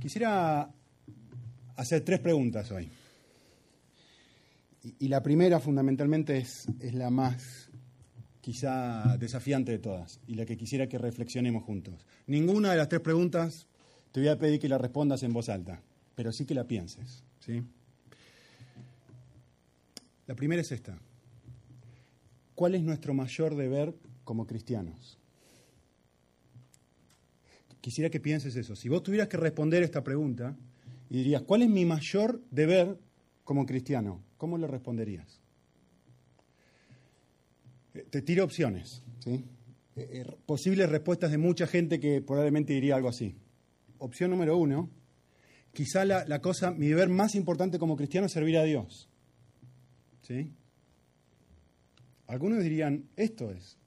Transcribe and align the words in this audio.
Quisiera 0.00 0.72
hacer 1.76 2.00
tres 2.02 2.20
preguntas 2.20 2.70
hoy. 2.70 2.90
Y, 4.98 5.08
la 5.08 5.22
primera 5.22 5.60
fundamentalmente 5.60 6.38
es, 6.38 6.66
es 6.80 6.94
la 6.94 7.10
más 7.10 7.68
quizá 8.40 9.18
desafiante 9.18 9.72
de 9.72 9.78
todas 9.78 10.20
y 10.26 10.36
la 10.36 10.46
que 10.46 10.56
quisiera 10.56 10.88
que 10.88 10.96
reflexionemos 10.96 11.64
juntos. 11.64 12.06
Ninguna 12.26 12.70
de 12.70 12.78
las 12.78 12.88
tres 12.88 13.02
preguntas 13.02 13.66
te 14.10 14.20
voy 14.20 14.30
a 14.30 14.38
pedir 14.38 14.58
que 14.58 14.70
la 14.70 14.78
respondas 14.78 15.22
en 15.22 15.34
voz 15.34 15.50
alta, 15.50 15.82
pero 16.14 16.32
sí 16.32 16.46
que 16.46 16.54
la 16.54 16.66
pienses. 16.66 17.22
¿sí? 17.40 17.62
La 20.26 20.34
primera 20.34 20.62
es 20.62 20.72
esta. 20.72 20.98
¿Cuál 22.54 22.74
es 22.74 22.82
nuestro 22.82 23.12
mayor 23.12 23.54
deber 23.54 23.94
como 24.24 24.46
cristianos? 24.46 25.19
Quisiera 27.80 28.10
que 28.10 28.20
pienses 28.20 28.56
eso. 28.56 28.76
Si 28.76 28.88
vos 28.88 29.02
tuvieras 29.02 29.28
que 29.28 29.36
responder 29.36 29.82
esta 29.82 30.04
pregunta 30.04 30.56
y 31.08 31.18
dirías, 31.18 31.42
¿cuál 31.42 31.62
es 31.62 31.68
mi 31.68 31.84
mayor 31.84 32.42
deber 32.50 32.98
como 33.44 33.64
cristiano? 33.64 34.22
¿Cómo 34.36 34.58
le 34.58 34.66
responderías? 34.66 35.40
Eh, 37.94 38.06
te 38.10 38.22
tiro 38.22 38.44
opciones, 38.44 39.02
¿sí? 39.18 39.44
Eh, 39.96 40.08
eh, 40.12 40.36
posibles 40.46 40.88
respuestas 40.88 41.30
de 41.30 41.38
mucha 41.38 41.66
gente 41.66 41.98
que 41.98 42.20
probablemente 42.20 42.72
diría 42.72 42.96
algo 42.96 43.08
así. 43.08 43.34
Opción 43.98 44.30
número 44.30 44.56
uno, 44.56 44.90
quizá 45.72 46.04
la, 46.04 46.40
cosa, 46.40 46.70
mi 46.70 46.88
deber 46.88 47.08
más 47.08 47.34
importante 47.34 47.78
como 47.78 47.96
cristiano 47.96 48.26
es 48.26 48.32
servir 48.32 48.56
a 48.56 48.64
Dios. 48.64 49.08
¿Sí? 50.22 50.52
Algunos 52.26 52.62
dirían, 52.62 53.08
esto 53.16 53.50
es. 53.50 53.79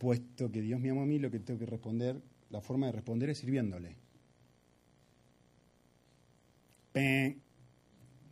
Puesto 0.00 0.50
que 0.50 0.62
Dios 0.62 0.80
me 0.80 0.88
ama 0.88 1.02
a 1.02 1.06
mí, 1.06 1.18
lo 1.18 1.30
que 1.30 1.38
tengo 1.38 1.60
que 1.60 1.66
responder, 1.66 2.22
la 2.48 2.62
forma 2.62 2.86
de 2.86 2.92
responder 2.92 3.28
es 3.28 3.36
sirviéndole. 3.38 3.96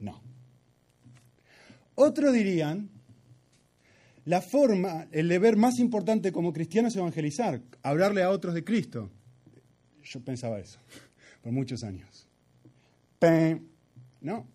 No. 0.01 0.23
Otros 1.95 2.33
dirían, 2.33 2.89
la 4.25 4.41
forma, 4.41 5.09
el 5.13 5.29
deber 5.29 5.57
más 5.57 5.79
importante 5.79 6.33
como 6.33 6.55
cristiano 6.55 6.89
es 6.89 6.97
evangelizar, 6.97 7.61
hablarle 7.83 8.23
a 8.23 8.31
otros 8.31 8.55
de 8.55 8.65
Cristo. 8.65 9.11
Yo 10.03 10.21
pensaba 10.25 10.59
eso 10.59 10.79
por 11.43 11.53
muchos 11.53 11.85
años. 11.85 12.27
No. 14.23 14.47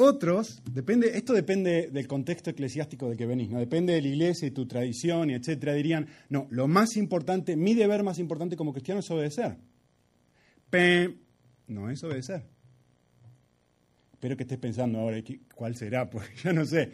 Otros, 0.00 0.62
depende, 0.70 1.16
esto 1.18 1.32
depende 1.32 1.88
del 1.90 2.06
contexto 2.06 2.50
eclesiástico 2.50 3.10
de 3.10 3.16
que 3.16 3.26
venís, 3.26 3.50
¿no? 3.50 3.58
depende 3.58 3.94
de 3.94 4.00
la 4.00 4.06
iglesia 4.06 4.46
y 4.46 4.52
tu 4.52 4.64
tradición, 4.64 5.28
y 5.28 5.34
etcétera, 5.34 5.74
dirían, 5.74 6.06
no, 6.28 6.46
lo 6.50 6.68
más 6.68 6.96
importante, 6.96 7.56
mi 7.56 7.74
deber 7.74 8.04
más 8.04 8.20
importante 8.20 8.56
como 8.56 8.72
cristiano 8.72 9.00
es 9.00 9.10
obedecer. 9.10 9.56
No 11.66 11.90
es 11.90 12.04
obedecer. 12.04 12.44
Espero 14.12 14.36
que 14.36 14.44
estés 14.44 14.58
pensando 14.58 15.00
ahora 15.00 15.20
cuál 15.56 15.74
será, 15.74 16.08
porque 16.10 16.30
yo 16.44 16.52
no 16.52 16.64
sé. 16.64 16.92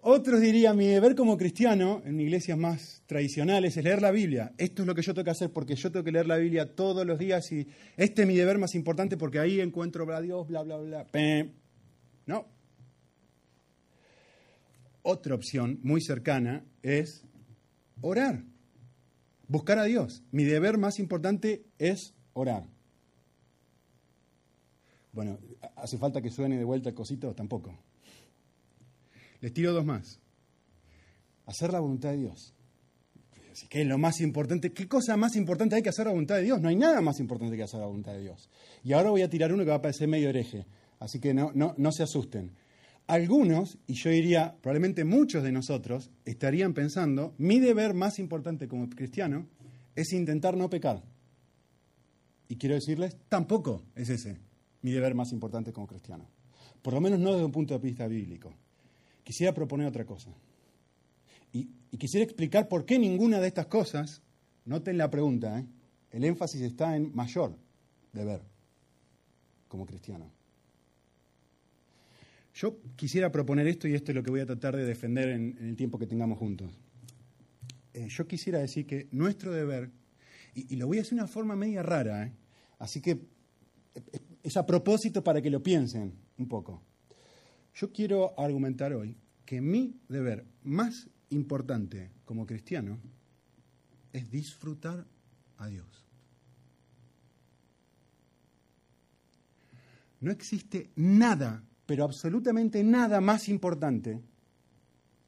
Otros 0.00 0.40
dirían, 0.40 0.76
mi 0.76 0.88
deber 0.88 1.14
como 1.14 1.36
cristiano, 1.36 2.02
en 2.04 2.18
iglesias 2.18 2.58
más 2.58 3.04
tradicionales, 3.06 3.76
es 3.76 3.84
leer 3.84 4.02
la 4.02 4.10
Biblia. 4.10 4.52
Esto 4.58 4.82
es 4.82 4.88
lo 4.88 4.96
que 4.96 5.02
yo 5.02 5.14
tengo 5.14 5.26
que 5.26 5.30
hacer 5.30 5.52
porque 5.52 5.76
yo 5.76 5.92
tengo 5.92 6.02
que 6.02 6.10
leer 6.10 6.26
la 6.26 6.38
Biblia 6.38 6.74
todos 6.74 7.06
los 7.06 7.20
días 7.20 7.52
y 7.52 7.68
este 7.96 8.22
es 8.22 8.28
mi 8.28 8.34
deber 8.34 8.58
más 8.58 8.74
importante 8.74 9.16
porque 9.16 9.38
ahí 9.38 9.60
encuentro 9.60 10.12
a 10.12 10.20
Dios, 10.20 10.48
bla, 10.48 10.64
bla, 10.64 10.78
bla. 10.78 11.06
No. 12.26 12.46
Otra 15.02 15.34
opción 15.34 15.80
muy 15.82 16.00
cercana 16.00 16.64
es 16.82 17.24
orar, 18.00 18.44
buscar 19.48 19.78
a 19.78 19.84
Dios. 19.84 20.22
Mi 20.30 20.44
deber 20.44 20.78
más 20.78 20.98
importante 20.98 21.64
es 21.78 22.14
orar. 22.34 22.68
Bueno, 25.12 25.38
¿hace 25.76 25.98
falta 25.98 26.22
que 26.22 26.30
suene 26.30 26.56
de 26.56 26.64
vuelta 26.64 26.88
el 26.88 26.94
cosito? 26.94 27.34
Tampoco. 27.34 27.76
Les 29.40 29.52
tiro 29.52 29.72
dos 29.72 29.84
más. 29.84 30.20
Hacer 31.46 31.72
la 31.72 31.80
voluntad 31.80 32.10
de 32.10 32.18
Dios. 32.18 32.54
Que 33.68 33.82
es 33.82 33.86
lo 33.86 33.98
más 33.98 34.20
importante. 34.20 34.72
¿Qué 34.72 34.88
cosa 34.88 35.16
más 35.16 35.36
importante 35.36 35.74
hay 35.74 35.82
que 35.82 35.90
hacer 35.90 36.06
la 36.06 36.12
voluntad 36.12 36.36
de 36.36 36.42
Dios? 36.42 36.60
No 36.60 36.68
hay 36.68 36.76
nada 36.76 37.02
más 37.02 37.20
importante 37.20 37.56
que 37.56 37.62
hacer 37.62 37.80
la 37.80 37.86
voluntad 37.86 38.12
de 38.12 38.20
Dios. 38.20 38.48
Y 38.82 38.92
ahora 38.92 39.10
voy 39.10 39.22
a 39.22 39.28
tirar 39.28 39.52
uno 39.52 39.64
que 39.64 39.70
va 39.70 39.76
a 39.76 39.82
parecer 39.82 40.08
medio 40.08 40.30
hereje. 40.30 40.64
Así 41.02 41.18
que 41.18 41.34
no, 41.34 41.92
se 41.92 42.04
asusten. 42.04 42.52
Algunos, 43.08 43.76
y 43.88 43.94
yo 43.94 44.10
diría 44.10 44.56
probablemente 44.62 45.04
muchos 45.04 45.42
de 45.42 45.50
nosotros, 45.50 46.12
estarían 46.24 46.74
pensando, 46.74 47.34
mi 47.38 47.58
deber 47.58 47.92
más 47.92 48.20
importante 48.20 48.68
como 48.68 48.88
cristiano 48.88 49.48
es 49.96 50.12
intentar 50.12 50.56
no 50.56 50.70
pecar. 50.70 51.02
Y 52.46 52.54
quiero 52.54 52.76
decirles, 52.76 53.16
tampoco 53.28 53.82
es 53.96 54.10
ese 54.10 54.38
mi 54.82 54.92
deber 54.92 55.16
más 55.16 55.32
importante 55.32 55.72
como 55.72 55.88
cristiano. 55.88 56.28
Por 56.82 56.94
lo 56.94 57.00
menos 57.00 57.18
no 57.18 57.32
desde 57.32 57.46
un 57.46 57.52
punto 57.52 57.74
de 57.74 57.80
vista 57.80 58.06
bíblico 58.06 58.54
quisiera 59.24 59.52
proponer 59.52 59.88
otra 59.88 60.04
cosa. 60.04 60.30
Y, 61.52 61.64
quisiera 61.98 62.24
explicar 62.24 62.68
por 62.68 62.84
qué 62.84 62.98
ninguna 62.98 63.40
de 63.40 63.48
estas 63.48 63.66
cosas, 63.66 64.22
noten 64.64 64.98
la 64.98 65.10
pregunta, 65.10 65.58
¿eh? 65.58 65.66
el 66.12 66.24
énfasis 66.24 66.62
está 66.62 66.94
en 66.94 67.12
mayor 67.12 67.58
deber 68.12 68.42
como 69.66 69.84
cristiano. 69.84 70.30
Yo 72.54 72.78
quisiera 72.96 73.32
proponer 73.32 73.66
esto 73.66 73.88
y 73.88 73.94
esto 73.94 74.12
es 74.12 74.16
lo 74.16 74.22
que 74.22 74.30
voy 74.30 74.40
a 74.40 74.46
tratar 74.46 74.76
de 74.76 74.84
defender 74.84 75.30
en, 75.30 75.56
el 75.60 75.76
tiempo 75.76 75.98
que 75.98 76.06
tengamos 76.06 76.38
juntos. 76.38 76.70
Eh, 77.94 78.08
yo 78.08 78.26
quisiera 78.26 78.58
decir 78.58 78.86
que 78.86 79.08
nuestro 79.10 79.52
deber, 79.52 79.90
y, 80.54 80.76
lo 80.76 80.86
voy 80.86 80.98
a 80.98 81.00
hacer 81.02 81.12
de 81.16 81.22
una 81.22 81.28
forma 81.28 81.56
media 81.56 81.82
rara, 81.82 82.26
¿eh? 82.26 82.32
así 82.78 83.00
que 83.00 83.20
es 84.42 84.56
a 84.56 84.66
propósito 84.66 85.24
para 85.24 85.40
que 85.40 85.50
lo 85.50 85.62
piensen 85.62 86.14
un 86.36 86.48
poco. 86.48 86.82
Yo 87.74 87.92
quiero 87.92 88.38
argumentar 88.38 88.92
hoy 88.92 89.16
que 89.46 89.60
mi 89.60 89.98
deber 90.08 90.44
más 90.62 91.08
importante 91.30 92.10
como 92.24 92.46
cristiano 92.46 92.98
es 94.12 94.30
disfrutar 94.30 95.06
a 95.56 95.68
Dios. 95.68 96.06
No 100.20 100.30
existe 100.30 100.90
nada, 100.94 101.64
pero 101.86 102.04
absolutamente 102.04 102.82
nada 102.84 103.20
más 103.20 103.48
importante 103.48 104.20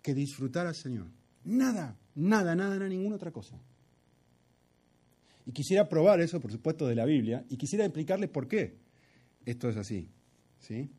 que 0.03 0.15
disfrutar 0.15 0.67
al 0.67 0.75
Señor. 0.75 1.07
Nada, 1.45 1.97
nada, 2.15 2.55
nada, 2.55 2.75
nada, 2.75 2.89
ninguna 2.89 3.17
otra 3.17 3.31
cosa. 3.31 3.59
Y 5.47 5.53
quisiera 5.53 5.89
probar 5.89 6.21
eso, 6.21 6.41
por 6.41 6.53
supuesto, 6.53 6.87
de 6.87 6.95
la 6.95 7.05
Biblia, 7.05 7.45
y 7.49 7.57
quisiera 7.57 7.85
explicarles 7.85 8.31
por 8.31 8.49
qué 8.49 8.77
esto 9.45 9.69
es 9.69 9.77
así. 9.77 10.09
¿sí? 10.59 10.91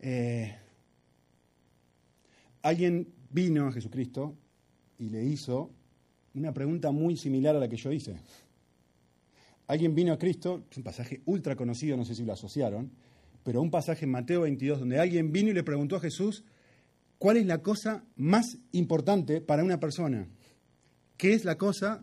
Eh, 0.00 0.54
alguien 2.62 3.12
vino 3.30 3.68
a 3.68 3.72
Jesucristo 3.72 4.36
y 4.98 5.10
le 5.10 5.24
hizo 5.24 5.70
una 6.34 6.52
pregunta 6.52 6.90
muy 6.92 7.16
similar 7.16 7.56
a 7.56 7.60
la 7.60 7.68
que 7.68 7.76
yo 7.76 7.92
hice. 7.92 8.16
Alguien 9.66 9.94
vino 9.94 10.12
a 10.12 10.18
Cristo, 10.18 10.64
es 10.70 10.76
un 10.76 10.84
pasaje 10.84 11.22
ultra 11.26 11.56
conocido, 11.56 11.96
no 11.96 12.04
sé 12.04 12.14
si 12.14 12.24
lo 12.24 12.32
asociaron, 12.32 12.92
pero 13.46 13.62
un 13.62 13.70
pasaje 13.70 14.06
en 14.06 14.10
Mateo 14.10 14.40
22 14.40 14.80
donde 14.80 14.98
alguien 14.98 15.30
vino 15.30 15.50
y 15.50 15.54
le 15.54 15.62
preguntó 15.62 15.94
a 15.94 16.00
Jesús, 16.00 16.42
¿cuál 17.16 17.36
es 17.36 17.46
la 17.46 17.62
cosa 17.62 18.02
más 18.16 18.58
importante 18.72 19.40
para 19.40 19.62
una 19.62 19.78
persona? 19.78 20.26
¿Qué 21.16 21.32
es 21.32 21.44
la 21.44 21.56
cosa? 21.56 22.02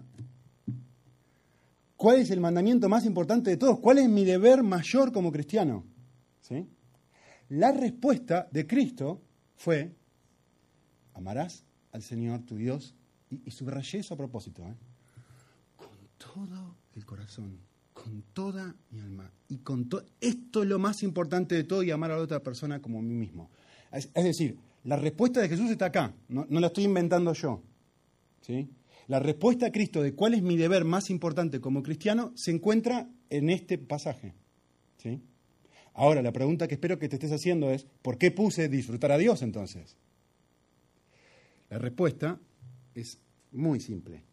¿Cuál 1.98 2.20
es 2.20 2.32
el 2.32 2.40
mandamiento 2.40 2.88
más 2.88 3.04
importante 3.04 3.50
de 3.50 3.58
todos? 3.58 3.82
¿Cuál 3.82 3.98
es 3.98 4.08
mi 4.08 4.24
deber 4.24 4.64
mayor 4.64 5.12
como 5.12 5.34
cristiano? 5.34 5.84
¿Sí? 6.40 6.66
La 7.50 7.74
respuesta 7.74 8.48
de 8.50 8.66
Cristo 8.66 9.22
fue, 9.58 9.94
amarás 11.14 11.66
al 11.92 12.04
Señor 12.04 12.46
tu 12.46 12.56
Dios, 12.56 12.96
y, 13.30 13.52
subrayé 13.52 14.00
eso 14.00 14.14
a 14.14 14.18
propósito, 14.18 14.66
¿eh? 14.66 14.76
con 15.76 15.90
todo 16.18 16.78
el 16.96 17.06
corazón, 17.06 17.60
con 18.04 18.22
toda 18.34 18.76
mi 18.92 19.00
alma, 19.00 19.32
y 19.48 19.60
con 19.60 19.88
esto 20.20 20.64
es 20.64 20.68
lo 20.68 20.78
más 20.78 21.04
importante 21.04 21.56
de 21.56 21.64
todo, 21.64 21.84
y 21.84 21.92
amar 21.92 22.12
a 22.12 22.18
la 22.18 22.24
otra 22.24 22.44
persona 22.44 22.82
como 22.82 23.00
a 23.00 23.02
mí 23.02 23.14
mismo. 23.14 23.50
Es, 23.94 24.12
decir, 24.14 24.58
la 24.84 24.98
respuesta 24.98 25.40
de 25.40 25.48
Jesús 25.48 25.72
está 25.72 25.86
acá, 25.86 26.14
no, 26.28 26.46
no 26.50 26.60
la 26.60 26.68
estoy 26.68 26.84
inventando 26.84 27.32
yo. 27.32 27.64
¿sí? 28.42 28.68
La 29.08 29.20
respuesta 29.20 29.68
a 29.68 29.72
Cristo 29.72 30.04
de 30.04 30.14
cuál 30.14 30.34
es 30.34 30.42
mi 30.42 30.58
deber 30.58 30.84
más 30.84 31.10
importante 31.10 31.62
como 31.62 31.82
cristiano 31.82 32.34
se 32.36 32.52
encuentra 32.52 33.08
en 33.30 33.50
este 33.50 33.78
pasaje. 33.78 34.34
¿sí? 34.98 35.22
Ahora, 35.94 36.22
la 36.22 36.34
pregunta 36.34 36.68
que 36.68 36.74
espero 36.74 37.00
que 37.00 37.08
te 37.08 37.16
estés 37.16 37.32
haciendo 37.32 37.72
es, 37.72 37.86
¿por 38.02 38.18
qué 38.18 38.32
puse 38.32 38.68
disfrutar 38.68 39.14
a 39.14 39.18
Dios 39.18 39.42
entonces? 39.44 39.96
La 41.70 41.78
respuesta 41.78 42.38
es 42.96 43.18
muy 43.54 43.80
simple. 43.80 44.24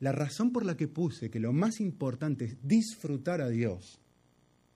La 0.00 0.12
razón 0.12 0.52
por 0.52 0.64
la 0.64 0.76
que 0.76 0.88
puse 0.88 1.30
que 1.30 1.40
lo 1.40 1.52
más 1.52 1.80
importante 1.80 2.44
es 2.44 2.56
disfrutar 2.62 3.40
a 3.40 3.48
Dios 3.48 4.00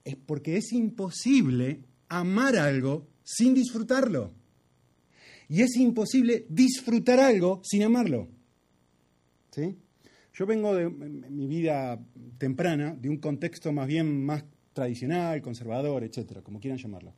es 0.03 0.15
porque 0.15 0.57
es 0.57 0.73
imposible 0.73 1.81
amar 2.09 2.55
algo 2.55 3.07
sin 3.23 3.53
disfrutarlo. 3.53 4.31
Y 5.47 5.61
es 5.61 5.75
imposible 5.75 6.45
disfrutar 6.49 7.19
algo 7.19 7.61
sin 7.63 7.83
amarlo. 7.83 8.29
¿Sí? 9.51 9.75
Yo 10.33 10.45
vengo 10.45 10.73
de 10.73 10.89
mi 10.89 11.45
vida 11.45 11.99
temprana 12.37 12.95
de 12.95 13.09
un 13.09 13.17
contexto 13.17 13.71
más 13.71 13.87
bien 13.87 14.25
más 14.25 14.43
tradicional, 14.73 15.41
conservador, 15.41 16.03
etcétera, 16.03 16.41
como 16.41 16.59
quieran 16.59 16.79
llamarlo. 16.79 17.13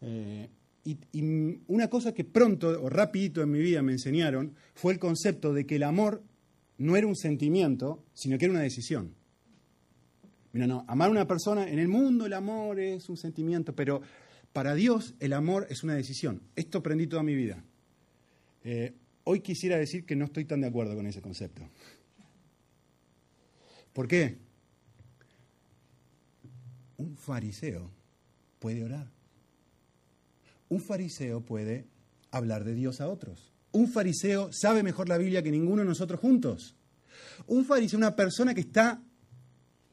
Eh, 0.00 0.48
y, 0.84 0.96
y, 1.12 1.58
una 1.66 1.88
cosa 1.88 2.14
que 2.14 2.22
pronto 2.22 2.80
o 2.80 2.88
rapidito 2.88 3.42
en 3.42 3.50
mi 3.50 3.58
vida 3.58 3.82
me 3.82 3.92
enseñaron 3.92 4.54
fue 4.74 4.92
el 4.92 5.00
concepto 5.00 5.52
de 5.52 5.66
que 5.66 5.76
el 5.76 5.82
amor 5.82 6.22
no 6.78 6.96
era 6.96 7.06
un 7.06 7.16
sentimiento, 7.16 8.04
sino 8.12 8.38
que 8.38 8.46
era 8.46 8.54
una 8.54 8.62
decisión. 8.62 9.14
Mira, 10.52 10.66
no, 10.66 10.84
amar 10.88 11.08
a 11.08 11.12
una 11.12 11.26
persona, 11.26 11.68
en 11.68 11.78
el 11.78 11.88
mundo 11.88 12.26
el 12.26 12.32
amor 12.32 12.80
es 12.80 13.08
un 13.08 13.16
sentimiento, 13.16 13.74
pero 13.74 14.00
para 14.52 14.74
Dios 14.74 15.14
el 15.20 15.32
amor 15.32 15.66
es 15.70 15.84
una 15.84 15.94
decisión. 15.94 16.42
Esto 16.56 16.78
aprendí 16.78 17.06
toda 17.06 17.22
mi 17.22 17.34
vida. 17.34 17.62
Eh, 18.64 18.94
hoy 19.24 19.40
quisiera 19.40 19.76
decir 19.76 20.06
que 20.06 20.16
no 20.16 20.24
estoy 20.24 20.44
tan 20.44 20.60
de 20.60 20.68
acuerdo 20.68 20.96
con 20.96 21.06
ese 21.06 21.20
concepto. 21.20 21.62
¿Por 23.92 24.08
qué? 24.08 24.38
Un 26.96 27.16
fariseo 27.16 27.90
puede 28.58 28.82
orar. 28.82 29.10
Un 30.68 30.80
fariseo 30.80 31.42
puede 31.42 31.86
hablar 32.30 32.64
de 32.64 32.74
Dios 32.74 33.00
a 33.00 33.08
otros. 33.08 33.52
Un 33.76 33.88
fariseo 33.88 34.48
sabe 34.54 34.82
mejor 34.82 35.06
la 35.06 35.18
Biblia 35.18 35.42
que 35.42 35.50
ninguno 35.50 35.82
de 35.82 35.88
nosotros 35.88 36.18
juntos. 36.18 36.74
Un 37.46 37.66
fariseo, 37.66 37.98
una 37.98 38.16
persona 38.16 38.54
que 38.54 38.62
está, 38.62 39.02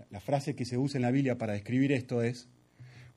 la 0.10 0.22
frase 0.22 0.56
que 0.56 0.64
se 0.64 0.78
usa 0.78 1.00
en 1.00 1.02
la 1.02 1.12
Biblia 1.12 1.38
para 1.38 1.52
describir 1.52 1.92
esto 1.92 2.22
es, 2.22 2.48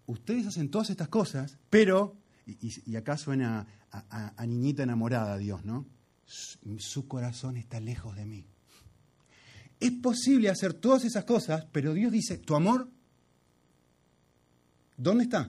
ustedes 0.07 0.45
hacen 0.45 0.69
todas 0.69 0.91
estas 0.91 1.07
cosas, 1.07 1.57
pero, 1.71 2.17
y, 2.47 2.97
acá 2.97 3.17
suena 3.17 3.69
a, 3.93 4.45
niñita 4.45 4.83
enamorada 4.83 5.39
Dios, 5.39 5.65
¿no? 5.65 5.87
su 6.79 7.07
corazón 7.07 7.57
está 7.57 7.79
lejos 7.79 8.17
de 8.17 8.27
mí. 8.27 8.45
Es 9.79 9.93
posible 9.93 10.49
hacer 10.49 10.75
todas 10.75 11.05
esas 11.05 11.23
cosas, 11.23 11.65
pero 11.71 11.95
Dios 11.95 12.11
dice, 12.11 12.39
tu 12.39 12.57
amor, 12.57 12.91
¿dónde 14.97 15.23
está? 15.23 15.49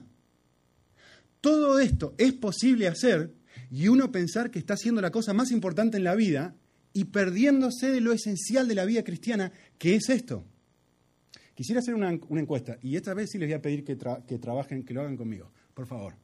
Todo 1.40 1.80
esto 1.80 2.14
es 2.18 2.34
posible 2.34 2.86
hacer 2.86 3.34
y 3.70 3.88
uno 3.88 4.12
pensar 4.12 4.50
que 4.50 4.58
está 4.58 4.74
haciendo 4.74 5.00
la 5.00 5.10
cosa 5.10 5.32
más 5.32 5.50
importante 5.50 5.96
en 5.96 6.04
la 6.04 6.14
vida 6.14 6.54
y 6.92 7.04
perdiéndose 7.04 7.90
de 7.90 8.00
lo 8.00 8.12
esencial 8.12 8.66
de 8.66 8.74
la 8.74 8.84
vida 8.84 9.04
cristiana, 9.04 9.52
que 9.78 9.94
es 9.94 10.08
esto. 10.08 10.44
Quisiera 11.54 11.80
hacer 11.80 11.94
una, 11.94 12.10
encuesta 12.10 12.78
y 12.82 12.96
esta 12.96 13.14
vez 13.14 13.30
sí 13.30 13.38
les 13.38 13.48
voy 13.48 13.54
a 13.54 13.62
pedir 13.62 13.84
que, 13.84 13.96
trabajen, 13.96 14.84
que 14.84 14.94
lo 14.94 15.00
hagan 15.00 15.16
conmigo, 15.16 15.50
por 15.74 15.86
favor. 15.86 16.14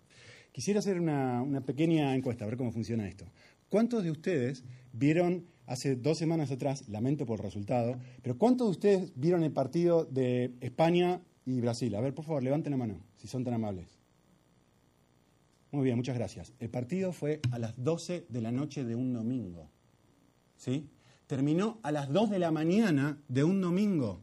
Quisiera 0.52 0.78
hacer 0.78 1.00
una 1.00 1.60
pequeña 1.66 2.14
encuesta, 2.14 2.44
a 2.44 2.48
ver 2.48 2.56
cómo 2.56 2.70
funciona 2.70 3.08
esto. 3.08 3.26
¿Cuántos 3.68 4.04
de 4.04 4.12
ustedes 4.12 4.62
vieron 4.92 5.46
hace 5.66 5.96
dos 5.96 6.18
semanas 6.18 6.52
atrás, 6.52 6.88
lamento 6.88 7.26
por 7.26 7.40
el 7.40 7.44
resultado, 7.44 7.98
pero 8.22 8.38
cuántos 8.38 8.68
de 8.68 8.70
ustedes 8.70 9.12
vieron 9.16 9.42
el 9.42 9.50
partido 9.50 10.04
de 10.04 10.52
España 10.60 11.20
y 11.44 11.60
Brasil? 11.60 11.92
A 11.96 12.00
ver, 12.00 12.14
por 12.14 12.24
favor, 12.24 12.44
levanten 12.44 12.70
la 12.70 12.76
mano, 12.76 13.00
si 13.16 13.26
son 13.26 13.42
tan 13.42 13.54
amables. 13.54 14.03
Muy 15.74 15.86
bien, 15.86 15.96
muchas 15.96 16.14
gracias. 16.14 16.52
El 16.60 16.70
partido 16.70 17.12
fue 17.12 17.40
a 17.50 17.58
las 17.58 17.74
12 17.82 18.26
de 18.28 18.40
la 18.40 18.52
noche 18.52 18.84
de 18.84 18.94
un 18.94 19.12
domingo. 19.12 19.72
¿Sí? 20.56 20.88
Terminó 21.26 21.80
a 21.82 21.90
las 21.90 22.12
2 22.12 22.30
de 22.30 22.38
la 22.38 22.52
mañana 22.52 23.18
de 23.26 23.42
un 23.42 23.60
domingo. 23.60 24.22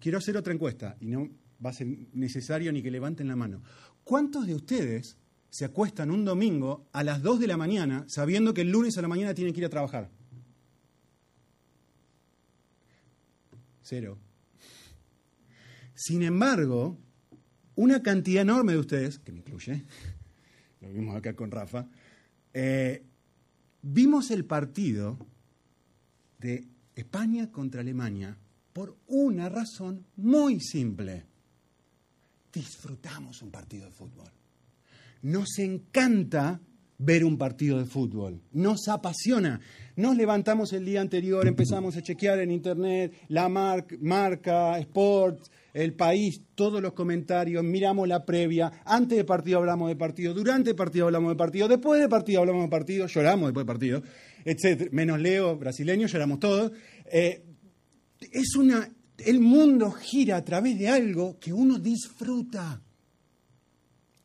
Quiero 0.00 0.16
hacer 0.16 0.38
otra 0.38 0.54
encuesta 0.54 0.96
y 0.98 1.08
no 1.08 1.28
va 1.62 1.68
a 1.68 1.74
ser 1.74 1.88
necesario 2.14 2.72
ni 2.72 2.82
que 2.82 2.90
levanten 2.90 3.28
la 3.28 3.36
mano. 3.36 3.62
¿Cuántos 4.02 4.46
de 4.46 4.54
ustedes 4.54 5.18
se 5.50 5.66
acuestan 5.66 6.10
un 6.10 6.24
domingo 6.24 6.88
a 6.92 7.04
las 7.04 7.20
2 7.20 7.40
de 7.40 7.48
la 7.48 7.58
mañana 7.58 8.06
sabiendo 8.08 8.54
que 8.54 8.62
el 8.62 8.70
lunes 8.70 8.96
a 8.96 9.02
la 9.02 9.08
mañana 9.08 9.34
tienen 9.34 9.52
que 9.52 9.60
ir 9.60 9.66
a 9.66 9.68
trabajar? 9.68 10.08
Cero. 13.82 14.16
Sin 15.94 16.22
embargo, 16.22 16.96
una 17.74 18.02
cantidad 18.02 18.40
enorme 18.40 18.72
de 18.72 18.78
ustedes, 18.78 19.18
que 19.18 19.32
me 19.32 19.40
incluye, 19.40 19.84
lo 20.80 20.92
vimos 20.92 21.16
acá 21.16 21.34
con 21.34 21.50
Rafa, 21.50 21.88
eh, 22.52 23.02
vimos 23.82 24.30
el 24.30 24.44
partido 24.44 25.18
de 26.38 26.66
España 26.94 27.50
contra 27.50 27.80
Alemania 27.80 28.36
por 28.72 28.96
una 29.06 29.48
razón 29.48 30.06
muy 30.16 30.60
simple. 30.60 31.24
Disfrutamos 32.52 33.42
un 33.42 33.50
partido 33.50 33.86
de 33.86 33.92
fútbol. 33.92 34.30
Nos 35.22 35.58
encanta 35.58 36.60
ver 36.98 37.24
un 37.24 37.38
partido 37.38 37.78
de 37.78 37.84
fútbol. 37.84 38.40
Nos 38.52 38.88
apasiona. 38.88 39.60
Nos 39.96 40.16
levantamos 40.16 40.72
el 40.72 40.84
día 40.84 41.00
anterior, 41.00 41.46
empezamos 41.46 41.96
a 41.96 42.02
chequear 42.02 42.40
en 42.40 42.50
internet 42.50 43.12
la 43.28 43.48
marca, 43.48 44.78
sports, 44.78 45.50
el 45.72 45.94
país, 45.94 46.42
todos 46.54 46.82
los 46.82 46.92
comentarios, 46.92 47.62
miramos 47.62 48.08
la 48.08 48.24
previa, 48.24 48.82
antes 48.84 49.16
del 49.16 49.26
partido 49.26 49.58
hablamos 49.58 49.88
de 49.88 49.96
partido, 49.96 50.34
durante 50.34 50.70
el 50.70 50.76
partido 50.76 51.06
hablamos 51.06 51.30
de 51.30 51.36
partido, 51.36 51.68
después 51.68 52.00
del 52.00 52.08
partido 52.08 52.40
hablamos 52.40 52.62
de 52.62 52.68
partido, 52.68 53.06
lloramos 53.06 53.48
después 53.48 53.66
del 53.66 53.74
partido, 53.74 54.02
etc. 54.44 54.92
Menos 54.92 55.20
Leo, 55.20 55.56
brasileño, 55.56 56.06
lloramos 56.06 56.40
todos. 56.40 56.72
Eh, 57.04 57.44
es 58.32 58.56
una, 58.56 58.88
el 59.18 59.40
mundo 59.40 59.90
gira 59.92 60.36
a 60.36 60.44
través 60.44 60.78
de 60.78 60.88
algo 60.88 61.38
que 61.38 61.52
uno 61.52 61.78
disfruta 61.78 62.80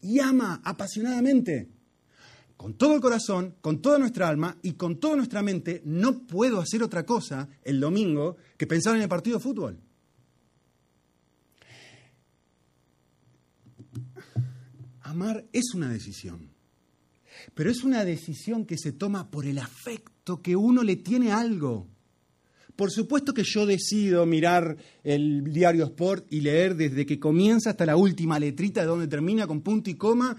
y 0.02 0.20
ama 0.20 0.62
apasionadamente. 0.64 1.73
Con 2.64 2.76
todo 2.76 2.96
el 2.96 3.02
corazón, 3.02 3.56
con 3.60 3.82
toda 3.82 4.00
nuestra 4.00 4.30
alma 4.30 4.58
y 4.62 4.76
con 4.76 4.98
toda 4.98 5.18
nuestra 5.18 5.42
mente, 5.42 5.82
no 5.84 6.26
puedo 6.26 6.62
hacer 6.62 6.82
otra 6.82 7.06
cosa 7.06 7.50
el 7.62 7.78
domingo 7.78 8.38
que 8.56 8.66
pensar 8.66 8.96
en 8.96 9.02
el 9.02 9.10
partido 9.10 9.38
de 9.38 9.44
fútbol. 9.44 9.82
Amar 15.02 15.46
es 15.52 15.74
una 15.76 15.90
decisión, 15.90 16.52
pero 17.54 17.70
es 17.70 17.84
una 17.84 18.06
decisión 18.06 18.66
que 18.66 18.78
se 18.78 18.94
toma 18.94 19.30
por 19.30 19.46
el 19.46 19.60
afecto 19.60 20.42
que 20.42 20.56
uno 20.56 20.84
le 20.84 20.96
tiene 20.96 21.34
a 21.34 21.40
algo. 21.40 21.90
Por 22.78 22.92
supuesto 22.92 23.34
que 23.34 23.44
yo 23.44 23.66
decido 23.66 24.26
mirar 24.26 24.78
el 25.04 25.52
diario 25.52 25.84
Sport 25.84 26.28
y 26.32 26.40
leer 26.40 26.78
desde 26.78 27.06
que 27.06 27.20
comienza 27.20 27.72
hasta 27.72 27.86
la 27.86 27.98
última 27.98 28.40
letrita 28.40 28.80
de 28.80 28.88
donde 28.88 29.10
termina 29.10 29.48
con 29.48 29.60
punto 29.60 29.90
y 29.90 29.96
coma 29.96 30.38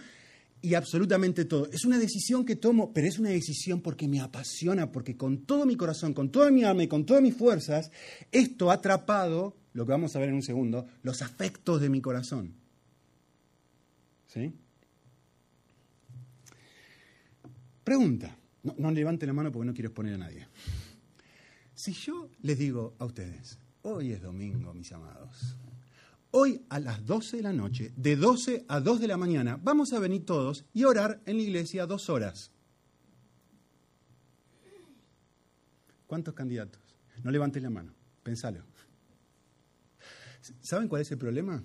y 0.64 0.74
absolutamente 0.74 1.44
todo. 1.44 1.68
Es 1.70 1.84
una 1.84 1.98
decisión 1.98 2.46
que 2.46 2.56
tomo, 2.56 2.90
pero 2.94 3.06
es 3.06 3.18
una 3.18 3.28
decisión 3.28 3.82
porque 3.82 4.08
me 4.08 4.20
apasiona, 4.20 4.90
porque 4.90 5.14
con 5.14 5.44
todo 5.44 5.66
mi 5.66 5.76
corazón, 5.76 6.14
con 6.14 6.30
toda 6.30 6.50
mi 6.50 6.64
alma 6.64 6.82
y 6.82 6.88
con 6.88 7.04
todas 7.04 7.22
mis 7.22 7.36
fuerzas, 7.36 7.90
esto 8.32 8.70
ha 8.70 8.74
atrapado, 8.74 9.58
lo 9.74 9.84
que 9.84 9.92
vamos 9.92 10.16
a 10.16 10.20
ver 10.20 10.30
en 10.30 10.36
un 10.36 10.42
segundo, 10.42 10.86
los 11.02 11.20
afectos 11.20 11.82
de 11.82 11.90
mi 11.90 12.00
corazón. 12.00 12.54
¿Sí? 14.26 14.54
Pregunta. 17.84 18.38
No, 18.62 18.74
no 18.78 18.90
levante 18.90 19.26
la 19.26 19.34
mano 19.34 19.52
porque 19.52 19.66
no 19.66 19.74
quiero 19.74 19.88
exponer 19.88 20.14
a 20.14 20.18
nadie. 20.18 20.48
Si 21.74 21.92
yo 21.92 22.30
les 22.40 22.56
digo 22.56 22.94
a 22.98 23.04
ustedes, 23.04 23.58
hoy 23.82 24.12
es 24.12 24.22
domingo, 24.22 24.72
mis 24.72 24.90
amados, 24.92 25.58
hoy 26.36 26.64
a 26.68 26.80
las 26.80 27.06
12 27.06 27.36
de 27.36 27.42
la 27.44 27.52
noche, 27.52 27.92
de 27.96 28.16
12 28.16 28.64
a 28.66 28.80
2 28.80 29.00
de 29.00 29.06
la 29.06 29.16
mañana, 29.16 29.56
vamos 29.62 29.92
a 29.92 30.00
venir 30.00 30.26
todos 30.26 30.64
y 30.74 30.82
orar 30.82 31.20
en 31.26 31.36
la 31.36 31.42
iglesia 31.44 31.86
dos 31.86 32.10
horas. 32.10 32.50
¿Cuántos 36.08 36.34
candidatos? 36.34 36.82
No 37.22 37.30
levanten 37.30 37.62
la 37.62 37.70
mano, 37.70 37.94
pensalo. 38.24 38.64
¿Saben 40.60 40.88
cuál 40.88 41.02
es 41.02 41.10
el 41.12 41.18
problema? 41.18 41.62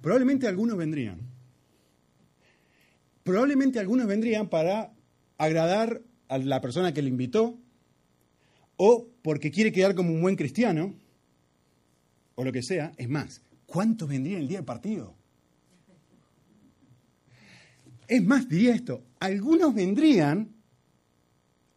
Probablemente 0.00 0.46
algunos 0.46 0.76
vendrían. 0.76 1.18
Probablemente 3.24 3.80
algunos 3.80 4.06
vendrían 4.06 4.48
para 4.48 4.92
agradar 5.38 6.02
a 6.28 6.38
la 6.38 6.60
persona 6.60 6.94
que 6.94 7.02
le 7.02 7.08
invitó, 7.08 7.58
o 8.76 9.08
porque 9.22 9.50
quiere 9.50 9.72
quedar 9.72 9.96
como 9.96 10.14
un 10.14 10.22
buen 10.22 10.36
cristiano, 10.36 10.94
o 12.36 12.44
lo 12.44 12.52
que 12.52 12.62
sea. 12.62 12.92
Es 12.96 13.08
más, 13.08 13.42
¿cuántos 13.72 14.06
vendrían 14.06 14.42
el 14.42 14.48
día 14.48 14.58
del 14.58 14.66
partido? 14.66 15.16
Es 18.06 18.22
más, 18.22 18.46
diría 18.46 18.74
esto, 18.74 19.02
algunos 19.18 19.74
vendrían, 19.74 20.54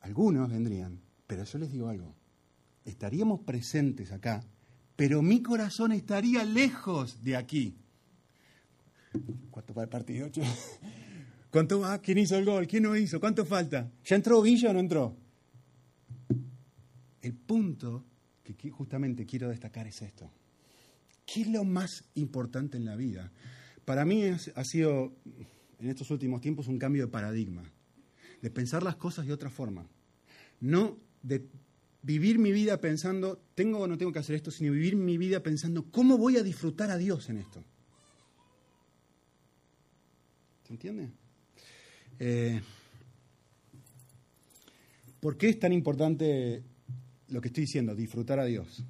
algunos 0.01 0.49
vendrían, 0.49 0.99
pero 1.25 1.45
yo 1.45 1.57
les 1.57 1.71
digo 1.71 1.87
algo, 1.87 2.13
estaríamos 2.83 3.39
presentes 3.41 4.11
acá, 4.11 4.43
pero 4.97 5.21
mi 5.21 5.41
corazón 5.41 5.93
estaría 5.93 6.43
lejos 6.43 7.23
de 7.23 7.37
aquí. 7.37 7.77
¿Cuánto 9.49 9.73
va 9.73 9.83
el 9.83 9.89
partido? 9.89 10.29
¿Cuánto 11.49 11.79
va? 11.79 11.97
¿Quién 11.99 12.17
hizo 12.17 12.35
el 12.37 12.43
gol? 12.43 12.67
¿Quién 12.67 12.83
no 12.83 12.97
hizo? 12.97 13.21
¿Cuánto 13.21 13.45
falta? 13.45 13.89
¿Ya 14.03 14.17
entró 14.17 14.41
Villa 14.41 14.71
o 14.71 14.73
no 14.73 14.81
entró? 14.81 15.15
El 17.21 17.33
punto 17.35 18.03
que 18.43 18.69
justamente 18.69 19.25
quiero 19.25 19.47
destacar 19.47 19.87
es 19.87 20.01
esto. 20.01 20.29
¿Qué 21.25 21.41
es 21.41 21.47
lo 21.47 21.63
más 21.63 22.03
importante 22.15 22.77
en 22.77 22.85
la 22.85 22.95
vida? 22.95 23.31
Para 23.83 24.05
mí 24.05 24.23
ha 24.25 24.63
sido 24.63 25.13
en 25.79 25.89
estos 25.89 26.09
últimos 26.11 26.41
tiempos 26.41 26.67
un 26.67 26.79
cambio 26.79 27.05
de 27.05 27.11
paradigma, 27.11 27.63
de 28.41 28.49
pensar 28.49 28.83
las 28.83 28.95
cosas 28.95 29.25
de 29.25 29.33
otra 29.33 29.49
forma, 29.49 29.87
no 30.59 30.97
de 31.21 31.47
vivir 32.01 32.37
mi 32.37 32.51
vida 32.51 32.79
pensando, 32.79 33.41
tengo 33.55 33.79
o 33.79 33.87
no 33.87 33.97
tengo 33.97 34.11
que 34.11 34.19
hacer 34.19 34.35
esto, 34.35 34.51
sino 34.51 34.71
vivir 34.71 34.95
mi 34.95 35.17
vida 35.17 35.41
pensando, 35.41 35.85
¿cómo 35.91 36.17
voy 36.17 36.37
a 36.37 36.43
disfrutar 36.43 36.91
a 36.91 36.97
Dios 36.97 37.29
en 37.29 37.37
esto? 37.37 37.63
¿Se 40.67 40.73
entiende? 40.73 41.09
Eh, 42.19 42.61
¿Por 45.19 45.37
qué 45.37 45.49
es 45.49 45.59
tan 45.59 45.73
importante 45.73 46.63
lo 47.29 47.41
que 47.41 47.47
estoy 47.47 47.61
diciendo, 47.61 47.95
disfrutar 47.95 48.39
a 48.39 48.45
Dios? 48.45 48.83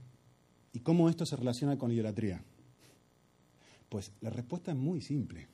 ¿Y 0.75 0.82
cómo 0.82 1.10
esto 1.10 1.25
se 1.25 1.38
relaciona 1.38 1.77
con 1.77 1.91
idolatría? 1.91 2.44
Pues 3.88 4.12
la 4.20 4.29
respuesta 4.29 4.72
es 4.72 4.77
muy 4.77 5.01
simple. 5.01 5.48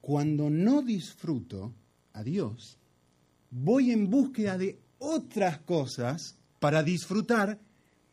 Cuando 0.00 0.50
no 0.50 0.82
disfruto 0.82 1.72
a 2.12 2.24
Dios, 2.24 2.76
voy 3.50 3.92
en 3.92 4.10
búsqueda 4.10 4.58
de 4.58 4.80
otras 4.98 5.58
cosas 5.58 6.38
para 6.58 6.82
disfrutar, 6.82 7.60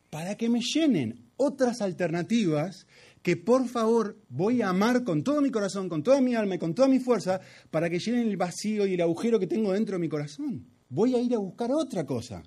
para 0.08 0.36
que 0.36 0.48
me 0.48 0.60
llenen 0.60 1.24
otras 1.36 1.80
alternativas 1.80 2.86
que 3.20 3.36
por 3.36 3.66
favor 3.66 4.16
voy 4.28 4.62
a 4.62 4.68
amar 4.68 5.02
con 5.02 5.24
todo 5.24 5.42
mi 5.42 5.50
corazón, 5.50 5.88
con 5.88 6.04
toda 6.04 6.20
mi 6.20 6.36
alma 6.36 6.54
y 6.54 6.58
con 6.58 6.74
toda 6.74 6.86
mi 6.86 7.00
fuerza, 7.00 7.40
para 7.72 7.90
que 7.90 7.98
llenen 7.98 8.28
el 8.28 8.36
vacío 8.36 8.86
y 8.86 8.94
el 8.94 9.00
agujero 9.00 9.40
que 9.40 9.48
tengo 9.48 9.72
dentro 9.72 9.96
de 9.96 10.00
mi 10.00 10.08
corazón. 10.08 10.64
Voy 10.88 11.16
a 11.16 11.20
ir 11.20 11.34
a 11.34 11.38
buscar 11.38 11.72
otra 11.72 12.06
cosa. 12.06 12.42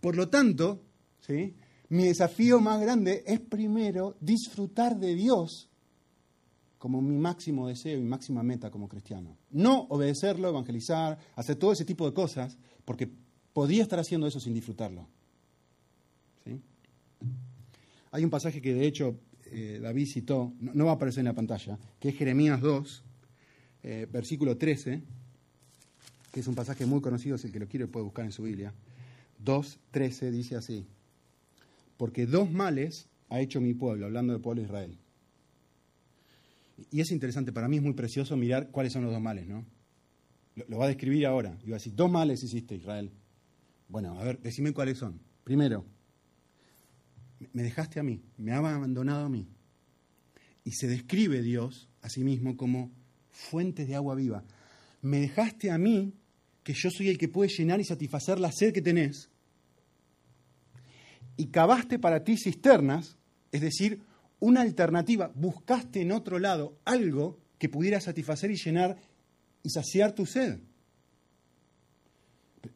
Por 0.00 0.14
lo 0.14 0.28
tanto, 0.28 0.84
¿sí? 1.20 1.56
Mi 1.90 2.04
desafío 2.04 2.60
más 2.60 2.80
grande 2.80 3.24
es 3.26 3.40
primero 3.40 4.16
disfrutar 4.20 4.98
de 4.98 5.14
Dios 5.14 5.68
como 6.78 7.02
mi 7.02 7.18
máximo 7.18 7.68
deseo 7.68 7.98
y 7.98 8.02
máxima 8.02 8.42
meta 8.42 8.70
como 8.70 8.88
cristiano. 8.88 9.36
No 9.50 9.82
obedecerlo, 9.90 10.48
evangelizar, 10.48 11.18
hacer 11.34 11.56
todo 11.56 11.72
ese 11.72 11.84
tipo 11.84 12.06
de 12.06 12.14
cosas, 12.14 12.56
porque 12.84 13.10
podría 13.52 13.82
estar 13.82 13.98
haciendo 13.98 14.26
eso 14.26 14.40
sin 14.40 14.54
disfrutarlo. 14.54 15.08
Hay 18.12 18.24
un 18.24 18.30
pasaje 18.30 18.62
que 18.62 18.72
de 18.72 18.86
hecho 18.86 19.18
eh, 19.46 19.78
David 19.82 20.06
citó, 20.06 20.54
no, 20.60 20.86
va 20.86 20.92
a 20.92 20.94
aparecer 20.94 21.20
en 21.20 21.26
la 21.26 21.34
pantalla, 21.34 21.78
que 21.98 22.10
es 22.10 22.16
Jeremías 22.16 22.60
2, 22.60 23.04
eh, 23.82 24.06
versículo 24.10 24.56
13, 24.56 25.02
que 26.32 26.40
es 26.40 26.46
un 26.46 26.54
pasaje 26.54 26.86
muy 26.86 27.00
conocido, 27.00 27.36
si 27.36 27.48
el 27.48 27.52
que 27.52 27.60
lo 27.60 27.68
quiere 27.68 27.88
puede 27.88 28.04
buscar 28.04 28.24
en 28.24 28.32
su 28.32 28.44
Biblia. 28.44 28.72
2, 29.40 29.78
13 29.90 30.30
dice 30.30 30.56
así, 30.56 30.86
porque 32.00 32.24
dos 32.24 32.50
males 32.50 33.10
ha 33.28 33.40
hecho 33.40 33.60
mi 33.60 33.74
pueblo, 33.74 34.06
hablando 34.06 34.32
del 34.32 34.40
pueblo 34.40 34.62
de 34.62 34.68
Israel. 34.68 34.98
Y 36.90 37.02
es 37.02 37.10
interesante, 37.10 37.52
para 37.52 37.68
mí 37.68 37.76
es 37.76 37.82
muy 37.82 37.92
precioso 37.92 38.38
mirar 38.38 38.70
cuáles 38.70 38.94
son 38.94 39.02
los 39.02 39.12
dos 39.12 39.20
males, 39.20 39.46
¿no? 39.46 39.66
Lo, 40.66 40.78
va 40.78 40.86
a 40.86 40.88
describir 40.88 41.26
ahora. 41.26 41.58
Y 41.62 41.72
a 41.72 41.74
decir, 41.74 41.94
dos 41.94 42.10
males 42.10 42.42
hiciste, 42.42 42.74
Israel. 42.74 43.12
Bueno, 43.86 44.18
a 44.18 44.24
ver, 44.24 44.40
decime 44.40 44.72
cuáles 44.72 44.96
son. 44.96 45.20
Primero, 45.44 45.84
me 47.52 47.62
dejaste 47.62 48.00
a 48.00 48.02
mí, 48.02 48.22
me 48.38 48.52
has 48.52 48.64
abandonado 48.64 49.26
a 49.26 49.28
mí. 49.28 49.46
Y 50.64 50.70
se 50.72 50.86
describe 50.86 51.42
Dios 51.42 51.90
a 52.00 52.08
sí 52.08 52.24
mismo 52.24 52.56
como 52.56 52.90
fuentes 53.28 53.86
de 53.86 53.94
agua 53.94 54.14
viva. 54.14 54.42
Me 55.02 55.20
dejaste 55.20 55.70
a 55.70 55.76
mí, 55.76 56.14
que 56.62 56.72
yo 56.72 56.88
soy 56.90 57.10
el 57.10 57.18
que 57.18 57.28
puede 57.28 57.50
llenar 57.50 57.78
y 57.78 57.84
satisfacer 57.84 58.40
la 58.40 58.52
sed 58.52 58.72
que 58.72 58.80
tenés, 58.80 59.29
y 61.40 61.46
cavaste 61.46 61.98
para 61.98 62.22
ti 62.22 62.36
cisternas, 62.36 63.16
es 63.50 63.62
decir, 63.62 64.02
una 64.40 64.60
alternativa, 64.60 65.32
buscaste 65.34 66.02
en 66.02 66.12
otro 66.12 66.38
lado 66.38 66.76
algo 66.84 67.38
que 67.58 67.70
pudiera 67.70 67.98
satisfacer 67.98 68.50
y 68.50 68.56
llenar 68.56 68.98
y 69.62 69.70
saciar 69.70 70.12
tu 70.14 70.26
sed. 70.26 70.60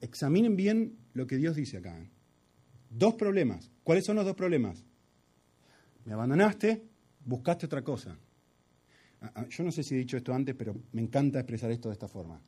Examinen 0.01 0.57
bien 0.57 0.97
lo 1.13 1.27
que 1.27 1.37
Dios 1.37 1.57
dice 1.57 1.77
acá. 1.77 2.01
¿eh? 2.01 2.09
Dos 2.89 3.17
problemas. 3.17 3.71
¿Cuáles 3.83 4.07
son 4.07 4.17
los 4.17 4.25
dos 4.25 4.35
problemas? 4.35 4.83
Me 6.07 6.15
abandonaste, 6.15 6.85
buscaste 7.23 7.67
otra 7.67 7.83
cosa. 7.83 8.17
Ah, 9.21 9.33
ah, 9.35 9.47
yo 9.51 9.63
no 9.63 9.73
sé 9.73 9.83
si 9.83 9.95
he 9.95 9.99
dicho 9.99 10.17
esto 10.17 10.33
antes, 10.33 10.55
pero 10.55 10.75
me 10.93 11.03
encanta 11.03 11.39
expresar 11.39 11.71
esto 11.71 11.91
de 11.91 11.95
esta 11.95 12.09
forma. 12.09 12.41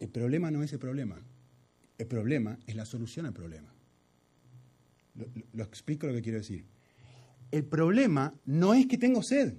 El 0.00 0.08
problema 0.08 0.50
no 0.50 0.64
es 0.64 0.72
el 0.72 0.80
problema. 0.80 1.22
El 1.96 2.06
problema 2.08 2.58
es 2.66 2.74
la 2.74 2.84
solución 2.84 3.26
al 3.26 3.32
problema. 3.32 3.73
Lo, 5.52 5.64
explico 5.64 6.06
lo 6.06 6.14
que 6.14 6.22
quiero 6.22 6.38
decir. 6.38 6.66
El 7.50 7.64
problema 7.64 8.34
no 8.46 8.74
es 8.74 8.86
que 8.86 8.98
tengo 8.98 9.22
sed. 9.22 9.54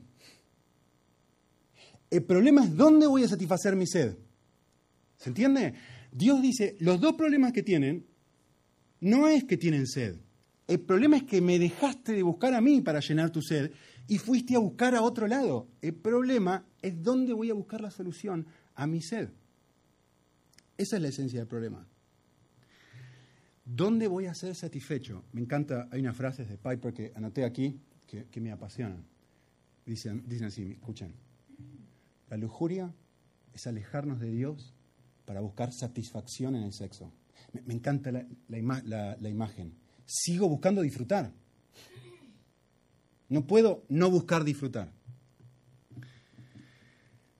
El 2.10 2.24
problema 2.24 2.66
es 2.66 2.76
dónde 2.76 3.08
voy 3.08 3.24
a 3.24 3.28
satisfacer 3.28 3.76
mi 3.76 3.88
sed. 3.88 4.18
¿Se 5.18 5.30
entiende? 5.30 5.74
Dios 6.12 6.42
dice, 6.42 6.76
los 6.80 7.00
dos 7.00 7.16
problemas 7.16 7.52
que 7.54 7.64
tienen 7.64 8.06
no 9.00 9.28
es 9.28 9.44
que 9.44 9.58
tienen 9.58 9.88
sed. 9.88 10.18
El 10.68 10.80
problema 10.82 11.18
es 11.18 11.24
que 11.24 11.42
me 11.42 11.60
dejaste 11.60 12.14
de 12.14 12.24
buscar 12.24 12.54
a 12.54 12.62
mí 12.62 12.82
para 12.82 13.00
llenar 13.00 13.30
tu 13.32 13.42
sed 13.42 13.72
y 14.08 14.18
fuiste 14.18 14.56
a 14.56 14.60
buscar 14.60 14.96
a 14.96 15.02
otro 15.02 15.28
lado. 15.28 15.68
El 15.82 15.94
problema 15.94 16.66
es 16.82 17.02
dónde 17.02 17.34
voy 17.34 17.50
a 17.50 17.54
buscar 17.54 17.82
la 17.82 17.92
solución 17.92 18.46
a 18.76 18.88
mi 18.88 19.02
sed. 19.02 19.30
Esa 20.78 20.98
es 20.98 21.02
la 21.02 21.08
esencia 21.10 21.40
del 21.40 21.48
problema. 21.48 21.88
¿Dónde 23.66 24.08
voy 24.08 24.28
a 24.28 24.36
ser 24.36 24.54
satisfecho? 24.54 25.24
Me 25.32 25.42
encanta, 25.42 25.90
hay 25.92 26.00
unas 26.00 26.16
frases 26.16 26.48
de 26.48 26.58
Piper 26.58 26.94
que 26.94 27.12
anoté 27.16 27.44
aquí 27.44 27.82
que, 28.06 28.40
me 28.40 28.52
apasionan. 28.52 29.04
Dicen, 29.86 30.24
dicen 30.28 30.48
así, 30.48 30.72
escuchen. 30.74 31.16
La 32.30 32.38
lujuria 32.38 32.94
es 33.54 33.66
alejarnos 33.66 34.20
de 34.20 34.30
Dios 34.30 34.76
para 35.26 35.42
buscar 35.42 35.74
satisfacción 35.74 36.56
en 36.56 36.64
el 36.64 36.74
sexo. 36.74 37.12
Me, 37.66 37.74
encanta 37.74 38.12
la, 38.12 38.28
la 38.48 39.30
imagen. 39.30 39.74
Sigo 40.06 40.48
buscando 40.48 40.84
disfrutar. 40.84 41.32
No 43.30 43.48
puedo 43.48 43.84
no 43.90 44.12
buscar 44.12 44.44
disfrutar. 44.44 44.92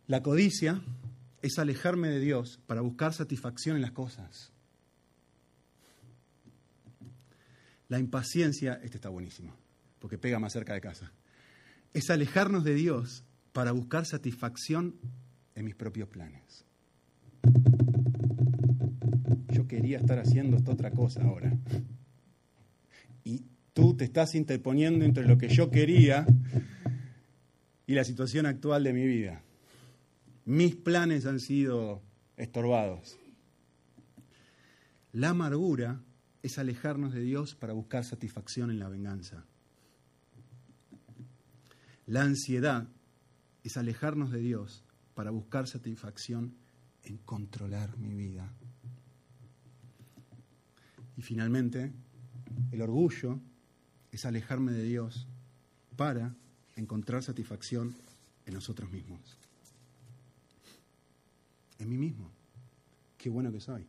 La 0.08 0.24
codicia 0.24 0.82
es 1.44 1.60
alejarme 1.60 2.10
de 2.10 2.20
Dios 2.20 2.60
para 2.66 2.82
buscar 2.82 3.14
satisfacción 3.14 3.76
en 3.76 3.84
las 3.84 3.92
cosas. 3.92 4.55
La 7.88 8.00
impaciencia, 8.00 8.80
este 8.84 8.98
está 8.98 9.10
buenísimo, 9.10 9.56
porque 10.00 10.18
pega 10.18 10.40
más 10.40 10.54
cerca 10.54 10.74
de 10.74 10.82
casa, 10.82 11.12
es 11.94 12.10
alejarnos 12.10 12.64
de 12.64 12.74
Dios 12.74 13.24
para 13.54 13.72
buscar 13.72 14.06
satisfacción 14.06 14.96
en 15.56 15.66
mis 15.66 15.76
propios 15.76 16.10
planes. 16.10 16.66
Yo 19.50 19.68
quería 19.68 20.00
estar 20.00 20.20
haciendo 20.20 20.58
esta 20.58 20.72
otra 20.72 20.92
cosa 20.92 21.24
ahora. 21.24 21.54
Y 23.24 23.44
tú 23.74 23.96
te 23.96 24.04
estás 24.04 24.36
interponiendo 24.36 25.06
entre 25.06 25.26
lo 25.26 25.38
que 25.38 25.48
yo 25.48 25.70
quería 25.70 26.26
y 27.88 27.94
la 27.94 28.04
situación 28.04 28.46
actual 28.46 28.84
de 28.84 28.94
mi 28.94 29.06
vida. 29.06 29.42
Mis 30.44 30.76
planes 30.76 31.26
han 31.26 31.40
sido 31.40 32.02
estorbados. 32.36 33.18
La 35.14 35.30
amargura 35.30 36.02
es 36.46 36.60
alejarnos 36.60 37.12
de 37.12 37.22
Dios 37.22 37.56
para 37.56 37.74
buscar 37.74 38.06
satisfacción 38.06 38.70
en 38.70 38.78
la 38.78 38.88
venganza. 38.88 39.44
La 42.06 42.22
ansiedad 42.22 42.88
es 43.64 43.78
alejarnos 43.78 44.32
de 44.32 44.42
Dios 44.42 44.84
para 45.16 45.32
buscar 45.32 45.68
satisfacción 45.68 46.54
en 47.04 47.18
controlar 47.18 47.98
mi 47.98 48.14
vida. 48.14 48.48
Y 51.18 51.24
finalmente, 51.24 51.92
el 52.72 52.82
orgullo 52.84 53.40
es 54.12 54.24
alejarme 54.26 54.72
de 54.72 54.84
Dios 54.84 55.28
para 55.96 56.36
encontrar 56.76 57.24
satisfacción 57.24 57.96
en 58.46 58.54
nosotros 58.54 58.92
mismos. 58.92 59.20
En 61.80 61.90
mí 61.90 61.98
mismo. 61.98 62.30
Qué 63.18 63.32
bueno 63.32 63.52
que 63.52 63.62
soy. 63.62 63.88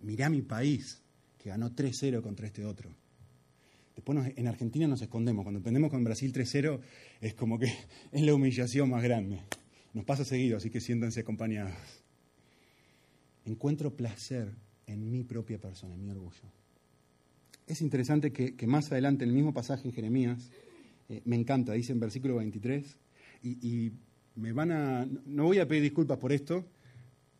Mirá 0.00 0.28
mi 0.28 0.42
país, 0.42 1.00
que 1.48 1.52
ganó 1.52 1.70
3-0 1.70 2.20
contra 2.20 2.46
este 2.46 2.66
otro. 2.66 2.90
Después 3.96 4.32
en 4.36 4.46
Argentina 4.46 4.86
nos 4.86 5.00
escondemos. 5.00 5.44
Cuando 5.44 5.62
perdemos 5.62 5.90
con 5.90 6.04
Brasil 6.04 6.30
3-0 6.30 6.78
es 7.22 7.32
como 7.32 7.58
que 7.58 7.72
es 8.12 8.22
la 8.22 8.34
humillación 8.34 8.90
más 8.90 9.02
grande. 9.02 9.40
Nos 9.94 10.04
pasa 10.04 10.26
seguido, 10.26 10.58
así 10.58 10.68
que 10.68 10.80
siéntanse 10.80 11.20
acompañados. 11.20 11.74
Encuentro 13.46 13.96
placer 13.96 14.54
en 14.86 15.10
mi 15.10 15.24
propia 15.24 15.58
persona, 15.58 15.94
en 15.94 16.04
mi 16.04 16.10
orgullo. 16.10 16.52
Es 17.66 17.80
interesante 17.80 18.30
que, 18.30 18.66
más 18.66 18.92
adelante, 18.92 19.24
en 19.24 19.30
el 19.30 19.36
mismo 19.36 19.54
pasaje 19.54 19.88
en 19.88 19.94
Jeremías, 19.94 20.50
eh, 21.08 21.22
me 21.24 21.36
encanta, 21.36 21.72
dice 21.72 21.92
en 21.92 22.00
versículo 22.00 22.36
23, 22.36 22.98
y, 23.42 23.66
y 23.66 23.92
me 24.36 24.52
van 24.52 24.70
a. 24.70 25.08
No 25.24 25.44
voy 25.44 25.58
a 25.58 25.66
pedir 25.66 25.82
disculpas 25.82 26.18
por 26.18 26.32
esto, 26.32 26.66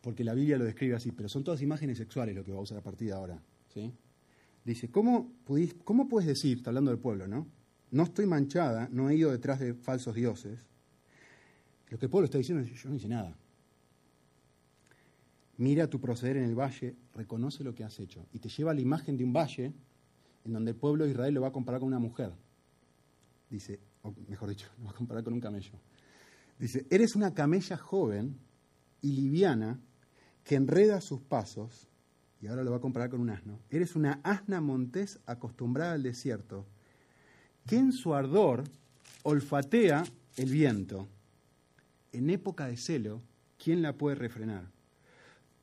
porque 0.01 0.23
la 0.23 0.33
Biblia 0.33 0.57
lo 0.57 0.65
describe 0.65 0.95
así, 0.95 1.11
pero 1.11 1.29
son 1.29 1.43
todas 1.43 1.61
imágenes 1.61 1.99
sexuales 1.99 2.35
lo 2.35 2.43
que 2.43 2.51
va 2.51 2.57
a 2.57 2.61
usar 2.61 2.79
a 2.79 2.81
partir 2.81 3.09
de 3.09 3.13
ahora. 3.13 3.39
¿Sí? 3.73 3.93
Dice, 4.63 4.89
¿cómo, 4.89 5.33
¿cómo 5.83 6.07
puedes 6.07 6.27
decir, 6.27 6.57
está 6.57 6.69
hablando 6.69 6.91
del 6.91 6.99
pueblo, 6.99 7.27
¿no? 7.27 7.47
No 7.91 8.03
estoy 8.03 8.25
manchada, 8.27 8.87
no 8.91 9.09
he 9.09 9.15
ido 9.15 9.31
detrás 9.31 9.59
de 9.59 9.73
falsos 9.73 10.13
dioses. 10.13 10.59
Lo 11.89 11.97
que 11.97 12.05
el 12.05 12.09
pueblo 12.11 12.25
está 12.25 12.37
diciendo 12.37 12.63
es, 12.63 12.71
yo 12.71 12.89
no 12.89 12.95
hice 12.95 13.07
nada. 13.07 13.35
mira 15.57 15.87
tu 15.87 15.99
proceder 15.99 16.37
en 16.37 16.43
el 16.43 16.55
valle, 16.55 16.95
reconoce 17.13 17.63
lo 17.63 17.73
que 17.73 17.83
has 17.83 17.99
hecho. 17.99 18.27
Y 18.31 18.39
te 18.39 18.49
lleva 18.49 18.71
a 18.71 18.73
la 18.73 18.81
imagen 18.81 19.17
de 19.17 19.23
un 19.23 19.33
valle 19.33 19.73
en 20.45 20.53
donde 20.53 20.71
el 20.71 20.77
pueblo 20.77 21.05
de 21.05 21.11
Israel 21.11 21.33
lo 21.33 21.41
va 21.41 21.47
a 21.47 21.51
comparar 21.51 21.79
con 21.79 21.87
una 21.87 21.99
mujer. 21.99 22.31
Dice, 23.49 23.79
o 24.03 24.13
mejor 24.27 24.49
dicho, 24.49 24.67
lo 24.77 24.85
va 24.85 24.91
a 24.91 24.95
comparar 24.95 25.23
con 25.23 25.33
un 25.33 25.41
camello. 25.41 25.73
Dice, 26.59 26.85
eres 26.89 27.15
una 27.15 27.33
camella 27.33 27.77
joven 27.77 28.37
y 29.01 29.13
liviana 29.13 29.79
que 30.43 30.55
enreda 30.55 31.01
sus 31.01 31.21
pasos, 31.21 31.88
y 32.41 32.47
ahora 32.47 32.63
lo 32.63 32.71
va 32.71 32.77
a 32.77 32.81
comparar 32.81 33.09
con 33.09 33.21
un 33.21 33.29
asno. 33.29 33.59
Eres 33.69 33.95
una 33.95 34.21
asna 34.23 34.61
montés 34.61 35.19
acostumbrada 35.25 35.93
al 35.93 36.03
desierto, 36.03 36.65
que 37.65 37.77
en 37.77 37.91
su 37.91 38.13
ardor 38.13 38.63
olfatea 39.23 40.05
el 40.37 40.49
viento. 40.49 41.07
En 42.11 42.29
época 42.29 42.67
de 42.67 42.77
celo, 42.77 43.21
¿quién 43.61 43.81
la 43.81 43.97
puede 43.97 44.15
refrenar? 44.15 44.71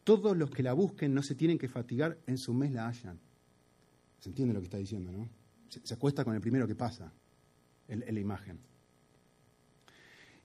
Todos 0.04 0.36
los 0.36 0.50
que 0.50 0.62
la 0.62 0.74
busquen 0.74 1.14
no 1.14 1.22
se 1.22 1.34
tienen 1.34 1.58
que 1.58 1.68
fatigar, 1.68 2.18
en 2.26 2.38
su 2.38 2.54
mes 2.54 2.70
la 2.72 2.86
hallan. 2.86 3.18
¿Se 4.20 4.28
entiende 4.28 4.54
lo 4.54 4.60
que 4.60 4.66
está 4.66 4.78
diciendo, 4.78 5.10
no? 5.10 5.28
Se, 5.68 5.94
acuesta 5.94 6.24
con 6.24 6.34
el 6.34 6.40
primero 6.40 6.66
que 6.68 6.76
pasa 6.76 7.12
en, 7.88 8.04
en 8.06 8.14
la 8.14 8.20
imagen. 8.20 8.60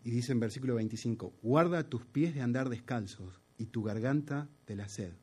Y 0.03 0.09
dice 0.09 0.31
en 0.31 0.39
versículo 0.39 0.75
25, 0.75 1.33
guarda 1.43 1.87
tus 1.87 2.05
pies 2.05 2.33
de 2.33 2.41
andar 2.41 2.69
descalzos 2.69 3.39
y 3.57 3.67
tu 3.67 3.83
garganta 3.83 4.47
de 4.65 4.75
la 4.75 4.87
sed. 4.89 5.13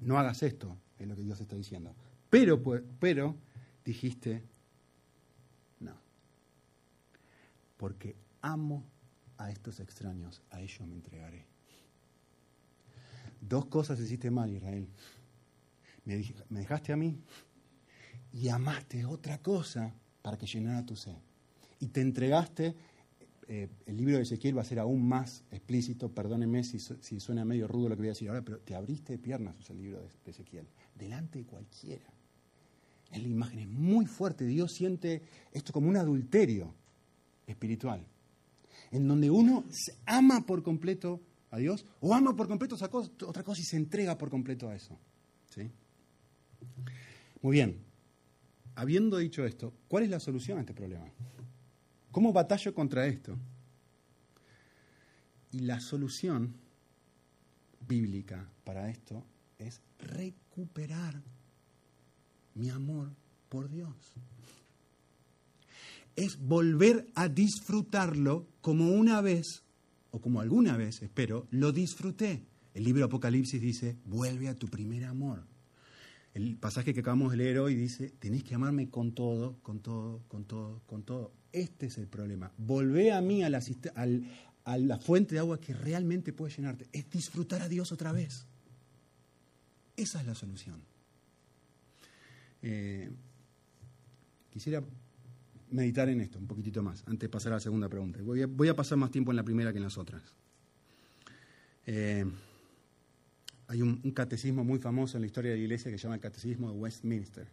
No 0.00 0.18
hagas 0.18 0.42
esto, 0.42 0.76
es 0.98 1.06
lo 1.06 1.16
que 1.16 1.22
Dios 1.22 1.40
está 1.40 1.56
diciendo. 1.56 1.94
Pero, 2.30 2.62
pues, 2.62 2.82
pero 3.00 3.36
dijiste, 3.84 4.42
no, 5.80 5.94
porque 7.76 8.16
amo 8.42 8.84
a 9.38 9.50
estos 9.50 9.80
extraños, 9.80 10.42
a 10.50 10.60
ellos 10.60 10.86
me 10.86 10.94
entregaré. 10.94 11.46
Dos 13.40 13.66
cosas 13.66 14.00
hiciste 14.00 14.30
mal, 14.30 14.50
Israel. 14.50 14.88
Me, 16.04 16.24
dejaste 16.60 16.92
a 16.92 16.96
mí 16.96 17.18
y 18.32 18.48
amaste 18.48 19.04
otra 19.04 19.38
cosa 19.38 19.94
para 20.22 20.36
que 20.36 20.46
llenara 20.46 20.84
tu 20.84 20.96
sed. 20.96 21.16
Y 21.80 21.88
te 21.88 22.00
entregaste 22.00 22.74
eh, 23.50 23.70
el 23.86 23.96
libro 23.96 24.16
de 24.16 24.24
Ezequiel 24.24 24.58
va 24.58 24.60
a 24.60 24.64
ser 24.66 24.78
aún 24.78 25.08
más 25.08 25.42
explícito, 25.50 26.10
perdónenme 26.10 26.62
si, 26.64 26.78
suena 27.18 27.46
medio 27.46 27.66
rudo 27.66 27.88
lo 27.88 27.94
que 27.96 28.02
voy 28.02 28.08
a 28.08 28.10
decir 28.10 28.28
ahora, 28.28 28.42
pero 28.42 28.58
te 28.58 28.74
abriste 28.74 29.14
de 29.14 29.18
piernas, 29.18 29.58
es 29.58 29.70
el 29.70 29.78
libro 29.78 30.00
de, 30.00 30.30
Ezequiel, 30.30 30.66
delante 30.94 31.38
de 31.38 31.46
cualquiera. 31.46 32.04
Es 33.10 33.22
la 33.22 33.28
imagen, 33.28 33.60
es 33.60 33.68
muy 33.68 34.04
fuerte. 34.04 34.44
Dios 34.44 34.72
siente 34.74 35.22
esto 35.50 35.72
como 35.72 35.88
un 35.88 35.96
adulterio 35.96 36.74
espiritual, 37.46 38.06
en 38.90 39.08
donde 39.08 39.30
uno 39.30 39.64
ama 40.04 40.44
por 40.44 40.62
completo 40.62 41.22
a 41.50 41.56
Dios 41.56 41.86
o 42.00 42.12
ama 42.12 42.36
por 42.36 42.48
completo 42.48 42.74
otra 42.74 43.42
cosa 43.42 43.60
y 43.62 43.64
se 43.64 43.78
entrega 43.78 44.18
por 44.18 44.28
completo 44.28 44.68
a 44.68 44.76
eso. 44.76 44.98
¿sí? 45.48 45.70
Muy 47.40 47.52
bien, 47.52 47.78
habiendo 48.74 49.16
dicho 49.16 49.46
esto, 49.46 49.72
¿cuál 49.88 50.04
es 50.04 50.10
la 50.10 50.20
solución 50.20 50.58
a 50.58 50.60
este 50.60 50.74
problema? 50.74 51.06
¿Cómo 52.10 52.32
batallo 52.32 52.74
contra 52.74 53.06
esto? 53.06 53.38
Y 55.52 55.60
la 55.60 55.80
solución 55.80 56.54
bíblica 57.86 58.48
para 58.64 58.90
esto 58.90 59.24
es 59.58 59.80
recuperar 59.98 61.22
mi 62.54 62.70
amor 62.70 63.10
por 63.48 63.68
Dios. 63.68 63.94
Es 66.16 66.38
volver 66.38 67.06
a 67.14 67.28
disfrutarlo 67.28 68.48
como 68.60 68.90
una 68.90 69.20
vez, 69.20 69.62
o 70.10 70.20
como 70.20 70.40
alguna 70.40 70.76
vez, 70.76 71.00
espero, 71.02 71.46
lo 71.50 71.72
disfruté. 71.72 72.44
El 72.74 72.84
libro 72.84 73.04
Apocalipsis 73.04 73.60
dice, 73.60 73.96
vuelve 74.04 74.48
a 74.48 74.54
tu 74.54 74.68
primer 74.68 75.04
amor. 75.04 75.46
El 76.38 76.56
pasaje 76.56 76.94
que 76.94 77.00
acabamos 77.00 77.32
de 77.32 77.36
leer 77.36 77.58
hoy 77.58 77.74
dice, 77.74 78.10
tenés 78.10 78.44
que 78.44 78.54
amarme 78.54 78.88
con 78.88 79.10
todo, 79.10 79.58
con 79.60 79.80
todo, 79.80 80.22
con 80.28 80.44
todo, 80.44 80.80
con 80.86 81.02
todo. 81.02 81.32
Este 81.50 81.86
es 81.86 81.98
el 81.98 82.06
problema. 82.06 82.52
Volvé 82.56 83.10
a 83.10 83.20
mí 83.20 83.42
a 83.42 83.50
la, 83.50 83.58
a 83.58 84.98
fuente 84.98 85.34
de 85.34 85.40
agua 85.40 85.58
que 85.58 85.74
realmente 85.74 86.32
puede 86.32 86.54
llenarte. 86.54 86.86
Es 86.92 87.10
disfrutar 87.10 87.60
a 87.62 87.68
Dios 87.68 87.90
otra 87.90 88.12
vez. 88.12 88.46
Esa 89.96 90.20
es 90.20 90.26
la 90.28 90.36
solución. 90.36 90.80
Eh, 92.62 93.10
quisiera 94.48 94.80
meditar 95.72 96.08
en 96.08 96.20
esto 96.20 96.38
un 96.38 96.46
poquitito 96.46 96.84
más, 96.84 97.02
antes 97.06 97.18
de 97.18 97.28
pasar 97.30 97.50
a 97.50 97.56
la 97.56 97.60
segunda 97.60 97.88
pregunta. 97.88 98.20
Voy 98.22 98.68
a, 98.68 98.76
pasar 98.76 98.96
más 98.96 99.10
tiempo 99.10 99.32
en 99.32 99.36
la 99.38 99.42
primera 99.42 99.72
que 99.72 99.78
en 99.78 99.84
las 99.84 99.98
otras. 99.98 100.22
Eh, 101.84 102.24
hay 103.68 103.82
un, 103.82 103.98
catecismo 104.12 104.64
muy 104.64 104.78
famoso 104.78 105.18
en 105.18 105.20
la 105.20 105.26
historia 105.26 105.50
de 105.50 105.58
la 105.58 105.62
Iglesia 105.62 105.90
que 105.90 105.98
se 105.98 106.04
llama 106.04 106.14
el 106.14 106.22
Catecismo 106.22 106.72
de 106.72 106.78
Westminster. 106.78 107.46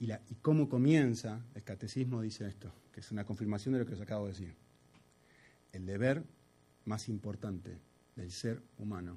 Y, 0.00 0.12
y 0.12 0.34
cómo 0.42 0.68
comienza 0.68 1.40
el 1.54 1.62
catecismo 1.62 2.20
dice 2.20 2.46
esto, 2.46 2.72
que 2.92 3.00
es 3.00 3.10
una 3.12 3.24
confirmación 3.24 3.74
de 3.74 3.80
lo 3.80 3.86
que 3.86 3.94
os 3.94 4.00
acabo 4.00 4.26
de 4.26 4.32
decir. 4.32 4.54
El 5.72 5.86
deber 5.86 6.24
más 6.84 7.08
importante 7.08 7.78
del 8.16 8.32
ser 8.32 8.60
humano 8.78 9.16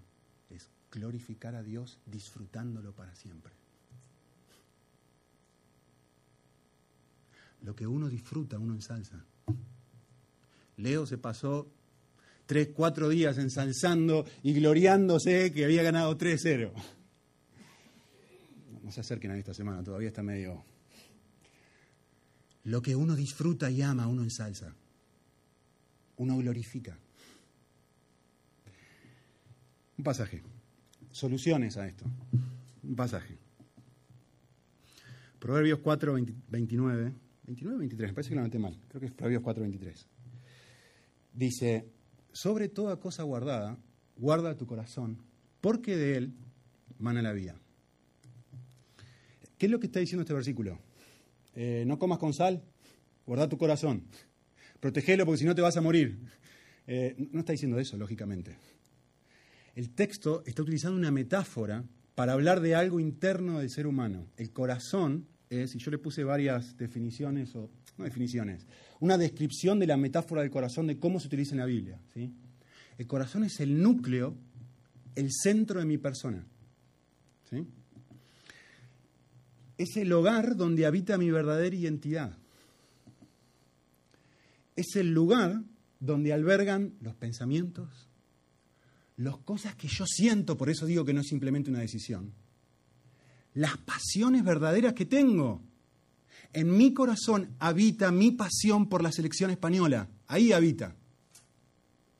es 0.51 0.69
glorificar 0.91 1.55
a 1.55 1.63
Dios 1.63 1.97
disfrutándolo 2.05 2.93
para 2.93 3.15
siempre. 3.15 3.53
Lo 7.63 7.75
que 7.75 7.87
uno 7.87 8.09
disfruta, 8.09 8.59
uno 8.59 8.73
ensalza. 8.73 9.23
Leo 10.77 11.05
se 11.07 11.17
pasó 11.17 11.67
tres, 12.51 12.71
cuatro 12.75 13.07
días 13.07 13.37
ensalzando 13.37 14.25
y 14.43 14.51
gloriándose 14.51 15.53
que 15.53 15.63
había 15.63 15.83
ganado 15.83 16.17
3-0. 16.17 16.73
No 18.83 18.91
se 18.91 18.99
acerquen 18.99 19.31
a 19.31 19.37
esta 19.37 19.53
semana, 19.53 19.81
todavía 19.81 20.09
está 20.09 20.21
medio 20.21 20.61
lo 22.65 22.81
que 22.81 22.93
uno 22.93 23.15
disfruta 23.15 23.71
y 23.71 23.81
ama, 23.81 24.05
uno 24.05 24.23
ensalza. 24.23 24.75
Uno 26.17 26.37
glorifica. 26.39 26.99
Un 29.97 30.03
pasaje. 30.03 30.43
Soluciones 31.09 31.77
a 31.77 31.87
esto. 31.87 32.03
Un 32.83 32.95
pasaje. 32.97 33.37
Proverbios 35.39 35.79
4, 35.79 36.15
29. 36.49 37.13
29 37.43 37.77
23, 37.77 38.09
me 38.09 38.13
parece 38.13 38.29
que 38.29 38.35
lo 38.35 38.41
anoté 38.41 38.59
mal. 38.59 38.77
Creo 38.89 38.99
que 38.99 39.07
es 39.07 39.13
Proverbios 39.13 39.41
4, 39.41 39.61
23. 39.61 40.07
Dice, 41.33 42.00
sobre 42.33 42.69
toda 42.69 42.99
cosa 42.99 43.23
guardada, 43.23 43.77
guarda 44.17 44.57
tu 44.57 44.65
corazón, 44.65 45.17
porque 45.59 45.97
de 45.97 46.17
él 46.17 46.33
mana 46.97 47.21
la 47.21 47.33
vida. 47.33 47.55
¿Qué 49.57 49.67
es 49.67 49.71
lo 49.71 49.79
que 49.79 49.87
está 49.87 49.99
diciendo 49.99 50.21
este 50.21 50.33
versículo? 50.33 50.79
Eh, 51.53 51.83
no 51.85 51.99
comas 51.99 52.17
con 52.17 52.33
sal, 52.33 52.63
guarda 53.25 53.49
tu 53.49 53.57
corazón, 53.57 54.03
protegelo 54.79 55.25
porque 55.25 55.39
si 55.39 55.45
no 55.45 55.55
te 55.55 55.61
vas 55.61 55.77
a 55.77 55.81
morir. 55.81 56.19
Eh, 56.87 57.15
no 57.31 57.41
está 57.41 57.51
diciendo 57.51 57.79
eso, 57.79 57.97
lógicamente. 57.97 58.57
El 59.75 59.91
texto 59.91 60.43
está 60.45 60.61
utilizando 60.61 60.97
una 60.97 61.11
metáfora 61.11 61.85
para 62.15 62.33
hablar 62.33 62.59
de 62.59 62.75
algo 62.75 62.99
interno 62.99 63.59
del 63.59 63.69
ser 63.69 63.87
humano. 63.87 64.27
El 64.37 64.51
corazón 64.51 65.27
es, 65.49 65.75
y 65.75 65.79
yo 65.79 65.91
le 65.91 65.97
puse 65.97 66.23
varias 66.23 66.77
definiciones, 66.77 67.55
o 67.55 67.69
definiciones, 68.03 68.65
una 68.99 69.17
descripción 69.17 69.79
de 69.79 69.87
la 69.87 69.97
metáfora 69.97 70.41
del 70.41 70.51
corazón 70.51 70.87
de 70.87 70.99
cómo 70.99 71.19
se 71.19 71.27
utiliza 71.27 71.53
en 71.53 71.59
la 71.59 71.65
Biblia. 71.65 71.99
¿sí? 72.13 72.31
El 72.97 73.07
corazón 73.07 73.43
es 73.43 73.59
el 73.59 73.81
núcleo, 73.81 74.35
el 75.15 75.29
centro 75.31 75.79
de 75.79 75.85
mi 75.85 75.97
persona. 75.97 76.45
¿sí? 77.49 77.65
es 79.81 79.97
el 79.97 80.11
hogar 80.13 80.55
donde 80.55 80.85
habita 80.85 81.17
mi 81.17 81.31
verdadera 81.31 81.75
identidad. 81.75 82.37
Es 84.75 84.95
el 84.95 85.13
lugar 85.13 85.63
donde 85.99 86.33
albergan 86.33 86.93
los 87.01 87.15
pensamientos, 87.15 88.07
las 89.17 89.37
cosas 89.37 89.75
que 89.75 89.87
yo 89.87 90.05
siento, 90.07 90.57
por 90.57 90.69
eso 90.69 90.85
digo 90.85 91.05
que 91.05 91.13
no 91.13 91.21
es 91.21 91.27
simplemente 91.27 91.69
una 91.69 91.79
decisión, 91.79 92.33
las 93.53 93.77
pasiones 93.77 94.43
verdaderas 94.43 94.93
que 94.93 95.05
tengo. 95.05 95.61
En 96.53 96.75
mi 96.75 96.93
corazón 96.93 97.55
habita 97.59 98.11
mi 98.11 98.31
pasión 98.31 98.89
por 98.89 99.03
la 99.03 99.11
selección 99.11 99.51
española, 99.51 100.09
ahí 100.27 100.51
habita. 100.51 100.95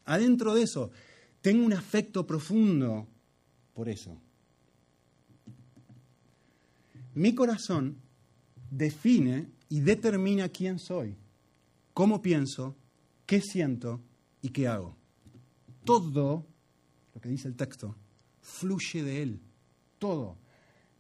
Adentro 0.06 0.54
de 0.54 0.64
eso, 0.64 0.92
tengo 1.42 1.66
un 1.66 1.74
afecto 1.74 2.26
profundo 2.26 3.08
por 3.74 3.90
eso. 3.90 4.18
Mi 7.14 7.36
corazón 7.36 7.98
define 8.70 9.48
y 9.68 9.82
determina 9.82 10.50
quién 10.50 10.80
soy, 10.80 11.16
cómo 11.94 12.22
pienso, 12.22 12.76
qué 13.26 13.42
siento 13.42 14.02
y 14.42 14.50
qué 14.50 14.68
hago. 14.68 14.96
Todo, 15.84 16.46
lo 17.14 17.22
que 17.22 17.30
dice 17.30 17.48
el 17.48 17.56
texto, 17.56 17.96
fluye 18.42 19.04
de 19.04 19.24
él. 19.24 19.40
Todo. 20.00 20.41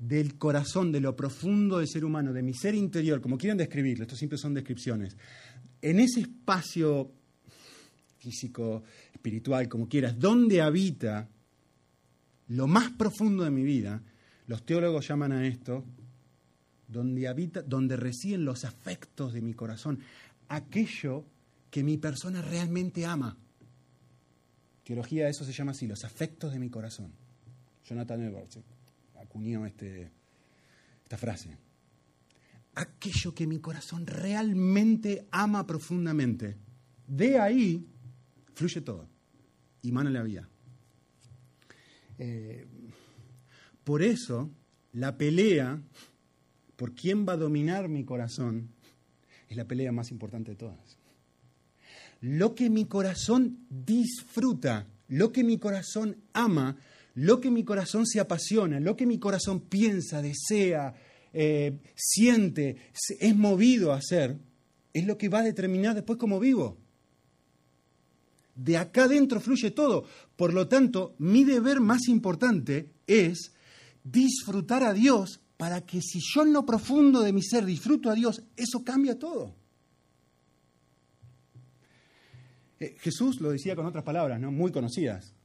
Del 0.02 0.38
corazón, 0.40 0.92
de 0.92 1.00
lo 1.00 1.16
profundo 1.16 1.78
del 1.78 1.88
ser 1.88 2.04
humano, 2.04 2.34
de 2.34 2.42
mi 2.42 2.56
ser 2.56 2.74
interior, 2.74 3.22
como 3.22 3.38
quieran 3.38 3.58
describirlo, 3.58 4.04
esto 4.04 4.16
siempre 4.16 4.38
son 4.38 4.54
descripciones. 4.54 5.16
En 5.80 6.00
ese 6.00 6.22
espacio 6.22 7.12
físico, 8.18 8.84
espiritual, 9.14 9.70
como 9.70 9.88
quieras, 9.88 10.18
donde 10.18 10.60
habita 10.60 11.30
lo 12.50 12.68
más 12.68 12.90
profundo 12.92 13.44
de 13.44 13.52
mi 13.52 13.64
vida, 13.64 14.02
los 14.48 14.66
teólogos 14.66 15.08
llaman 15.08 15.32
a 15.32 15.48
esto 15.48 15.86
donde 16.88 17.28
habita, 17.28 17.62
donde 17.62 17.96
residen 17.96 18.44
los 18.44 18.66
afectos 18.66 19.34
de 19.34 19.42
mi 19.42 19.54
corazón, 19.54 20.00
aquello 20.50 21.24
que 21.70 21.84
mi 21.84 21.98
persona 21.98 22.42
realmente 22.42 23.06
ama. 23.06 23.38
Teología, 24.84 25.30
eso 25.30 25.46
se 25.46 25.54
llama 25.54 25.72
así, 25.72 25.88
los 25.88 26.04
afectos 26.04 26.52
de 26.52 26.60
mi 26.60 26.70
corazón. 26.70 27.12
Jonathan 27.86 28.24
Edwards 28.24 28.60
acuñó 29.32 29.66
este, 29.66 30.12
esta 31.04 31.18
frase. 31.18 31.58
Aquello 32.76 33.34
que 33.34 33.48
mi 33.48 33.60
corazón 33.60 34.06
realmente 34.06 35.26
ama 35.32 35.66
profundamente. 35.66 36.58
De 37.08 37.40
ahí 37.40 37.88
fluye 38.54 38.82
todo 38.82 39.08
y 39.82 39.92
mana 39.92 40.10
la 40.10 40.24
vida. 40.24 40.50
Eh, 42.18 42.68
por 43.86 44.02
eso, 44.02 44.52
la 44.92 45.18
pelea 45.18 45.82
por 46.76 46.94
quién 46.94 47.26
va 47.26 47.34
a 47.34 47.38
dominar 47.38 47.88
mi 47.88 48.04
corazón 48.04 48.70
es 49.48 49.56
la 49.56 49.66
pelea 49.66 49.94
más 49.94 50.12
importante 50.12 50.52
de 50.52 50.58
todas. 50.58 50.98
Lo 52.20 52.54
que 52.54 52.70
mi 52.70 52.86
corazón 52.86 53.66
disfruta, 53.70 54.88
lo 55.08 55.32
que 55.32 55.44
mi 55.44 55.58
corazón 55.58 56.18
ama, 56.34 56.78
lo 57.16 57.40
que 57.40 57.52
mi 57.52 57.64
corazón 57.64 58.06
se 58.06 58.20
apasiona, 58.20 58.80
lo 58.80 58.96
que 58.96 59.06
mi 59.06 59.20
corazón 59.20 59.62
piensa, 59.62 60.22
desea, 60.22 60.94
eh, 61.34 61.78
siente, 61.96 62.78
es 63.20 63.36
movido 63.36 63.92
a 63.92 63.98
hacer, 63.98 64.38
es 64.94 65.06
lo 65.06 65.18
que 65.18 65.30
va 65.30 65.40
a 65.40 65.44
determinar 65.44 65.96
después 65.96 66.18
cómo 66.18 66.40
vivo. 66.40 66.78
De 68.56 68.78
acá 68.78 69.06
adentro 69.06 69.40
fluye 69.40 69.72
todo. 69.72 70.06
Por 70.36 70.54
lo 70.54 70.68
tanto, 70.68 71.16
mi 71.20 71.44
deber 71.44 71.80
más 71.80 72.08
importante 72.08 72.90
es 73.08 73.54
disfrutar 74.04 74.84
a 74.84 74.94
Dios 74.94 75.40
para 75.58 75.82
que 75.82 76.02
si 76.02 76.20
yo 76.20 76.44
en 76.44 76.54
lo 76.54 76.66
profundo 76.66 77.22
de 77.22 77.34
mi 77.34 77.42
ser 77.42 77.66
disfruto 77.66 78.10
a 78.10 78.16
Dios, 78.16 78.44
eso 78.56 78.84
cambia 78.84 79.18
todo. 79.18 79.56
Eh, 82.80 82.96
Jesús 83.00 83.40
lo 83.40 83.52
decía 83.52 83.76
con 83.76 83.86
otras 83.86 84.04
palabras, 84.04 84.40
¿no? 84.40 84.52
muy 84.52 84.72
conocidas. 84.72 85.36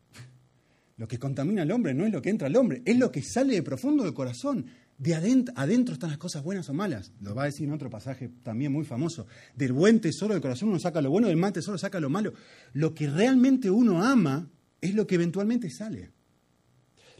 Lo 0.97 1.07
que 1.07 1.19
contamina 1.19 1.63
al 1.63 1.71
hombre 1.71 1.93
no 1.93 2.07
es 2.07 2.13
lo 2.13 2.23
que 2.23 2.31
entra 2.31 2.49
al 2.49 2.57
hombre, 2.57 2.83
es 2.85 2.97
lo 2.97 3.13
que 3.13 3.23
sale 3.23 3.55
de 3.55 3.63
profundo 3.63 4.05
del 4.05 4.15
corazón. 4.15 4.67
De 4.99 5.15
adentro, 5.15 5.53
adentro 5.59 5.93
están 5.93 6.09
las 6.09 6.19
cosas 6.19 6.43
buenas 6.43 6.71
o 6.71 6.75
malas. 6.75 7.13
Lo 7.21 7.35
va 7.35 7.43
a 7.43 7.47
decir 7.47 7.69
en 7.69 7.75
otro 7.75 7.91
pasaje 7.91 8.31
también 8.43 8.73
muy 8.73 8.87
famoso. 8.87 9.27
Del 9.55 9.75
buen 9.75 10.01
tesoro 10.01 10.33
del 10.33 10.41
corazón 10.41 10.71
uno 10.71 10.79
saca 10.79 11.03
lo 11.03 11.11
bueno, 11.11 11.29
del 11.29 11.37
mal 11.37 11.53
tesoro 11.53 11.77
saca 11.77 12.01
lo 12.01 12.09
malo. 12.09 12.33
Lo 12.73 12.95
que 12.95 13.11
realmente 13.11 13.71
uno 13.71 14.03
ama 14.03 14.51
es 14.81 14.95
lo 14.95 15.07
que 15.07 15.17
eventualmente 15.17 15.69
sale. 15.69 16.13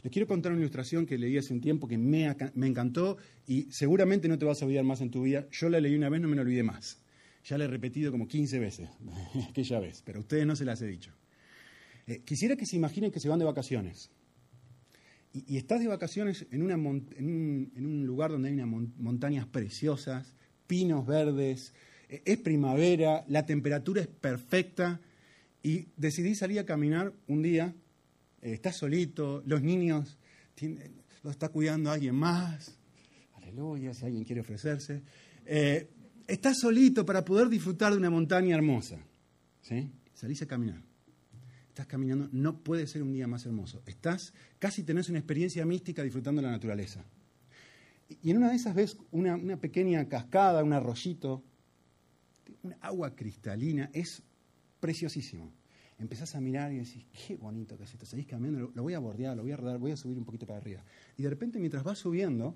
Les 0.01 0.11
quiero 0.11 0.27
contar 0.27 0.51
una 0.51 0.61
ilustración 0.61 1.05
que 1.05 1.17
leí 1.17 1.37
hace 1.37 1.53
un 1.53 1.61
tiempo 1.61 1.87
que 1.87 1.97
me, 1.97 2.25
encantó 2.65 3.17
y 3.45 3.67
seguramente 3.71 4.27
no 4.27 4.39
te 4.39 4.45
vas 4.45 4.61
a 4.61 4.65
olvidar 4.65 4.83
más 4.83 5.01
en 5.01 5.11
tu 5.11 5.23
vida. 5.23 5.47
Yo 5.51 5.69
la 5.69 5.79
leí 5.79 5.95
una 5.95 6.09
vez, 6.09 6.21
no 6.21 6.27
me 6.27 6.35
la 6.35 6.41
olvidé 6.41 6.63
más. 6.63 7.03
Ya 7.43 7.57
la 7.57 7.65
he 7.65 7.67
repetido 7.67 8.11
como 8.11 8.27
15 8.27 8.59
veces 8.59 8.89
aquella 9.49 9.79
vez, 9.79 10.01
pero 10.03 10.17
a 10.17 10.21
ustedes 10.21 10.47
no 10.47 10.55
se 10.55 10.65
las 10.65 10.81
he 10.81 10.87
dicho. 10.87 11.13
Eh, 12.07 12.21
quisiera 12.23 12.55
que 12.55 12.65
se 12.65 12.77
imaginen 12.77 13.11
que 13.11 13.19
se 13.19 13.27
van 13.27 13.39
de 13.39 13.45
vacaciones. 13.45 14.09
Y, 15.33 15.57
estás 15.57 15.81
de 15.81 15.87
vacaciones 15.87 16.47
en, 16.51 16.63
una, 16.63 16.73
en, 16.73 17.71
un, 17.75 18.05
lugar 18.07 18.31
donde 18.31 18.47
hay 18.47 18.55
unas 18.55 18.89
montañas 18.97 19.45
preciosas, 19.45 20.33
pinos 20.65 21.05
verdes, 21.05 21.73
eh, 22.09 22.21
es 22.25 22.37
primavera, 22.37 23.25
la 23.27 23.45
temperatura 23.45 24.01
es 24.01 24.07
perfecta 24.07 24.99
y 25.61 25.89
decidís 25.97 26.39
salir 26.39 26.59
a 26.59 26.65
caminar 26.65 27.13
un 27.27 27.43
día, 27.43 27.75
eh, 28.41 28.53
estás 28.53 28.77
solito, 28.77 29.43
los 29.45 29.61
niños 29.61 30.17
lo 31.23 31.29
está 31.29 31.49
cuidando 31.49 31.91
alguien 31.91 32.15
más, 32.15 32.77
aleluya, 33.35 33.93
si 33.93 34.05
alguien 34.05 34.23
quiere 34.23 34.41
ofrecerse. 34.41 35.03
estás 36.25 36.57
solito 36.57 37.05
para 37.05 37.23
poder 37.23 37.49
disfrutar 37.49 37.91
de 37.91 37.97
una 37.97 38.09
montaña 38.09 38.55
hermosa. 38.55 38.97
¿sí? 39.61 39.91
Salís 40.15 40.41
a 40.41 40.47
caminar 40.47 40.86
estás 41.77 41.87
caminando, 41.87 42.27
no 42.31 42.63
puede 42.63 42.87
ser 42.87 43.03
un 43.03 43.13
día 43.13 43.27
más 43.27 43.45
hermoso. 43.45 43.83
Estás, 43.85 44.33
casi 44.57 44.81
tenés 44.81 45.09
una 45.09 45.19
experiencia 45.19 45.63
mística 45.63 46.01
disfrutando 46.01 46.41
la 46.41 46.49
naturaleza. 46.49 47.05
Y 48.23 48.31
en 48.31 48.37
una 48.37 48.49
de 48.49 48.55
esas 48.55 48.73
ves 48.73 48.97
una, 49.11 49.37
pequeña 49.57 50.09
cascada, 50.09 50.63
un 50.63 50.73
arroyito, 50.73 51.43
una 52.63 52.77
agua 52.81 53.15
cristalina, 53.15 53.91
es 53.93 54.23
preciosísimo. 54.79 55.53
Empezás 55.99 56.33
a 56.33 56.41
mirar 56.41 56.71
y 56.71 56.77
decís, 56.77 57.05
qué 57.11 57.35
bonito 57.35 57.77
que 57.77 57.83
es 57.83 57.93
esto. 57.93 58.07
Seguís 58.07 58.25
caminando, 58.25 58.71
lo, 58.73 58.81
voy 58.81 58.95
a 58.95 58.99
bordear, 58.99 59.37
lo 59.37 59.43
voy 59.43 59.51
a 59.51 59.57
rodar, 59.57 59.77
voy 59.77 59.91
a 59.91 59.97
subir 59.97 60.17
un 60.17 60.25
poquito 60.25 60.47
para 60.47 60.57
arriba. 60.57 60.83
Y 61.15 61.21
de 61.21 61.29
repente, 61.29 61.59
mientras 61.59 61.83
vas 61.83 61.99
subiendo, 61.99 62.55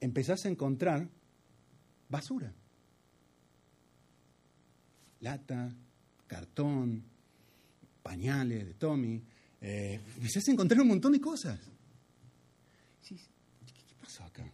empezás 0.00 0.46
a 0.46 0.48
encontrar 0.48 1.08
basura. 2.08 2.52
Lata, 5.20 5.76
cartón, 6.26 7.11
pañales 8.02 8.66
de 8.66 8.74
Tommy. 8.74 9.22
Eh, 9.60 10.00
empezás 10.16 10.48
a 10.48 10.52
encontrar 10.52 10.80
un 10.80 10.88
montón 10.88 11.12
de 11.12 11.20
cosas. 11.20 11.58
¿qué, 13.06 13.16
pasó 14.00 14.24
acá? 14.24 14.44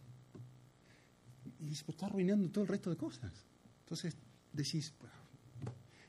Y 1.61 1.64
dices, 1.64 1.84
pues 1.84 1.94
está 1.96 2.06
arruinando 2.06 2.48
todo 2.50 2.64
el 2.64 2.68
resto 2.68 2.90
de 2.90 2.96
cosas. 2.96 3.32
Entonces 3.80 4.16
decís, 4.52 4.92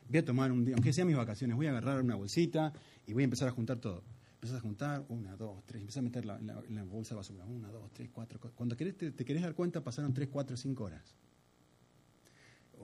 voy 0.08 0.18
a 0.18 0.26
tomar 0.26 0.52
un 0.52 0.66
día, 0.66 0.76
aunque 0.76 0.94
sea 0.94 1.06
mis 1.06 1.16
vacaciones, 1.16 1.56
voy 1.56 1.68
a 1.68 1.70
agarrar 1.72 2.02
una 2.02 2.16
bolsita 2.16 2.74
y 3.08 3.14
voy 3.14 3.24
a 3.24 3.26
empezar 3.26 3.48
a 3.48 3.52
juntar 3.52 3.80
todo. 3.80 4.04
Empezás 4.36 4.58
a 4.58 4.62
juntar, 4.62 5.06
una, 5.10 5.36
dos, 5.36 5.66
tres, 5.66 5.82
empezás 5.82 6.00
a 6.00 6.04
meter 6.04 6.26
la, 6.26 6.40
la, 6.40 6.84
bolsa 6.84 7.14
de 7.14 7.18
basura, 7.18 7.46
una, 7.46 7.70
dos, 7.70 7.92
tres, 7.92 8.10
cuatro. 8.12 8.40
Cuando 8.56 8.76
te, 8.76 8.94
te 8.94 9.26
querés 9.26 9.44
dar 9.44 9.54
cuenta, 9.54 9.84
pasaron 9.84 10.14
tres, 10.14 10.30
cuatro, 10.30 10.56
cinco 10.56 10.86
horas 10.86 11.16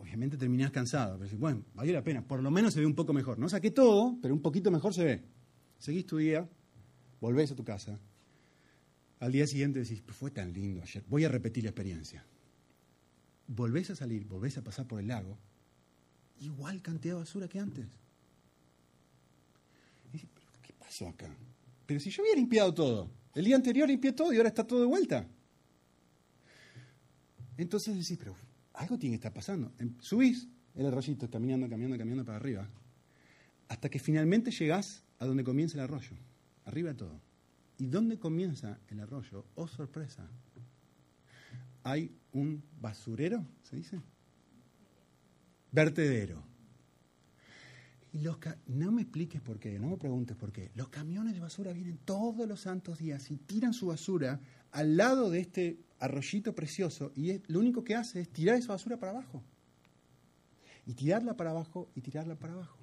obviamente 0.06 0.38
terminás 0.38 0.70
cansado, 0.70 1.18
pero 1.18 1.36
bueno, 1.39 1.65
valió 1.74 1.91
la 1.91 2.04
pena, 2.04 2.22
por 2.22 2.41
lo 2.41 2.52
menos 2.52 2.76
se 2.76 2.80
ve 2.80 2.86
un 2.86 2.94
poco 2.94 3.12
mejor. 3.12 3.39
No 3.39 3.50
saqué 3.50 3.72
todo, 3.72 4.18
pero 4.22 4.36
un 4.36 4.41
poquito 4.41 4.70
mejor 4.70 4.94
se 4.94 5.04
ve. 5.04 5.24
Seguís 5.80 6.06
tu 6.06 6.18
día, 6.18 6.48
volvés 7.20 7.52
a 7.52 7.56
tu 7.56 7.63
casa, 7.63 8.00
al 9.20 9.32
día 9.32 9.48
siguiente 9.48 9.80
decís, 9.80 10.02
pues 10.06 10.15
fue 10.15 10.30
tan 10.30 10.54
lindo 10.54 10.84
ayer, 10.84 11.04
voy 11.10 11.26
a 11.26 11.30
repetir 11.30 11.63
la 11.63 11.72
experiencia. 11.72 12.24
Volvés 13.48 13.89
a 13.89 13.96
salir, 13.96 14.26
volvés 14.26 14.58
a 14.60 14.63
pasar 14.63 14.88
por 14.88 15.00
el 15.00 15.08
lago, 15.08 15.39
igual 16.39 16.84
cantidad 16.84 17.15
de 17.15 17.20
basura 17.22 17.48
que 17.48 17.60
antes. 17.60 17.88
¿qué 20.62 20.74
pasó 20.78 21.08
acá? 21.08 21.36
Pero 21.88 22.00
si 22.00 22.12
yo 22.12 22.22
había 22.22 22.36
limpiado 22.36 22.74
todo, 22.74 23.10
el 23.34 23.44
día 23.44 23.56
anterior 23.56 23.88
limpié 23.88 24.13
todo 24.13 24.32
y 24.32 24.38
ahora 24.38 24.50
está 24.50 24.65
todo 24.65 24.82
de 24.82 24.86
vuelta. 24.86 25.28
Entonces 27.58 27.96
decís, 27.96 28.18
pero 28.20 28.36
algo 28.76 28.98
tiene 28.98 29.14
que 29.14 29.28
estar 29.28 29.34
pasando. 29.34 29.74
Em, 29.80 29.96
subís 30.00 30.48
el 30.76 30.86
arroyito, 30.86 31.30
caminando, 31.30 31.70
caminando, 31.70 31.98
caminando 31.98 32.26
para 32.26 32.38
arriba, 32.38 32.70
hasta 33.68 33.90
que 33.90 34.00
finalmente 34.00 34.52
llegás 34.52 35.04
a 35.20 35.26
donde 35.26 35.44
comienza 35.44 35.78
el 35.78 35.84
arroyo, 35.84 36.16
arriba 36.66 36.90
de 36.90 36.96
todo. 36.96 37.22
¿Y 37.78 37.88
dónde 37.88 38.18
comienza 38.20 38.80
el 38.90 39.00
arroyo? 39.00 39.46
Oh, 39.56 39.68
sorpresa. 39.68 40.30
Hay 41.84 42.12
un 42.32 42.64
basurero, 42.80 43.46
¿se 43.64 43.76
dice? 43.76 44.02
Vertedero. 45.72 46.44
Y 48.14 48.22
los 48.22 48.38
no 48.68 48.94
me 48.94 49.02
expliques 49.02 49.42
por 49.42 49.60
qué, 49.60 49.78
no 49.78 49.90
me 49.90 49.98
preguntes 49.98 50.38
por 50.38 50.54
qué. 50.54 50.72
Los 50.74 50.88
camiones 50.88 51.34
de 51.34 51.42
basura 51.42 51.74
vienen 51.74 51.98
todos 52.06 52.48
los 52.48 52.62
santos 52.62 52.98
días 52.98 53.30
y 53.30 53.38
tiran 53.38 53.74
su 53.74 53.88
basura 53.88 54.40
al 54.72 54.96
lado 54.96 55.30
de 55.30 55.40
este 55.40 55.85
arroyito 56.00 56.54
precioso 56.54 57.12
y 57.16 57.42
lo 57.52 57.60
único 57.60 57.84
que 57.84 57.96
hace 57.96 58.22
es 58.22 58.30
tirar 58.30 58.58
esa 58.58 58.74
basura 58.74 58.98
para 58.98 59.12
abajo. 59.12 59.44
Y 60.86 60.94
tirarla 60.94 61.36
para 61.36 61.52
abajo 61.52 61.90
y 61.96 62.02
tirarla 62.02 62.36
para 62.36 62.54
abajo. 62.54 62.78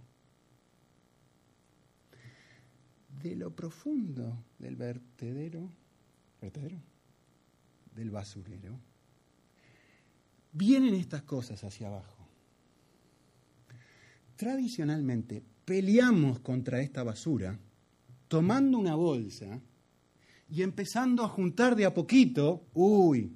De 3.22 3.37
lo 3.37 3.55
profundo 3.55 4.44
del 4.59 4.75
vertedero, 4.75 5.70
vertedero, 6.40 6.79
del 7.94 8.11
basurero, 8.11 8.77
vienen 10.53 10.94
estas 10.94 11.22
cosas 11.22 11.62
hacia 11.62 11.87
abajo. 11.87 12.27
Tradicionalmente 14.37 15.44
peleamos 15.64 16.40
contra 16.40 16.81
esta 16.81 17.05
basura 17.05 17.57
tomando 18.27 18.79
una 18.79 18.96
bolsa 18.96 19.61
y 20.52 20.62
empezando 20.62 21.24
a 21.24 21.28
juntar 21.28 21.74
de 21.74 21.86
a 21.86 21.94
poquito, 21.94 22.66
uy, 22.74 23.32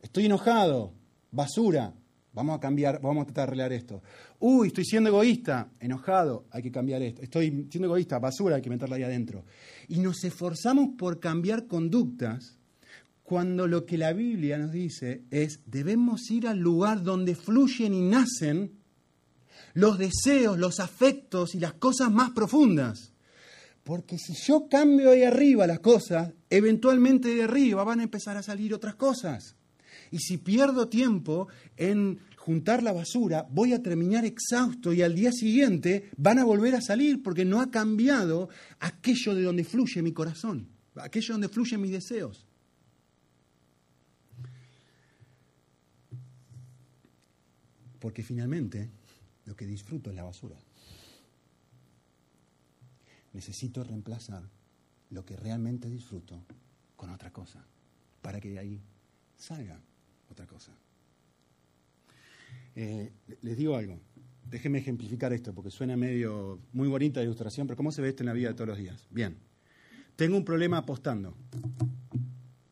estoy 0.00 0.26
enojado, 0.26 0.94
basura, 1.32 1.92
vamos 2.32 2.56
a 2.56 2.60
cambiar, 2.60 3.00
vamos 3.00 3.22
a 3.22 3.24
tratar 3.26 3.48
de 3.48 3.48
arreglar 3.48 3.72
esto. 3.72 4.02
Uy, 4.38 4.68
estoy 4.68 4.84
siendo 4.84 5.08
egoísta, 5.08 5.68
enojado, 5.80 6.46
hay 6.52 6.62
que 6.62 6.70
cambiar 6.70 7.02
esto. 7.02 7.22
Estoy 7.22 7.66
siendo 7.68 7.88
egoísta, 7.88 8.20
basura, 8.20 8.54
hay 8.54 8.62
que 8.62 8.70
meterla 8.70 8.94
ahí 8.94 9.02
adentro. 9.02 9.44
Y 9.88 9.98
nos 9.98 10.22
esforzamos 10.22 10.90
por 10.96 11.18
cambiar 11.18 11.66
conductas 11.66 12.56
cuando 13.24 13.66
lo 13.66 13.84
que 13.84 13.98
la 13.98 14.12
Biblia 14.12 14.58
nos 14.58 14.70
dice 14.70 15.24
es 15.32 15.62
debemos 15.66 16.30
ir 16.30 16.46
al 16.46 16.60
lugar 16.60 17.02
donde 17.02 17.34
fluyen 17.34 17.94
y 17.94 18.02
nacen 18.02 18.78
los 19.74 19.98
deseos, 19.98 20.56
los 20.56 20.78
afectos 20.78 21.56
y 21.56 21.58
las 21.58 21.72
cosas 21.72 22.12
más 22.12 22.30
profundas. 22.30 23.07
Porque 23.88 24.18
si 24.18 24.34
yo 24.34 24.68
cambio 24.68 25.12
ahí 25.12 25.22
arriba 25.22 25.66
las 25.66 25.80
cosas, 25.80 26.34
eventualmente 26.50 27.34
de 27.34 27.44
arriba 27.44 27.84
van 27.84 28.00
a 28.00 28.02
empezar 28.02 28.36
a 28.36 28.42
salir 28.42 28.74
otras 28.74 28.96
cosas. 28.96 29.56
Y 30.10 30.18
si 30.18 30.36
pierdo 30.36 30.90
tiempo 30.90 31.48
en 31.74 32.18
juntar 32.36 32.82
la 32.82 32.92
basura, 32.92 33.46
voy 33.50 33.72
a 33.72 33.82
terminar 33.82 34.26
exhausto 34.26 34.92
y 34.92 35.00
al 35.00 35.14
día 35.14 35.32
siguiente 35.32 36.10
van 36.18 36.38
a 36.38 36.44
volver 36.44 36.74
a 36.74 36.82
salir 36.82 37.22
porque 37.22 37.46
no 37.46 37.62
ha 37.62 37.70
cambiado 37.70 38.50
aquello 38.78 39.34
de 39.34 39.44
donde 39.44 39.64
fluye 39.64 40.02
mi 40.02 40.12
corazón, 40.12 40.68
aquello 40.96 41.32
donde 41.32 41.48
fluyen 41.48 41.80
mis 41.80 41.92
deseos. 41.92 42.46
Porque 47.98 48.22
finalmente 48.22 48.90
lo 49.46 49.56
que 49.56 49.64
disfruto 49.64 50.10
es 50.10 50.16
la 50.16 50.24
basura. 50.24 50.58
Necesito 53.38 53.84
reemplazar 53.84 54.42
lo 55.10 55.24
que 55.24 55.36
realmente 55.36 55.88
disfruto 55.88 56.42
con 56.96 57.10
otra 57.10 57.32
cosa, 57.32 57.64
para 58.20 58.40
que 58.40 58.50
de 58.50 58.58
ahí 58.58 58.82
salga 59.36 59.80
otra 60.28 60.44
cosa. 60.44 60.72
Eh, 62.74 63.12
les 63.42 63.56
digo 63.56 63.76
algo, 63.76 64.00
déjenme 64.44 64.78
ejemplificar 64.78 65.32
esto, 65.32 65.54
porque 65.54 65.70
suena 65.70 65.96
medio 65.96 66.58
muy 66.72 66.88
bonita 66.88 67.20
la 67.20 67.26
ilustración, 67.26 67.68
pero 67.68 67.76
¿cómo 67.76 67.92
se 67.92 68.02
ve 68.02 68.08
esto 68.08 68.24
en 68.24 68.26
la 68.26 68.32
vida 68.32 68.48
de 68.48 68.54
todos 68.54 68.70
los 68.70 68.78
días? 68.78 69.06
Bien, 69.08 69.38
tengo 70.16 70.36
un 70.36 70.44
problema 70.44 70.78
apostando 70.78 71.36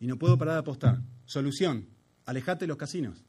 y 0.00 0.08
no 0.08 0.18
puedo 0.18 0.36
parar 0.36 0.54
de 0.54 0.60
apostar. 0.62 1.00
Solución, 1.26 1.86
alejate 2.24 2.64
de 2.64 2.66
los 2.66 2.76
casinos. 2.76 3.24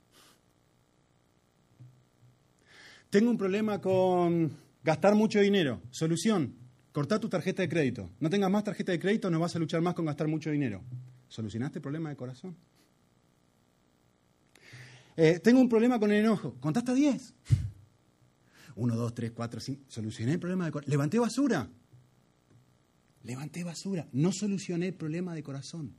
Tengo 3.12 3.30
un 3.30 3.38
problema 3.38 3.80
con 3.80 4.52
gastar 4.84 5.14
mucho 5.14 5.40
dinero. 5.40 5.84
Solución, 5.92 6.66
corta 6.98 7.20
tu 7.20 7.30
tarjeta 7.30 7.62
de 7.62 7.70
crédito. 7.70 8.10
No 8.20 8.28
tengas 8.28 8.50
más 8.50 8.64
tarjeta 8.64 8.92
de 8.92 8.98
crédito, 8.98 9.30
no 9.30 9.40
vas 9.40 9.56
a 9.56 9.60
luchar 9.60 9.82
más 9.82 9.94
con 9.94 10.08
gastar 10.08 10.28
mucho 10.28 10.50
dinero. 10.50 10.82
¿Solucionaste 11.28 11.78
el 11.78 11.84
problema 11.84 12.10
de 12.10 12.16
corazón? 12.16 12.56
Eh, 15.16 15.40
tengo 15.44 15.62
un 15.62 15.70
problema 15.70 16.00
con 16.00 16.12
el 16.12 16.26
enojo. 16.26 16.56
Contaste 16.60 16.90
hasta 16.90 17.00
10. 17.00 17.34
1, 18.78 18.96
2, 18.96 19.14
3, 19.14 19.32
4, 19.32 19.60
5. 19.60 19.84
Solucioné 19.88 20.32
el 20.32 20.40
problema 20.40 20.66
de 20.66 20.72
corazón. 20.72 20.90
Levanté 20.90 21.20
basura. 21.20 21.70
Levanté 23.22 23.64
basura. 23.64 24.08
No 24.14 24.32
solucioné 24.32 24.88
el 24.88 24.96
problema 24.96 25.36
de 25.36 25.44
corazón. 25.44 25.94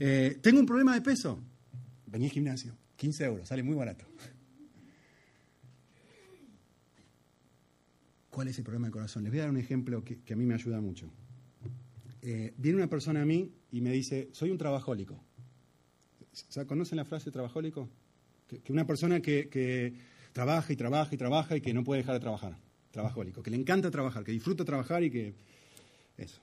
Eh, 0.00 0.38
tengo 0.40 0.58
un 0.58 0.64
problema 0.64 0.94
de 0.94 1.02
peso. 1.02 1.38
Vení 2.06 2.24
al 2.24 2.32
gimnasio. 2.32 2.74
15 2.96 3.24
euros. 3.26 3.48
Sale 3.48 3.62
muy 3.62 3.74
barato. 3.74 4.06
¿Cuál 8.38 8.46
es 8.46 8.58
el 8.58 8.62
problema 8.62 8.86
de 8.86 8.92
corazón? 8.92 9.24
Les 9.24 9.32
voy 9.32 9.40
a 9.40 9.42
dar 9.42 9.50
un 9.50 9.56
ejemplo 9.56 10.04
que, 10.04 10.32
a 10.32 10.36
mí 10.36 10.46
me 10.46 10.54
ayuda 10.54 10.80
mucho. 10.80 11.10
Eh, 12.22 12.54
viene 12.56 12.76
una 12.76 12.86
persona 12.86 13.22
a 13.22 13.24
mí 13.24 13.50
y 13.72 13.80
me 13.80 13.90
dice, 13.90 14.28
soy 14.30 14.52
un 14.52 14.58
trabajólico. 14.58 15.20
¿Conocen 16.68 16.98
la 16.98 17.04
frase 17.04 17.32
trabajólico? 17.32 17.88
Que, 18.46 18.72
una 18.72 18.86
persona 18.86 19.20
que, 19.20 19.92
trabaja 20.32 20.72
y 20.72 20.76
trabaja 20.76 21.12
y 21.12 21.18
trabaja 21.18 21.56
y 21.56 21.60
que 21.60 21.74
no 21.74 21.82
puede 21.82 22.02
dejar 22.02 22.14
de 22.14 22.20
trabajar. 22.20 22.56
Trabajólico. 22.92 23.42
Que 23.42 23.50
le 23.50 23.56
encanta 23.56 23.90
trabajar, 23.90 24.22
que 24.22 24.30
disfruta 24.30 24.64
trabajar 24.64 25.02
y 25.02 25.10
que... 25.10 25.34
Eso. 26.16 26.40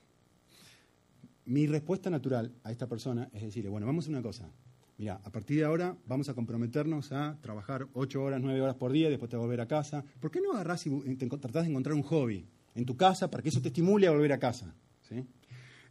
Mi 1.46 1.66
respuesta 1.66 2.10
natural 2.10 2.52
a 2.62 2.72
esta 2.72 2.86
persona 2.86 3.30
es 3.32 3.40
decirle, 3.40 3.70
bueno, 3.70 3.86
vamos 3.86 4.06
a 4.06 4.10
una 4.10 4.20
cosa. 4.20 4.50
Mira, 4.98 5.20
a 5.22 5.30
partir 5.30 5.58
de 5.58 5.64
ahora 5.64 5.94
vamos 6.06 6.28
a 6.30 6.34
comprometernos 6.34 7.12
a 7.12 7.36
trabajar 7.42 7.86
ocho 7.92 8.22
horas, 8.22 8.40
nueve 8.40 8.62
horas 8.62 8.76
por 8.76 8.92
día, 8.92 9.10
después 9.10 9.30
te 9.30 9.36
volver 9.36 9.60
a 9.60 9.68
casa. 9.68 10.02
¿Por 10.20 10.30
qué 10.30 10.40
no 10.40 10.52
agarrás 10.52 10.86
y 10.86 10.90
tratás 11.16 11.64
de 11.64 11.70
encontrar 11.70 11.94
un 11.94 12.02
hobby 12.02 12.46
en 12.74 12.86
tu 12.86 12.96
casa 12.96 13.30
para 13.30 13.42
que 13.42 13.50
eso 13.50 13.60
te 13.60 13.68
estimule 13.68 14.06
a 14.06 14.12
volver 14.12 14.32
a 14.32 14.38
casa? 14.38 14.74
¿sí? 15.02 15.22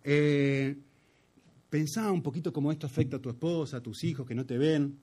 Eh, 0.03 0.75
pensá 1.69 2.11
un 2.11 2.23
poquito 2.23 2.51
cómo 2.51 2.71
esto 2.71 2.87
afecta 2.87 3.17
a 3.17 3.21
tu 3.21 3.29
esposa, 3.29 3.77
a 3.77 3.81
tus 3.81 4.03
hijos 4.03 4.25
que 4.25 4.33
no 4.33 4.45
te 4.45 4.57
ven. 4.57 4.97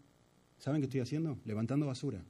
¿Saben 0.59 0.81
qué 0.81 0.87
estoy 0.87 1.01
haciendo? 1.01 1.39
Levantando 1.45 1.87
basura. 1.87 2.25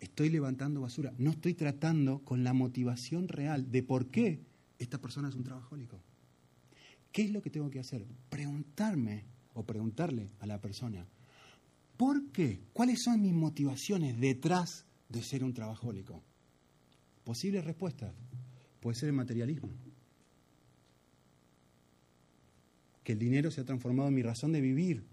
Estoy 0.00 0.30
levantando 0.30 0.80
basura. 0.80 1.12
No 1.16 1.30
estoy 1.30 1.54
tratando 1.54 2.20
con 2.24 2.42
la 2.42 2.54
motivación 2.54 3.28
real 3.28 3.70
de 3.70 3.84
por 3.84 4.08
qué 4.08 4.40
esta 4.80 5.00
persona 5.00 5.28
es 5.28 5.36
un 5.36 5.44
trabajólico. 5.44 6.00
¿Qué 7.12 7.22
es 7.22 7.30
lo 7.30 7.40
que 7.40 7.50
tengo 7.50 7.70
que 7.70 7.78
hacer? 7.78 8.04
Preguntarme 8.28 9.33
o 9.54 9.64
preguntarle 9.64 10.30
a 10.40 10.46
la 10.46 10.60
persona, 10.60 11.06
¿por 11.96 12.30
qué? 12.32 12.60
¿Cuáles 12.72 13.02
son 13.02 13.22
mis 13.22 13.32
motivaciones 13.32 14.18
detrás 14.20 14.84
de 15.08 15.22
ser 15.22 15.44
un 15.44 15.54
trabajólico? 15.54 16.22
Posible 17.24 17.62
respuesta 17.62 18.12
puede 18.80 18.98
ser 18.98 19.08
el 19.08 19.14
materialismo. 19.14 19.70
Que 23.02 23.12
el 23.12 23.18
dinero 23.18 23.50
se 23.50 23.60
ha 23.60 23.64
transformado 23.64 24.08
en 24.08 24.14
mi 24.14 24.22
razón 24.22 24.52
de 24.52 24.60
vivir 24.60 25.04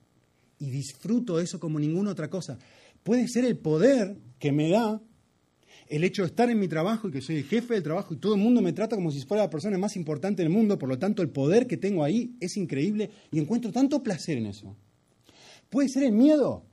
y 0.59 0.69
disfruto 0.69 1.39
eso 1.39 1.59
como 1.59 1.79
ninguna 1.79 2.11
otra 2.11 2.29
cosa. 2.29 2.57
Puede 3.03 3.27
ser 3.27 3.45
el 3.45 3.57
poder 3.57 4.17
que 4.39 4.51
me 4.51 4.69
da 4.69 5.01
el 5.91 6.05
hecho 6.05 6.21
de 6.21 6.29
estar 6.29 6.49
en 6.49 6.57
mi 6.57 6.69
trabajo 6.69 7.09
y 7.09 7.11
que 7.11 7.21
soy 7.21 7.35
el 7.35 7.43
jefe 7.43 7.73
del 7.73 7.83
trabajo 7.83 8.13
y 8.13 8.17
todo 8.17 8.35
el 8.35 8.39
mundo 8.39 8.61
me 8.61 8.71
trata 8.71 8.95
como 8.95 9.11
si 9.11 9.19
fuera 9.25 9.43
la 9.43 9.49
persona 9.49 9.77
más 9.77 9.97
importante 9.97 10.41
del 10.41 10.49
mundo, 10.49 10.79
por 10.79 10.87
lo 10.87 10.97
tanto 10.97 11.21
el 11.21 11.29
poder 11.29 11.67
que 11.67 11.75
tengo 11.75 12.05
ahí 12.05 12.33
es 12.39 12.55
increíble 12.55 13.11
y 13.29 13.39
encuentro 13.39 13.73
tanto 13.73 14.01
placer 14.01 14.37
en 14.37 14.45
eso. 14.45 14.77
Puede 15.69 15.89
ser 15.89 16.03
el 16.03 16.13
miedo. 16.13 16.63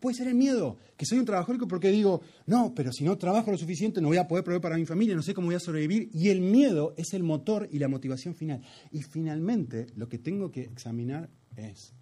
Puede 0.00 0.16
ser 0.16 0.26
el 0.26 0.34
miedo, 0.34 0.76
que 0.96 1.06
soy 1.06 1.18
un 1.18 1.24
trabajador 1.24 1.66
porque 1.68 1.90
digo, 1.90 2.20
no, 2.46 2.74
pero 2.74 2.92
si 2.92 3.02
no 3.02 3.16
trabajo 3.16 3.50
lo 3.50 3.56
suficiente 3.56 4.00
no 4.00 4.08
voy 4.08 4.18
a 4.18 4.28
poder 4.28 4.44
proveer 4.44 4.60
para 4.60 4.76
mi 4.76 4.84
familia, 4.84 5.14
no 5.14 5.22
sé 5.22 5.32
cómo 5.32 5.46
voy 5.46 5.54
a 5.54 5.60
sobrevivir. 5.60 6.10
Y 6.12 6.28
el 6.28 6.40
miedo 6.40 6.92
es 6.96 7.14
el 7.14 7.22
motor 7.22 7.68
y 7.70 7.78
la 7.78 7.88
motivación 7.88 8.34
final. 8.34 8.62
Y 8.90 9.02
finalmente 9.02 9.86
lo 9.96 10.08
que 10.08 10.18
tengo 10.18 10.50
que 10.50 10.62
examinar 10.62 11.30
es, 11.56 11.94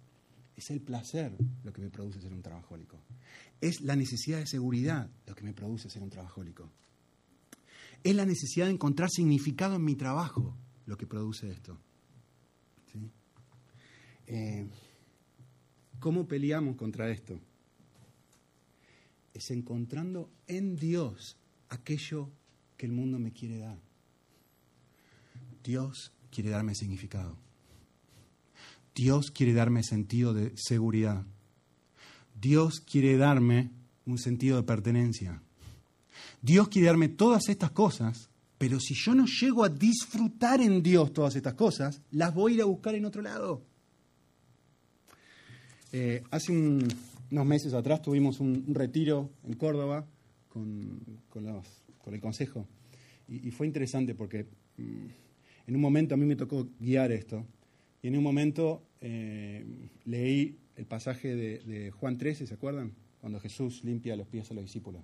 es 0.55 0.69
el 0.71 0.81
placer 0.81 1.35
lo 1.63 1.73
que 1.73 1.81
me 1.81 1.89
produce 1.89 2.21
ser 2.21 2.33
un 2.33 2.41
trabajólico. 2.41 2.97
Es 3.61 3.81
la 3.81 3.95
necesidad 3.95 4.39
de 4.39 4.47
seguridad 4.47 5.09
lo 5.25 5.35
que 5.35 5.43
me 5.43 5.53
produce 5.53 5.89
ser 5.89 6.01
un 6.01 6.09
trabajólico. 6.09 6.69
Es 8.03 8.15
la 8.15 8.25
necesidad 8.25 8.67
de 8.67 8.73
encontrar 8.73 9.09
significado 9.09 9.75
en 9.75 9.83
mi 9.83 9.95
trabajo 9.95 10.55
lo 10.85 10.97
que 10.97 11.07
produce 11.07 11.49
esto. 11.49 11.77
Eh, 14.27 14.67
¿Cómo 15.99 16.27
peleamos 16.27 16.75
contra 16.75 17.09
esto? 17.09 17.39
Es 19.33 19.51
encontrando 19.51 20.31
en 20.47 20.75
Dios 20.75 21.37
aquello 21.69 22.29
que 22.77 22.85
el 22.85 22.91
mundo 22.91 23.19
me 23.19 23.31
quiere 23.31 23.57
dar. 23.57 23.79
Dios 25.63 26.13
quiere 26.31 26.51
darme 26.51 26.75
significado. 26.75 27.44
Dios 28.95 29.29
quiere 29.29 29.53
darme 29.53 29.83
sentido 29.83 30.33
de 30.33 30.53
seguridad. 30.55 31.25
Dios 32.39 32.79
quiere 32.79 33.17
darme 33.17 33.71
un 34.05 34.17
sentido 34.17 34.55
de 34.55 34.63
pertenencia. 34.63 35.41
Dios 36.41 36.69
quiere 36.69 36.87
darme 36.87 37.09
todas 37.09 37.49
estas 37.49 37.71
cosas, 37.71 38.29
pero 38.57 38.79
si 38.79 38.93
yo 38.95 39.13
no 39.13 39.25
llego 39.25 39.65
a 39.65 39.69
disfrutar 39.69 40.61
en 40.61 40.81
Dios 40.81 41.11
todas 41.11 41.35
estas 41.35 41.55
cosas, 41.55 42.01
las 42.11 42.33
voy 42.33 42.53
a 42.53 42.55
ir 42.55 42.61
a 42.61 42.65
buscar 42.65 42.95
en 42.95 43.03
otro 43.03 43.21
lado. 43.21 43.61
Eh, 45.91 46.23
hace 46.31 46.53
unos 46.53 47.45
meses 47.45 47.73
atrás 47.73 48.01
tuvimos 48.01 48.39
un, 48.39 48.73
retiro 48.73 49.29
en 49.43 49.55
Córdoba 49.55 50.05
con, 50.49 51.01
el 52.05 52.21
Consejo 52.21 52.65
y, 53.27 53.51
fue 53.51 53.67
interesante 53.67 54.13
porque 54.13 54.45
mm, 54.77 55.05
en 55.67 55.75
un 55.75 55.81
momento 55.81 56.13
a 56.15 56.17
mí 56.17 56.25
me 56.25 56.35
tocó 56.35 56.67
guiar 56.79 57.11
esto 57.11 57.45
y 58.05 58.07
en 58.07 58.17
un 58.17 58.23
momento 58.23 58.83
eh, 59.01 59.65
leí 60.03 60.59
el 60.75 60.85
pasaje 60.85 61.35
de, 61.35 61.89
Juan 61.89 62.19
13, 62.19 62.45
¿se 62.45 62.53
acuerdan? 62.53 62.93
Cuando 63.19 63.39
Jesús 63.39 63.83
limpia 63.83 64.15
los 64.15 64.27
pies 64.27 64.51
a 64.51 64.53
los 64.53 64.63
discípulos. 64.63 65.01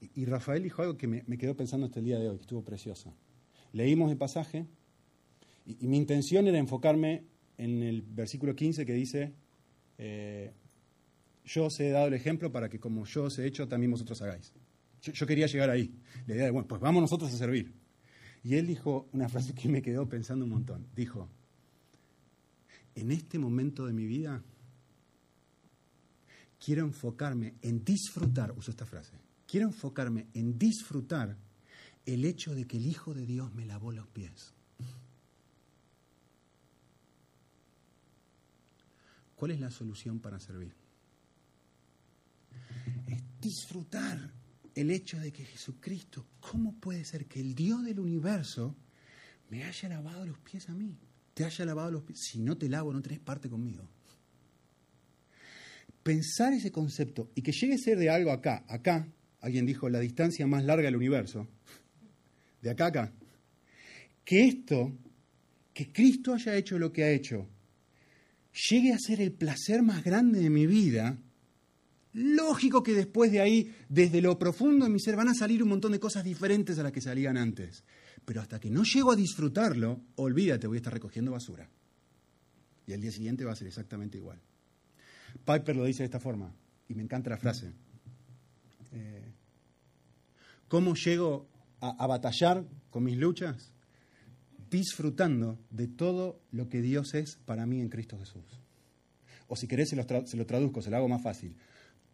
Y, 0.00 0.24
Rafael 0.24 0.60
dijo 0.60 0.82
algo 0.82 0.96
que 0.96 1.06
me, 1.06 1.22
quedó 1.38 1.56
pensando 1.56 1.86
hasta 1.86 2.00
el 2.00 2.06
día 2.06 2.18
de 2.18 2.28
hoy, 2.28 2.38
que 2.38 2.40
estuvo 2.40 2.64
precioso. 2.64 3.14
Leímos 3.72 4.10
el 4.10 4.16
pasaje 4.16 4.66
y, 5.66 5.86
mi 5.86 5.98
intención 5.98 6.48
era 6.48 6.58
enfocarme 6.58 7.22
en 7.58 7.84
el 7.84 8.02
versículo 8.02 8.56
15 8.56 8.84
que 8.84 8.92
dice, 8.92 9.32
eh, 9.96 10.50
yo 11.44 11.66
os 11.66 11.78
he 11.78 11.90
dado 11.90 12.08
el 12.08 12.14
ejemplo 12.14 12.50
para 12.50 12.68
que 12.68 12.80
como 12.80 13.04
yo 13.04 13.26
os 13.26 13.38
he 13.38 13.46
hecho, 13.46 13.68
también 13.68 13.92
vosotros 13.92 14.20
hagáis. 14.22 14.52
Yo, 15.00 15.12
yo 15.12 15.26
quería 15.28 15.46
llegar 15.46 15.70
ahí. 15.70 15.94
La 16.26 16.34
idea 16.34 16.46
de, 16.46 16.50
bueno, 16.50 16.66
pues 16.66 16.80
vamos 16.80 17.02
nosotros 17.02 17.32
a 17.32 17.36
servir. 17.36 17.72
Y 18.42 18.56
él 18.56 18.66
dijo 18.66 19.08
una 19.12 19.28
frase 19.28 19.54
que 19.54 19.68
me 19.68 19.80
quedó 19.80 20.08
pensando 20.08 20.44
un 20.44 20.50
montón. 20.50 20.88
Dijo, 20.96 21.30
en 22.96 23.12
este 23.12 23.38
momento 23.38 23.86
de 23.86 23.92
mi 23.92 24.06
vida 24.06 24.42
quiero 26.58 26.84
enfocarme 26.84 27.54
en 27.62 27.84
disfrutar, 27.84 28.52
uso 28.52 28.70
esta 28.70 28.86
frase, 28.86 29.12
quiero 29.46 29.68
enfocarme 29.68 30.26
en 30.34 30.58
disfrutar 30.58 31.36
el 32.04 32.24
hecho 32.24 32.54
de 32.54 32.66
que 32.66 32.78
el 32.78 32.86
Hijo 32.86 33.14
de 33.14 33.26
Dios 33.26 33.54
me 33.54 33.66
lavó 33.66 33.92
los 33.92 34.06
pies. 34.08 34.52
¿Cuál 39.36 39.50
es 39.50 39.60
la 39.60 39.70
solución 39.70 40.18
para 40.18 40.40
servir? 40.40 40.74
Es 43.06 43.22
disfrutar 43.40 44.32
el 44.74 44.90
hecho 44.90 45.20
de 45.20 45.32
que 45.32 45.44
Jesucristo, 45.44 46.26
¿cómo 46.40 46.74
puede 46.80 47.04
ser 47.04 47.26
que 47.26 47.40
el 47.40 47.54
Dios 47.54 47.84
del 47.84 48.00
universo 48.00 48.74
me 49.50 49.64
haya 49.64 49.88
lavado 49.90 50.24
los 50.24 50.38
pies 50.38 50.70
a 50.70 50.74
mí? 50.74 50.96
Te 51.36 51.44
haya 51.44 51.66
lavado 51.66 51.90
los 51.90 52.02
pies. 52.02 52.18
Si 52.18 52.38
no 52.38 52.56
te 52.56 52.66
lavo, 52.66 52.94
no 52.94 53.02
tenés 53.02 53.20
parte 53.20 53.50
conmigo. 53.50 53.86
Pensar 56.02 56.54
ese 56.54 56.72
concepto 56.72 57.30
y 57.34 57.42
que 57.42 57.52
llegue 57.52 57.74
a 57.74 57.78
ser 57.78 57.98
de 57.98 58.08
algo 58.08 58.30
acá, 58.30 58.64
acá, 58.66 59.06
alguien 59.42 59.66
dijo 59.66 59.90
la 59.90 60.00
distancia 60.00 60.46
más 60.46 60.64
larga 60.64 60.86
del 60.86 60.96
universo, 60.96 61.46
de 62.62 62.70
acá 62.70 62.86
a 62.86 62.88
acá, 62.88 63.12
que 64.24 64.46
esto, 64.46 64.96
que 65.74 65.92
Cristo 65.92 66.32
haya 66.32 66.56
hecho 66.56 66.78
lo 66.78 66.90
que 66.90 67.04
ha 67.04 67.10
hecho, 67.10 67.46
llegue 68.70 68.94
a 68.94 68.98
ser 68.98 69.20
el 69.20 69.32
placer 69.32 69.82
más 69.82 70.02
grande 70.02 70.40
de 70.40 70.48
mi 70.48 70.66
vida, 70.66 71.18
lógico 72.14 72.82
que 72.82 72.94
después 72.94 73.30
de 73.30 73.40
ahí, 73.40 73.74
desde 73.90 74.22
lo 74.22 74.38
profundo 74.38 74.86
de 74.86 74.90
mi 74.90 75.00
ser, 75.00 75.16
van 75.16 75.28
a 75.28 75.34
salir 75.34 75.62
un 75.62 75.68
montón 75.68 75.92
de 75.92 76.00
cosas 76.00 76.24
diferentes 76.24 76.78
a 76.78 76.82
las 76.82 76.92
que 76.92 77.02
salían 77.02 77.36
antes. 77.36 77.84
Pero 78.26 78.42
hasta 78.42 78.60
que 78.60 78.68
no 78.68 78.82
llego 78.82 79.12
a 79.12 79.16
disfrutarlo, 79.16 80.02
olvídate, 80.16 80.66
voy 80.66 80.76
a 80.76 80.80
estar 80.80 80.92
recogiendo 80.92 81.32
basura. 81.32 81.66
Y 82.86 82.92
el 82.92 83.00
día 83.00 83.10
siguiente 83.10 83.46
va 83.46 83.52
a 83.52 83.56
ser 83.56 83.68
exactamente 83.68 84.18
igual. 84.18 84.38
Piper 85.46 85.76
lo 85.76 85.84
dice 85.84 86.02
de 86.02 86.06
esta 86.06 86.20
forma, 86.20 86.54
y 86.88 86.94
me 86.94 87.02
encanta 87.02 87.30
la 87.30 87.38
frase. 87.38 87.72
Eh, 88.92 89.32
¿Cómo 90.68 90.94
llego 90.94 91.48
a, 91.80 92.04
a 92.04 92.06
batallar 92.06 92.62
con 92.90 93.04
mis 93.04 93.16
luchas? 93.16 93.72
disfrutando 94.70 95.58
de 95.70 95.86
todo 95.86 96.40
lo 96.50 96.68
que 96.68 96.82
Dios 96.82 97.14
es 97.14 97.38
para 97.44 97.66
mí 97.66 97.80
en 97.80 97.88
Cristo 97.88 98.18
Jesús. 98.18 98.44
O 99.48 99.56
si 99.56 99.68
querés 99.68 99.90
se 99.90 99.96
lo, 99.96 100.04
se 100.26 100.36
lo, 100.36 100.46
traduzco, 100.46 100.82
se 100.82 100.90
lo 100.90 100.96
hago 100.96 101.08
más 101.08 101.22
fácil. 101.22 101.56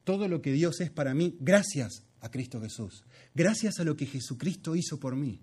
Todo 0.05 0.29
lo 0.29 0.43
que 0.43 0.53
Dios 0.53 0.81
es 0.81 0.91
para 0.91 1.15
mí 1.15 1.37
gracias 1.41 2.05
a 2.21 2.31
Cristo 2.31 2.61
Jesús. 2.61 3.05
Gracias 3.35 3.81
a 3.81 3.85
lo 3.85 3.97
que 3.97 4.07
Jesucristo 4.07 4.77
hizo 4.77 4.99
por 4.99 5.17
mí. 5.17 5.41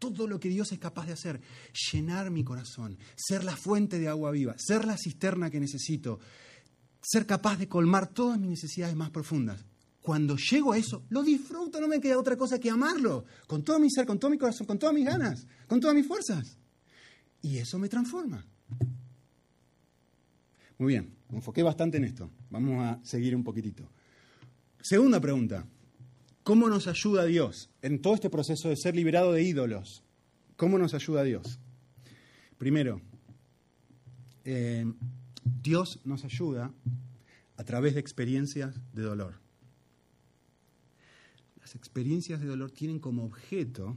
Todo 0.00 0.26
lo 0.26 0.40
que 0.40 0.48
Dios 0.48 0.72
es 0.72 0.80
capaz 0.80 1.06
de 1.06 1.12
hacer. 1.12 1.40
Llenar 1.92 2.32
mi 2.32 2.42
corazón. 2.42 2.98
Ser 3.14 3.44
la 3.44 3.56
fuente 3.56 4.00
de 4.00 4.08
agua 4.08 4.32
viva. 4.32 4.56
Ser 4.58 4.84
la 4.84 4.96
cisterna 4.96 5.50
que 5.50 5.60
necesito. 5.60 6.18
Ser 7.00 7.24
capaz 7.24 7.56
de 7.56 7.68
colmar 7.68 8.08
todas 8.08 8.40
mis 8.40 8.50
necesidades 8.50 8.96
más 8.96 9.10
profundas 9.10 9.64
cuando 10.02 10.36
llego 10.36 10.72
a 10.72 10.78
eso, 10.78 11.04
lo 11.10 11.22
disfruto, 11.22 11.80
no 11.80 11.86
me 11.86 12.00
queda 12.00 12.18
otra 12.18 12.36
cosa 12.36 12.58
que 12.58 12.70
amarlo, 12.70 13.26
con 13.46 13.62
todo 13.62 13.78
mi 13.78 13.90
ser, 13.90 14.06
con 14.06 14.18
todo 14.18 14.30
mi 14.30 14.38
corazón, 14.38 14.66
con 14.66 14.78
todas 14.78 14.94
mis 14.94 15.04
ganas, 15.04 15.46
con 15.68 15.78
todas 15.78 15.94
mis 15.94 16.06
fuerzas. 16.06 16.56
Y 17.42 17.58
eso 17.58 17.78
me 17.78 17.88
transforma. 17.88 18.44
Muy 20.78 20.88
bien, 20.94 21.14
me 21.28 21.36
enfoqué 21.36 21.62
bastante 21.62 21.98
en 21.98 22.04
esto. 22.04 22.30
Vamos 22.48 22.82
a 22.82 22.98
seguir 23.04 23.36
un 23.36 23.44
poquitito. 23.44 23.90
Segunda 24.80 25.20
pregunta. 25.20 25.66
¿Cómo 26.42 26.68
nos 26.68 26.86
ayuda 26.86 27.24
Dios 27.24 27.70
en 27.82 28.00
todo 28.00 28.14
este 28.14 28.30
proceso 28.30 28.68
de 28.68 28.76
ser 28.76 28.96
liberado 28.96 29.32
de 29.32 29.42
ídolos? 29.42 30.02
¿Cómo 30.56 30.78
nos 30.78 30.94
ayuda 30.94 31.22
Dios? 31.22 31.58
Primero, 32.58 33.00
eh, 34.44 34.84
Dios 35.62 36.00
nos 36.04 36.24
ayuda 36.24 36.72
a 37.56 37.64
través 37.64 37.94
de 37.94 38.00
experiencias 38.00 38.74
de 38.92 39.02
dolor 39.02 39.40
las 41.70 41.76
experiencias 41.76 42.40
de 42.40 42.46
dolor 42.46 42.72
tienen 42.72 42.98
como 42.98 43.24
objeto 43.24 43.96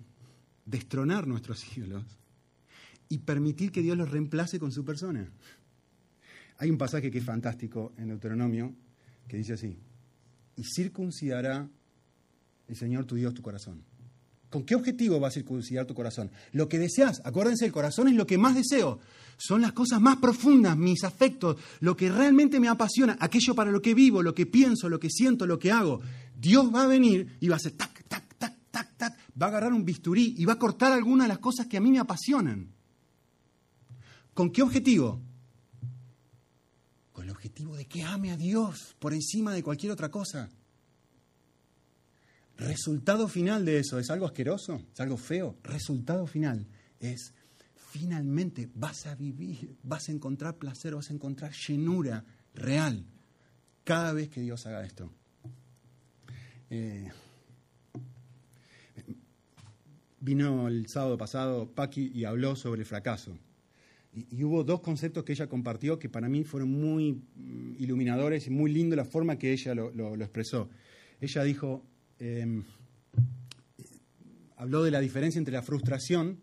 destronar 0.65 1.25
nuestros 1.27 1.65
ídolos 1.77 2.06
y 3.10 3.19
permitir 3.19 3.71
que 3.71 3.82
Dios 3.82 3.97
los 3.97 4.12
reemplace 4.12 4.60
con 4.60 4.71
su 4.71 4.86
persona. 4.86 5.32
Hay 6.58 6.69
un 6.69 6.77
pasaje 6.77 7.10
que 7.10 7.17
es 7.17 7.25
fantástico 7.25 7.93
en 7.97 8.10
Deuteronomio 8.10 8.75
que 9.27 9.38
dice 9.38 9.53
así, 9.53 9.77
y 10.56 10.63
circuncidará 10.63 11.67
el 12.67 12.76
Señor 12.76 13.06
tu 13.06 13.15
Dios 13.15 13.34
tu 13.34 13.41
corazón. 13.41 13.84
¿Con 14.54 14.63
qué 14.63 14.76
objetivo 14.76 15.19
va 15.19 15.30
a 15.30 15.32
circuncidar 15.32 15.88
tu 15.88 15.95
corazón? 15.95 16.30
Lo 16.52 16.69
que 16.69 16.78
deseas, 16.78 17.23
acuérdense, 17.26 17.65
el 17.65 17.71
corazón 17.71 18.08
es 18.08 18.13
lo 18.13 18.28
que 18.28 18.38
más 18.38 18.54
deseo. 18.54 18.99
Son 19.36 19.63
las 19.63 19.73
cosas 19.73 19.99
más 19.99 20.17
profundas, 20.17 20.78
mis 20.78 21.04
afectos, 21.04 21.58
lo 21.80 21.97
que 21.97 22.12
realmente 22.12 22.60
me 22.60 22.67
apasiona, 22.67 23.17
aquello 23.19 23.56
para 23.56 23.71
lo 23.71 23.82
que 23.82 23.95
vivo, 23.95 24.21
lo 24.21 24.36
que 24.36 24.45
pienso, 24.45 24.89
lo 24.89 24.99
que 24.99 25.10
siento, 25.10 25.47
lo 25.47 25.58
que 25.58 25.71
hago. 25.71 26.02
Dios 26.39 26.71
va 26.71 26.84
a 26.84 26.88
venir 26.88 27.36
y 27.39 27.47
va 27.47 27.56
a 27.56 27.58
hacer 27.58 27.71
tac, 27.71 28.08
tac, 28.08 28.38
tac, 28.38 28.56
tac, 28.69 28.95
tac, 28.95 29.17
va 29.41 29.47
a 29.47 29.49
agarrar 29.49 29.73
un 29.73 29.86
bisturí 29.86 30.36
y 30.38 30.45
va 30.45 30.54
a 30.54 30.60
cortar 30.60 30.91
algunas 30.91 31.26
de 31.26 31.30
las 31.30 31.39
cosas 31.39 31.65
que 31.65 31.78
a 31.78 31.82
mí 31.82 31.89
me 31.89 31.97
apasionan. 31.97 32.71
¿Con 34.36 34.52
qué 34.52 34.62
objetivo? 34.62 35.19
Con 37.12 37.26
el 37.26 37.32
objetivo 37.32 37.76
de 37.76 37.88
que 37.88 38.04
ame 38.04 38.32
a 38.32 38.38
Dios 38.38 38.95
por 38.99 39.15
encima 39.15 39.52
de 39.52 39.63
cualquier 39.63 39.91
otra 39.91 40.12
cosa. 40.12 40.52
Resultado 42.58 43.28
final 43.28 43.66
de 43.66 43.80
eso, 43.80 44.00
¿es 44.00 44.10
algo 44.10 44.26
asqueroso? 44.26 44.82
¿Es 44.94 45.00
algo 45.00 45.18
feo? 45.18 45.58
Resultado 45.63 46.28
final 46.28 46.68
es, 47.00 47.34
finalmente 47.76 48.70
vas 48.74 49.06
a 49.06 49.16
vivir, 49.16 49.76
vas 49.84 50.10
a 50.10 50.12
encontrar 50.12 50.58
placer, 50.58 50.96
vas 50.96 51.10
a 51.10 51.13
encontrar 51.13 51.52
llenura 51.52 52.24
real 52.54 53.06
cada 53.84 54.13
vez 54.13 54.30
que 54.30 54.42
Dios 54.42 54.66
haga 54.66 54.86
esto. 54.86 55.12
Eh, 56.70 57.10
vino 60.20 60.70
el 60.70 60.88
sábado 60.88 61.18
pasado 61.18 61.70
Paqui 61.70 62.12
y 62.13 62.24
habló 62.24 62.56
sobre 62.56 62.82
el 62.82 62.88
fracaso. 62.88 63.38
Y, 64.13 64.44
hubo 64.44 64.63
dos 64.63 64.82
conceptos 64.82 65.24
que 65.24 65.34
ella 65.34 65.48
compartió 65.48 66.00
que 66.00 66.08
para 66.08 66.30
mí 66.30 66.44
fueron 66.44 66.72
muy 66.72 67.13
mm, 67.13 67.76
iluminadores 67.80 68.48
y 68.48 68.50
muy 68.50 68.72
lindo 68.72 68.96
la 68.96 69.06
forma 69.06 69.38
que 69.38 69.52
ella 69.52 69.76
lo, 69.76 70.16
expresó. 70.16 70.70
Ella 71.20 71.44
dijo, 71.44 71.84
em, 72.24 72.64
habló 74.56 74.84
de 74.84 74.92
la 74.92 75.02
diferencia 75.02 75.40
entre 75.40 75.54
la 75.54 75.62
frustración 75.62 76.40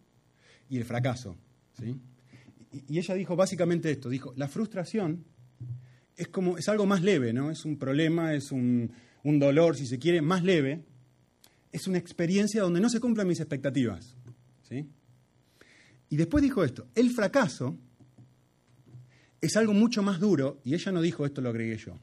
y 0.69 0.77
el 0.77 0.85
fracaso. 0.85 1.37
Y, 2.87 2.99
ella 2.99 3.15
dijo 3.15 3.35
básicamente 3.35 3.91
esto, 3.91 4.11
dijo, 4.11 4.35
la 4.37 4.47
frustración 4.47 5.25
es 6.17 6.29
como, 6.29 6.59
es 6.59 6.69
algo 6.69 6.85
más 6.85 7.03
leve, 7.03 7.33
¿no? 7.33 7.51
Es 7.51 7.65
un 7.65 7.79
problema, 7.79 8.35
es 8.35 8.53
un, 8.53 8.93
un 9.25 9.39
dolor, 9.39 9.77
si 9.77 9.87
se 9.87 9.99
quiere, 9.99 10.21
más 10.21 10.43
leve, 10.45 10.85
es 11.73 11.87
una 11.87 11.99
experiencia 11.99 12.63
donde 12.63 12.81
no 12.81 12.91
se 12.91 13.01
cumplen 13.01 13.27
mis 13.27 13.41
expectativas. 13.41 14.17
¿sí? 14.69 14.87
Y 16.11 16.17
después 16.17 16.43
dijo 16.43 16.63
esto, 16.63 16.89
el 16.95 17.11
fracaso 17.11 17.77
es 19.41 19.57
algo 19.57 19.73
mucho 19.73 20.03
más 20.03 20.21
duro, 20.21 20.61
y 20.63 20.75
ella 20.75 20.93
no 20.93 21.01
dijo 21.01 21.25
esto, 21.25 21.41
lo 21.41 21.49
agregué 21.49 21.79
yo. 21.79 21.99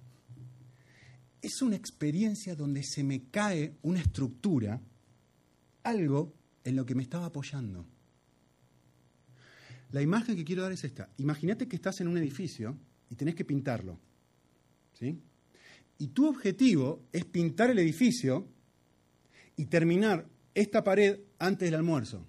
Es 1.42 1.62
una 1.62 1.76
experiencia 1.76 2.56
donde 2.56 2.84
se 2.84 3.04
me 3.04 3.30
cae 3.30 3.78
una 3.84 4.00
estructura, 4.00 4.82
algo 5.84 6.34
en 6.64 6.76
lo 6.76 6.86
que 6.86 6.96
me 6.96 7.04
estaba 7.04 7.28
apoyando. 7.28 7.86
La 9.92 10.02
imagen 10.02 10.36
que 10.36 10.44
quiero 10.44 10.64
dar 10.64 10.72
es 10.72 10.84
esta. 10.84 11.10
Imagínate 11.18 11.68
que 11.68 11.76
estás 11.76 12.02
en 12.02 12.08
un 12.08 12.18
edificio 12.18 12.78
y 13.10 13.16
tenés 13.16 13.36
que 13.36 13.46
pintarlo. 13.46 14.00
¿Sí? 14.94 15.22
Y 16.00 16.08
tu 16.08 16.28
objetivo 16.28 17.08
es 17.12 17.26
pintar 17.26 17.70
el 17.70 17.80
edificio 17.80 18.48
y 19.56 19.66
terminar 19.66 20.28
esta 20.54 20.84
pared 20.84 21.20
antes 21.40 21.68
del 21.68 21.76
almuerzo. 21.76 22.26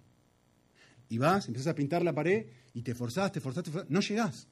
Y 1.08 1.18
vas, 1.18 1.46
empiezas 1.48 1.72
a 1.72 1.74
pintar 1.74 2.02
la 2.02 2.14
pared 2.14 2.46
y 2.74 2.82
te 2.82 2.94
forzás, 2.94 3.32
te 3.32 3.40
forzás, 3.40 3.64
te 3.64 3.70
forzás, 3.70 3.90
no 3.90 4.00
llegás. 4.00 4.46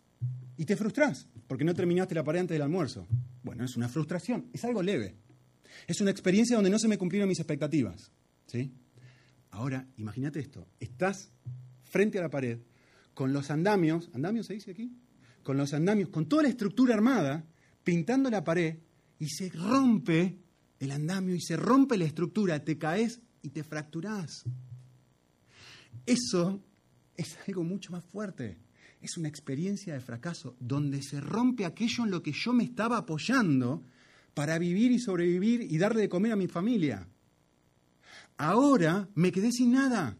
Y 0.56 0.64
te 0.64 0.76
frustras 0.76 1.28
porque 1.46 1.64
no 1.64 1.74
terminaste 1.74 2.14
la 2.14 2.24
pared 2.24 2.40
antes 2.40 2.54
del 2.54 2.62
almuerzo. 2.62 3.06
Bueno, 3.46 3.64
es 3.64 3.76
una 3.76 3.88
frustración, 3.88 4.50
es 4.52 4.64
algo 4.64 4.82
leve. 4.82 5.14
Es 5.86 6.00
una 6.00 6.10
experiencia 6.10 6.56
donde 6.56 6.68
no 6.68 6.80
se 6.80 6.88
me 6.88 6.98
cumplieron 6.98 7.28
mis 7.28 7.38
expectativas. 7.38 8.10
¿sí? 8.48 8.72
Ahora, 9.52 9.86
imagínate 9.98 10.40
esto, 10.40 10.66
estás 10.80 11.30
frente 11.84 12.18
a 12.18 12.22
la 12.22 12.28
pared 12.28 12.58
con 13.14 13.32
los 13.32 13.52
andamios, 13.52 14.10
¿andamios 14.14 14.48
se 14.48 14.54
dice 14.54 14.72
aquí? 14.72 14.90
Con 15.44 15.56
los 15.56 15.72
andamios, 15.74 16.08
con 16.08 16.26
toda 16.26 16.42
la 16.42 16.48
estructura 16.48 16.94
armada, 16.94 17.46
pintando 17.84 18.30
la 18.30 18.42
pared 18.42 18.78
y 19.20 19.28
se 19.28 19.48
rompe 19.48 20.40
el 20.80 20.90
andamio 20.90 21.36
y 21.36 21.40
se 21.40 21.56
rompe 21.56 21.96
la 21.96 22.04
estructura, 22.04 22.64
te 22.64 22.78
caes 22.78 23.20
y 23.42 23.50
te 23.50 23.62
fracturás. 23.62 24.42
Eso 26.04 26.64
es 27.16 27.38
algo 27.46 27.62
mucho 27.62 27.92
más 27.92 28.04
fuerte. 28.04 28.58
Es 29.00 29.16
una 29.16 29.28
experiencia 29.28 29.94
de 29.94 30.00
fracaso 30.00 30.56
donde 30.58 31.02
se 31.02 31.20
rompe 31.20 31.64
aquello 31.64 32.04
en 32.04 32.10
lo 32.10 32.22
que 32.22 32.32
yo 32.32 32.52
me 32.52 32.64
estaba 32.64 32.98
apoyando 32.98 33.84
para 34.34 34.58
vivir 34.58 34.92
y 34.92 34.98
sobrevivir 34.98 35.62
y 35.62 35.78
darle 35.78 36.02
de 36.02 36.08
comer 36.08 36.32
a 36.32 36.36
mi 36.36 36.48
familia. 36.48 37.08
Ahora 38.36 39.08
me 39.14 39.32
quedé 39.32 39.52
sin 39.52 39.72
nada. 39.72 40.16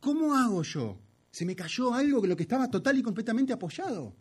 ¿Cómo 0.00 0.34
hago 0.34 0.62
yo? 0.62 1.00
Se 1.30 1.46
me 1.46 1.56
cayó 1.56 1.94
algo 1.94 2.20
que 2.20 2.28
lo 2.28 2.36
que 2.36 2.42
estaba 2.42 2.70
total 2.70 2.98
y 2.98 3.02
completamente 3.02 3.52
apoyado. 3.52 4.14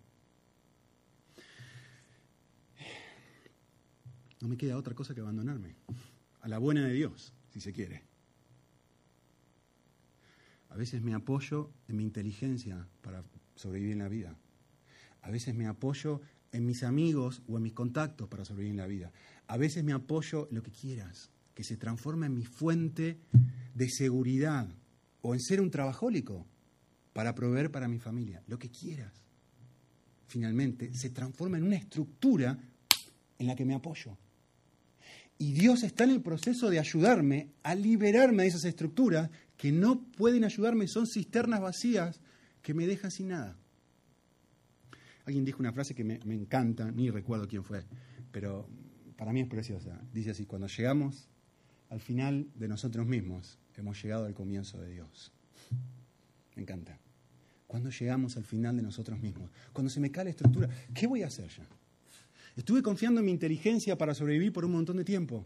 no 4.42 4.48
me 4.48 4.58
queda 4.58 4.78
otra 4.78 4.96
cosa 4.96 5.14
que 5.14 5.22
abandonarme 5.22 5.76
a 6.42 6.48
la 6.48 6.58
buena 6.58 6.86
de 6.86 6.94
Dios, 6.94 7.34
si 7.50 7.62
se 7.62 7.72
quiere. 7.72 8.04
A 10.70 10.76
veces 10.76 11.02
me 11.02 11.14
apoyo 11.14 11.72
en 11.88 11.98
mi 11.98 12.04
inteligencia 12.04 12.88
para 13.02 13.24
sobrevivir 13.62 13.94
en 13.94 14.00
la 14.00 14.10
vida. 14.10 14.36
A 15.22 15.30
veces 15.30 15.56
me 15.56 15.68
apoyo 15.68 16.22
en 16.52 16.66
mis 16.66 16.84
amigos 16.84 17.42
o 17.48 17.58
en 17.58 17.64
mis 17.64 17.74
contactos 17.74 18.28
para 18.28 18.44
sobrevivir 18.46 18.72
en 18.72 18.78
la 18.78 18.88
vida. 18.88 19.12
A 19.48 19.58
veces 19.58 19.84
me 19.84 19.94
apoyo 19.94 20.48
en 20.50 20.56
lo 20.56 20.64
que 20.64 20.72
quieras. 20.72 21.30
que 21.54 21.66
se 21.66 21.76
transforma 21.76 22.26
en 22.26 22.34
mi 22.34 22.46
fuente 22.46 23.20
de 23.76 23.90
seguridad 23.90 24.70
o 25.22 25.34
en 25.34 25.42
ser 25.42 25.60
un 25.60 25.70
trabajólico 25.70 26.48
para 27.12 27.36
proveer 27.36 27.70
para 27.70 27.90
mi 27.90 28.00
familia, 28.00 28.42
lo 28.48 28.58
que 28.58 28.70
quieras. 28.70 29.12
Finalmente 30.28 30.94
se 30.94 31.10
transforma 31.10 31.58
en 31.58 31.66
una 31.66 31.76
estructura 31.76 32.58
en 33.38 33.48
la 33.48 33.54
que 33.54 33.66
me 33.66 33.76
apoyo. 33.76 34.18
Y 35.38 35.52
Dios 35.52 35.84
está 35.84 36.06
en 36.06 36.12
el 36.12 36.22
proceso 36.22 36.70
de 36.70 36.80
ayudarme 36.80 37.50
a 37.64 37.76
liberarme 37.76 38.44
de 38.44 38.50
esas 38.50 38.64
estructuras 38.64 39.30
que 39.58 39.74
no 39.74 40.04
pueden 40.12 40.46
ayudarme, 40.46 40.88
son 40.88 41.06
cisternas 41.06 41.60
vacías 41.60 42.22
que 42.62 42.74
me 42.74 42.88
dejan 42.88 43.12
sin 43.12 43.30
nada. 43.30 43.58
Alguien 45.26 45.46
dijo 45.46 45.60
una 45.60 45.72
frase 45.72 45.94
que 45.94 46.04
me, 46.04 46.20
me 46.26 46.36
encanta, 46.36 46.92
ni 46.92 47.10
recuerdo 47.10 47.48
quién 47.48 47.64
fue, 47.64 47.84
pero 48.32 48.68
para 49.18 49.34
mí 49.34 49.42
es 49.42 49.48
preciosa. 49.48 50.02
Dice 50.14 50.32
así, 50.32 50.46
cuando 50.46 50.68
llegamos 50.68 51.30
al 51.90 52.00
final 52.00 52.48
de 52.56 52.68
nosotros 52.68 53.06
mismos, 53.06 53.60
hemos 53.78 54.02
llegado 54.02 54.26
al 54.26 54.34
comienzo 54.34 54.80
de 54.80 54.92
Dios. 54.92 55.32
Me 56.56 56.64
encanta. 56.64 56.98
Cuando 57.68 57.90
llegamos 57.90 58.36
al 58.38 58.44
final 58.44 58.76
de 58.76 58.84
nosotros 58.84 59.20
mismos, 59.20 59.52
cuando 59.72 59.90
se 59.90 60.00
me 60.00 60.12
cae 60.12 60.26
la 60.26 60.30
estructura, 60.32 60.70
¿qué 60.94 61.08
voy 61.08 61.24
a 61.24 61.28
hacer 61.28 61.50
ya? 61.50 61.66
Estuve 62.56 62.82
confiando 62.82 63.20
en 63.20 63.26
mi 63.26 63.32
inteligencia 63.32 63.98
para 63.98 64.14
sobrevivir 64.14 64.52
por 64.52 64.66
un 64.66 64.74
montón 64.74 64.98
de 64.98 65.06
tiempo. 65.06 65.46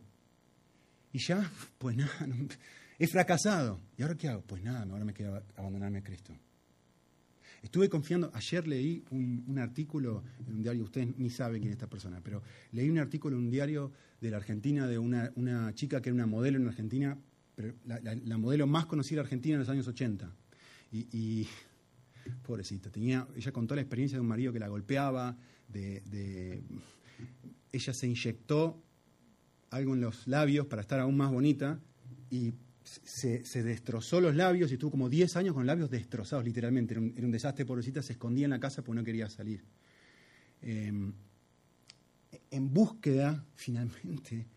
Y 1.12 1.20
ya, 1.20 1.50
pues 1.78 1.96
nada, 1.96 2.12
he 3.00 3.08
fracasado. 3.08 3.80
¿Y 3.98 4.02
ahora 4.02 4.16
qué 4.16 4.28
hago? 4.28 4.42
Pues 4.42 4.64
nada, 4.64 4.84
ahora 4.84 5.06
me 5.06 5.14
queda 5.14 5.44
abandonarme 5.56 6.00
a 6.00 6.04
Cristo. 6.04 6.34
Estuve 7.66 7.90
confiando, 7.90 8.30
ayer 8.36 8.68
leí 8.68 9.04
un, 9.10 9.58
artículo 9.58 10.24
en 10.48 10.54
un 10.58 10.62
diario, 10.62 10.84
ustedes 10.84 11.18
ni 11.18 11.32
saben 11.32 11.60
quién 11.60 11.72
es 11.72 11.78
esta 11.78 11.90
persona, 11.90 12.22
pero 12.24 12.44
leí 12.72 12.92
un 12.92 13.00
artículo 13.00 13.38
en 13.38 13.46
un 13.46 13.50
diario 13.50 13.92
de 14.22 14.30
la 14.30 14.38
Argentina 14.38 14.86
de 14.88 15.00
una, 15.00 15.74
chica 15.74 16.00
que 16.00 16.10
era 16.10 16.14
una 16.14 16.28
modelo 16.28 16.60
en 16.60 16.68
Argentina, 16.68 17.18
la, 17.86 18.38
modelo 18.38 18.68
más 18.68 18.86
conocida 18.86 19.16
de 19.18 19.22
Argentina 19.22 19.56
en 19.56 19.62
los 19.62 19.70
años 19.70 19.88
80. 19.88 20.32
Y, 20.92 21.48
pobrecita, 22.44 22.92
tenía, 22.92 23.28
ella 23.36 23.52
contó 23.52 23.74
la 23.74 23.82
experiencia 23.82 24.18
de 24.18 24.22
un 24.22 24.28
marido 24.28 24.54
que 24.54 24.60
la 24.60 24.68
golpeaba, 24.68 25.36
de, 25.68 26.62
ella 27.72 27.94
se 27.96 28.08
inyectó 28.08 28.80
algo 29.72 29.96
en 29.96 30.02
los 30.02 30.28
labios 30.28 30.68
para 30.68 30.84
estar 30.84 31.00
aún 31.00 31.18
más 31.18 31.32
bonita 31.32 31.80
y 32.30 32.54
se, 32.86 33.64
destrozó 33.64 34.22
los 34.22 34.36
labios 34.36 34.70
y 34.70 34.76
estuvo 34.76 34.92
como 34.92 35.10
10 35.10 35.36
años 35.38 35.56
con 35.56 35.66
labios 35.66 35.90
destrozados, 35.90 36.46
literalmente. 36.46 36.94
Era 36.94 37.02
un, 37.02 37.32
desastre, 37.32 37.66
pobrecita, 37.66 38.02
se 38.02 38.14
escondía 38.14 38.46
en 38.46 38.52
la 38.52 38.60
casa 38.60 38.84
porque 38.84 39.00
no 39.00 39.04
quería 39.04 39.30
salir. 39.30 39.64
Em, 40.62 41.14
en 42.52 42.74
búsqueda, 42.74 43.44
finalmente, 43.56 44.48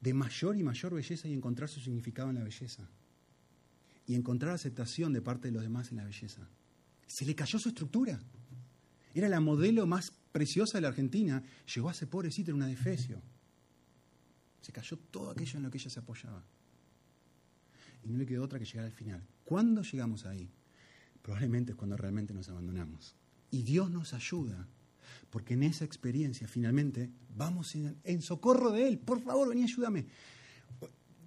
de 0.00 0.14
mayor 0.14 0.56
y 0.56 0.62
mayor 0.62 0.94
belleza 0.94 1.28
y 1.28 1.32
encontrar 1.32 1.68
su 1.68 1.80
significado 1.80 2.30
en 2.30 2.36
la 2.36 2.44
belleza. 2.44 2.88
Y 4.06 4.14
encontrar 4.14 4.54
aceptación 4.54 5.12
de 5.12 5.22
parte 5.22 5.48
de 5.48 5.52
los 5.52 5.62
demás 5.62 5.90
en 5.92 5.98
la 5.98 6.04
belleza. 6.04 6.48
Se 7.06 7.24
le 7.24 7.34
cayó 7.34 7.58
su 7.58 7.68
estructura. 7.68 8.20
Era 9.14 9.28
la 9.28 9.40
modelo 9.40 9.86
más 9.86 10.12
preciosa 10.32 10.78
de 10.78 10.82
la 10.82 10.88
Argentina. 10.88 11.42
Llegó 11.72 11.88
a 11.88 11.94
ser 11.94 12.08
pobrecita 12.08 12.50
en 12.50 12.56
una 12.56 12.66
defecio. 12.66 13.22
Se 14.60 14.72
cayó 14.72 14.96
todo 14.96 15.30
aquello 15.30 15.56
en 15.56 15.62
lo 15.62 15.70
que 15.70 15.78
ella 15.78 15.90
se 15.90 16.00
apoyaba 16.00 16.44
y 18.04 18.08
no 18.08 18.18
le 18.18 18.26
quedó 18.26 18.44
otra 18.44 18.58
que 18.58 18.64
llegar 18.64 18.86
al 18.86 18.92
final. 18.92 19.26
¿Cuándo 19.44 19.82
llegamos 19.82 20.26
ahí? 20.26 20.50
Probablemente 21.22 21.72
es 21.72 21.76
cuando 21.76 21.96
realmente 21.96 22.32
nos 22.34 22.48
abandonamos. 22.48 23.16
Y 23.50 23.62
Dios 23.62 23.90
nos 23.90 24.14
ayuda, 24.14 24.68
porque 25.30 25.54
en 25.54 25.64
esa 25.64 25.84
experiencia 25.84 26.46
finalmente 26.48 27.10
vamos 27.36 27.74
en, 27.74 28.22
socorro 28.22 28.70
de 28.70 28.88
Él. 28.88 28.98
Por 28.98 29.20
favor, 29.20 29.48
vení, 29.48 29.64
ayúdame. 29.64 30.06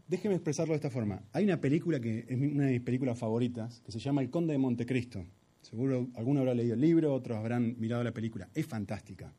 Déjeme 0.08 0.36
expresarlo 0.36 0.74
de 0.74 0.78
esta 0.78 0.90
forma. 0.90 1.22
Hay 1.32 1.44
una 1.44 1.60
película 1.60 2.00
que 2.00 2.26
es 2.28 2.38
una 2.38 2.66
de 2.66 2.74
mis 2.74 2.82
películas 2.82 3.18
favoritas, 3.18 3.82
que 3.82 3.92
se 3.92 4.00
llama 4.00 4.22
El 4.22 4.30
Conde 4.30 4.54
de 4.54 4.58
Montecristo. 4.58 5.26
Seguro 5.64 6.10
alguno 6.16 6.42
habrá 6.42 6.54
leído 6.54 6.76
el 6.76 6.82
libro, 6.82 7.14
otros 7.14 7.38
habrán 7.38 7.76
mirado 7.80 8.04
la 8.04 8.14
película. 8.14 8.50
Es 8.54 8.68
fantástica. 8.68 9.34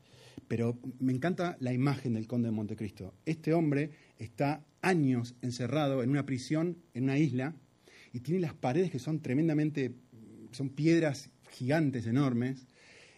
Pero 0.49 0.79
me 0.99 1.13
encanta 1.13 1.57
la 1.61 1.73
imagen 1.73 2.15
del 2.15 2.27
Conde 2.27 2.49
de 2.49 2.53
Montecristo. 2.53 3.15
Este 3.25 3.53
hombre 3.53 3.91
está 4.19 4.65
años 4.83 5.37
encerrado 5.43 6.03
en 6.03 6.11
una 6.11 6.27
prisión, 6.27 6.79
en 6.95 7.05
una 7.05 7.19
isla, 7.19 7.55
y 8.13 8.21
tiene 8.21 8.41
las 8.41 8.55
paredes 8.55 8.91
que 8.91 8.99
son 8.99 9.21
tremendamente, 9.21 9.95
son 10.51 10.71
piedras 10.71 11.31
gigantes, 11.51 12.07
enormes, 12.07 12.67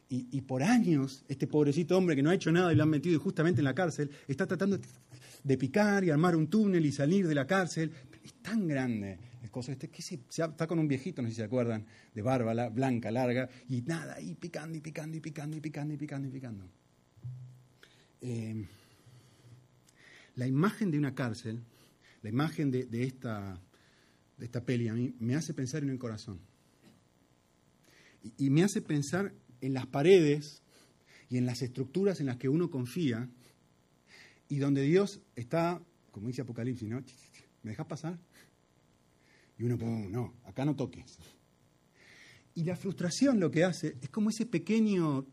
y, 0.08 0.40
por 0.42 0.62
años 0.62 1.24
este 1.28 1.48
pobrecito 1.48 1.98
hombre 1.98 2.14
que 2.14 2.22
no 2.22 2.30
ha 2.30 2.34
hecho 2.34 2.52
nada 2.52 2.72
y 2.72 2.76
lo 2.76 2.84
han 2.84 2.90
metido 2.90 3.18
justamente 3.18 3.60
en 3.60 3.64
la 3.64 3.74
cárcel, 3.74 4.08
está 4.28 4.46
tratando 4.46 4.78
de 5.42 5.58
picar 5.58 6.04
y 6.04 6.10
armar 6.10 6.36
un 6.36 6.46
túnel 6.46 6.86
y 6.86 6.92
salir 6.92 7.26
de 7.26 7.34
la 7.34 7.46
cárcel. 7.46 7.90
Es 8.22 8.34
tan 8.34 8.68
grande 8.68 9.18
el 9.46 9.50
cosa 9.52 9.72
este 9.72 9.88
que 9.88 10.02
se, 10.02 10.20
está 10.28 10.66
con 10.66 10.78
un 10.78 10.88
viejito, 10.88 11.22
no 11.22 11.28
sé 11.28 11.34
si 11.34 11.40
se 11.40 11.44
acuerdan, 11.44 11.86
de 12.14 12.22
barba 12.22 12.68
blanca, 12.68 13.10
larga, 13.10 13.48
y 13.68 13.82
nada, 13.82 14.20
y 14.20 14.34
picando 14.34 14.76
y 14.76 14.80
picando 14.80 15.16
y 15.16 15.20
picando 15.20 15.56
y 15.56 15.60
picando 15.60 15.94
y 15.94 15.96
picando 15.96 16.28
y 16.28 16.30
picando. 16.30 16.68
Eh, 18.20 18.66
la 20.34 20.46
imagen 20.46 20.90
de 20.90 20.98
una 20.98 21.14
cárcel, 21.14 21.62
la 22.22 22.28
imagen 22.28 22.70
de, 22.70 23.04
esta, 23.04 23.60
de 24.36 24.44
esta 24.44 24.64
peli 24.64 24.88
a 24.88 24.94
mí 24.94 25.14
me 25.20 25.36
hace 25.36 25.54
pensar 25.54 25.82
en 25.82 25.90
el 25.90 25.98
corazón. 25.98 26.40
Y, 28.36 28.50
me 28.50 28.64
hace 28.64 28.82
pensar 28.82 29.32
en 29.60 29.72
las 29.72 29.86
paredes 29.86 30.62
y 31.30 31.38
en 31.38 31.46
las 31.46 31.62
estructuras 31.62 32.18
en 32.18 32.26
las 32.26 32.36
que 32.36 32.48
uno 32.48 32.70
confía 32.70 33.28
y 34.48 34.58
donde 34.58 34.82
Dios 34.82 35.20
está, 35.36 35.80
como 36.10 36.26
dice 36.26 36.42
Apocalipsis, 36.42 36.88
¿no? 36.88 37.04
¿Me 37.62 37.70
dejas 37.70 37.86
pasar? 37.86 38.18
Y 39.58 39.64
uno, 39.64 39.76
no, 40.08 40.34
acá 40.44 40.64
no 40.64 40.76
toques. 40.76 41.18
Y 42.54 42.64
la 42.64 42.76
frustración 42.76 43.38
lo 43.38 43.50
que 43.50 43.64
hace 43.64 43.96
es 44.00 44.08
como 44.08 44.30
ese 44.30 44.46
pequeñño 44.46 45.26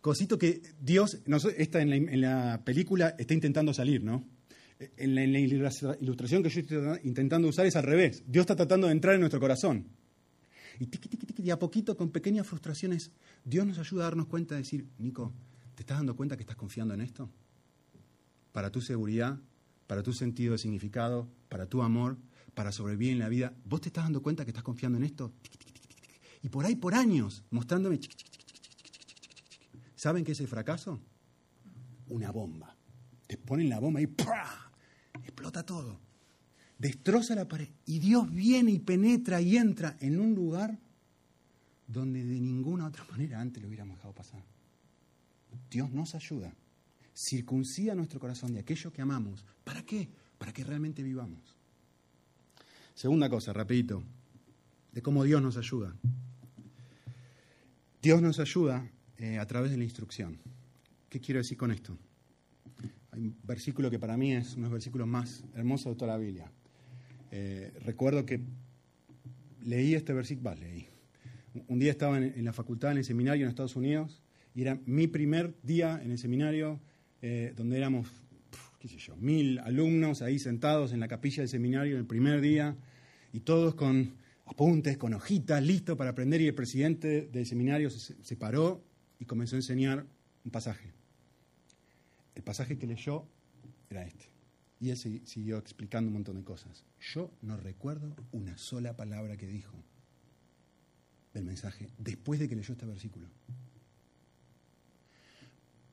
cosito 0.00 0.38
que 0.38 0.62
Dios, 0.80 1.18
no, 1.26 1.36
esta 1.36 1.80
en 1.82 2.20
la, 2.20 2.62
película 2.64 3.14
está 3.18 3.34
intentando 3.34 3.74
salir, 3.74 4.02
¿no? 4.02 4.24
En 4.96 5.14
la, 5.14 5.24
ilustración 5.24 6.42
que 6.42 6.48
yo 6.48 6.60
estoy 6.60 7.00
intentando 7.02 7.48
usar 7.48 7.66
es 7.66 7.76
al 7.76 7.82
revés. 7.82 8.22
Dios 8.26 8.44
está 8.44 8.54
tratando 8.54 8.86
de 8.86 8.92
entrar 8.92 9.14
en 9.14 9.20
nuestro 9.20 9.40
corazón. 9.40 9.86
Y 10.78 10.86
tiqui, 10.86 11.50
a 11.50 11.58
poquito, 11.58 11.96
con 11.96 12.10
pequeñas 12.10 12.46
frustraciones, 12.46 13.10
Dios 13.44 13.66
nos 13.66 13.78
ayuda 13.78 14.02
a 14.02 14.04
darnos 14.04 14.26
cuenta 14.26 14.54
de 14.54 14.60
decir, 14.60 14.86
Nico, 14.98 15.32
¿te 15.74 15.82
estás 15.82 15.98
dando 15.98 16.14
cuenta 16.14 16.36
que 16.36 16.42
estás 16.42 16.56
confiando 16.56 16.94
en 16.94 17.00
esto? 17.00 17.28
Para 18.52 18.70
tu 18.70 18.80
seguridad, 18.80 19.40
para 19.88 20.02
tu 20.04 20.12
sentido 20.12 20.52
de 20.52 20.58
significado, 20.58 21.28
para 21.48 21.66
tu 21.66 21.82
amor, 21.82 22.16
para 22.58 22.72
sobrevivir 22.72 23.12
en 23.12 23.20
la 23.20 23.28
vida. 23.28 23.54
¿Vos 23.66 23.82
te 23.82 23.88
estás 23.88 24.02
dando 24.02 24.20
cuenta 24.20 24.44
que 24.44 24.50
estás 24.50 24.64
confiando 24.64 24.98
en 24.98 25.04
esto? 25.04 25.32
Y 26.42 26.48
por 26.48 26.66
ahí, 26.66 26.74
por 26.74 26.92
años, 26.92 27.44
mostrándome, 27.50 28.00
¿Saben 29.94 30.24
qué 30.24 30.32
es 30.32 30.40
el 30.40 30.48
fracaso? 30.48 30.98
Una 32.08 32.32
bomba. 32.32 32.74
Te 33.28 33.36
ponen 33.36 33.68
la 33.68 33.78
bomba 33.78 34.00
y 34.00 34.08
¡pah! 34.08 34.72
explota 35.22 35.64
todo. 35.64 36.00
Destroza 36.76 37.36
la 37.36 37.46
pared. 37.46 37.68
Y 37.86 38.00
Dios 38.00 38.28
viene 38.28 38.72
y 38.72 38.80
penetra 38.80 39.40
y 39.40 39.56
entra 39.56 39.96
en 40.00 40.18
un 40.18 40.34
lugar 40.34 40.80
donde 41.86 42.24
de 42.24 42.40
ninguna 42.40 42.88
otra 42.88 43.04
manera 43.04 43.40
antes 43.40 43.62
lo 43.62 43.68
hubiéramos 43.68 43.98
dejado 43.98 44.14
pasar. 44.14 44.44
Dios 45.70 45.92
nos 45.92 46.16
ayuda. 46.16 46.52
Circuncida 47.14 47.94
nuestro 47.94 48.18
corazón 48.18 48.52
de 48.52 48.58
aquello 48.58 48.92
que 48.92 49.00
amamos. 49.00 49.46
¿Para 49.62 49.84
qué? 49.84 50.10
Para 50.38 50.52
que 50.52 50.64
realmente 50.64 51.04
vivamos. 51.04 51.57
Segunda 52.98 53.30
cosa, 53.30 53.52
rapidito, 53.52 54.02
de 54.90 55.02
cómo 55.02 55.22
Dios 55.22 55.40
nos 55.40 55.56
ayuda. 55.56 55.94
Dios 58.02 58.20
nos 58.20 58.40
ayuda 58.40 58.90
eh, 59.18 59.38
a 59.38 59.46
través 59.46 59.70
de 59.70 59.76
la 59.76 59.84
instrucción. 59.84 60.40
¿Qué 61.08 61.20
quiero 61.20 61.38
decir 61.38 61.56
con 61.56 61.70
esto? 61.70 61.96
Hay 63.12 63.20
un 63.20 63.38
versículo 63.44 63.88
que 63.88 64.00
para 64.00 64.16
mí 64.16 64.32
es 64.32 64.54
uno 64.54 64.62
de 64.62 64.62
los 64.62 64.72
versículos 64.72 65.06
más 65.06 65.44
hermosos 65.54 65.92
de 65.92 65.96
toda 65.96 66.14
la 66.14 66.18
Biblia. 66.18 66.50
Eh, 67.30 67.72
recuerdo 67.84 68.26
que 68.26 68.40
leí 69.62 69.94
este 69.94 70.12
versículo, 70.12 70.52
leí. 70.56 70.88
Un 71.68 71.78
día 71.78 71.92
estaba 71.92 72.18
en, 72.18 72.44
la 72.44 72.52
facultad, 72.52 72.90
en 72.90 72.98
el 72.98 73.04
seminario 73.04 73.44
en 73.44 73.50
Estados 73.50 73.76
Unidos, 73.76 74.24
y 74.56 74.62
era 74.62 74.76
mi 74.86 75.06
primer 75.06 75.54
día 75.62 76.00
en 76.02 76.10
el 76.10 76.18
seminario, 76.18 76.80
eh, 77.22 77.54
donde 77.56 77.76
éramos, 77.76 78.08
mil 79.18 79.58
alumnos 79.60 80.22
ahí 80.22 80.38
sentados 80.38 80.92
en 80.92 81.00
la 81.00 81.08
capilla 81.08 81.42
del 81.42 81.48
seminario 81.48 81.96
el 81.96 82.06
primer 82.06 82.40
día, 82.40 82.76
y 83.38 83.40
todos 83.40 83.76
con 83.76 84.16
apuntes, 84.46 84.98
con 84.98 85.14
hojitas, 85.14 85.62
listos 85.62 85.96
para 85.96 86.10
aprender, 86.10 86.40
y 86.40 86.48
el 86.48 86.56
presidente 86.56 87.28
del 87.28 87.46
seminario 87.46 87.88
se 87.88 88.36
paró 88.36 88.82
y 89.20 89.26
comenzó 89.26 89.54
a 89.54 89.60
enseñar 89.60 90.04
un 90.44 90.50
pasaje. 90.50 90.92
El 92.34 92.42
pasaje 92.42 92.76
que 92.76 92.88
leyó 92.88 93.28
era 93.90 94.04
este. 94.04 94.24
Y 94.80 94.90
él 94.90 94.96
siguió 94.96 95.56
explicando 95.58 96.08
un 96.08 96.14
montón 96.14 96.34
de 96.34 96.42
cosas. 96.42 96.84
Yo 97.12 97.30
no 97.40 97.56
recuerdo 97.56 98.12
una 98.32 98.58
sola 98.58 98.96
palabra 98.96 99.36
que 99.36 99.46
dijo 99.46 99.76
del 101.32 101.44
mensaje 101.44 101.90
después 101.96 102.40
de 102.40 102.48
que 102.48 102.56
leyó 102.56 102.72
este 102.72 102.86
versículo. 102.86 103.28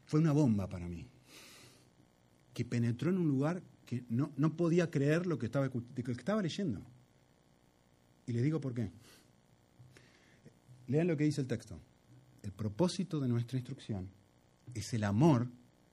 Fue 0.06 0.20
una 0.20 0.32
bomba 0.32 0.68
para 0.68 0.88
mí, 0.88 1.06
que 2.56 2.66
penetró 2.66 3.12
en 3.12 3.20
un 3.20 3.28
lugar 3.28 3.62
que 3.86 4.04
no, 4.10 4.32
no 4.36 4.58
podía 4.58 4.90
creer 4.90 5.28
lo 5.28 5.38
que, 5.38 5.46
estaba, 5.46 5.68
lo 5.68 6.04
que 6.04 6.12
estaba 6.12 6.42
leyendo. 6.42 6.82
Y 8.28 8.34
les 8.34 8.44
digo 8.44 8.60
por 8.60 8.74
qué. 8.74 8.92
Lean 10.88 11.08
lo 11.08 11.18
que 11.18 11.24
dice 11.24 11.42
el 11.42 11.48
texto. 11.48 11.80
El 12.44 12.52
propósito 12.52 13.20
de 13.20 13.28
nuestra 13.28 13.58
instrucción 13.58 14.10
es 14.74 14.94
el 14.94 15.04
amor 15.04 15.48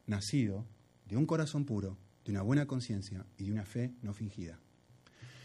nacido 0.06 0.66
de 1.08 1.16
un 1.16 1.26
corazón 1.26 1.64
puro, 1.64 1.96
de 2.24 2.32
una 2.32 2.42
buena 2.42 2.66
conciencia 2.66 3.24
y 3.38 3.44
de 3.44 3.52
una 3.52 3.64
fe 3.64 3.94
no 4.02 4.12
fingida. 4.12 4.58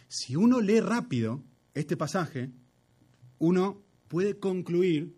Si 0.10 0.36
uno 0.36 0.62
lee 0.62 0.80
rápido 0.80 1.44
este 1.74 1.98
pasaje, 1.98 2.52
uno 3.40 3.82
puede 4.08 4.38
concluir, 4.40 5.16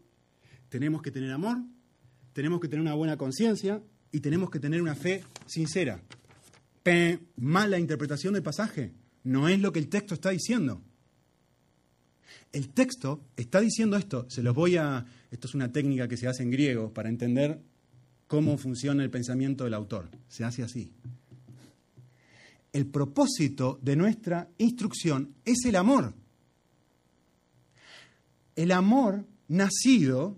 tenemos 0.70 1.02
que 1.02 1.12
tener 1.12 1.32
amor, 1.32 1.58
tenemos 2.34 2.60
que 2.60 2.68
tener 2.68 2.82
una 2.82 2.94
buena 2.94 3.18
conciencia 3.18 3.82
y 4.12 4.20
tenemos 4.20 4.50
que 4.50 4.60
tener 4.60 4.82
una 4.82 4.96
fe 4.96 5.24
sincera. 5.46 6.02
mala 7.36 7.78
interpretación 7.78 8.34
del 8.34 8.44
pasaje. 8.44 8.94
No 9.24 9.48
es 9.48 9.60
lo 9.60 9.72
que 9.72 9.80
el 9.80 9.90
texto 9.90 10.16
está 10.16 10.32
diciendo. 10.32 10.82
El 12.52 12.70
texto 12.70 13.22
está 13.38 13.62
diciendo 13.62 13.98
esto, 13.98 14.26
se 14.30 14.44
los 14.44 14.56
voy 14.56 14.78
a... 14.78 15.06
Esto 15.32 15.48
es 15.48 15.56
una 15.56 15.72
técnica 15.72 16.08
que 16.08 16.18
se 16.18 16.28
hace 16.28 16.44
en 16.44 16.52
griego 16.52 16.94
para 16.94 17.10
entender 17.10 17.62
cómo 18.28 18.58
funciona 18.58 19.04
el 19.04 19.10
pensamiento 19.10 19.64
del 19.64 19.74
autor. 19.74 20.10
Se 20.28 20.44
hace 20.44 20.64
así. 20.64 20.92
El 22.72 22.86
propósito 22.88 23.80
de 23.82 23.96
nuestra 23.96 24.50
instrucción 24.58 25.34
es 25.46 25.66
el 25.66 25.76
amor. 25.76 26.14
El 28.56 28.72
amor 28.72 29.26
nacido 29.48 30.38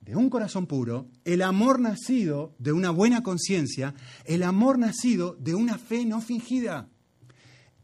de 0.00 0.16
un 0.16 0.30
corazón 0.30 0.66
puro, 0.66 1.06
el 1.24 1.42
amor 1.42 1.80
nacido 1.80 2.54
de 2.58 2.72
una 2.72 2.90
buena 2.90 3.22
conciencia, 3.22 3.94
el 4.24 4.42
amor 4.42 4.78
nacido 4.78 5.36
de 5.38 5.54
una 5.54 5.78
fe 5.78 6.04
no 6.06 6.20
fingida. 6.20 6.88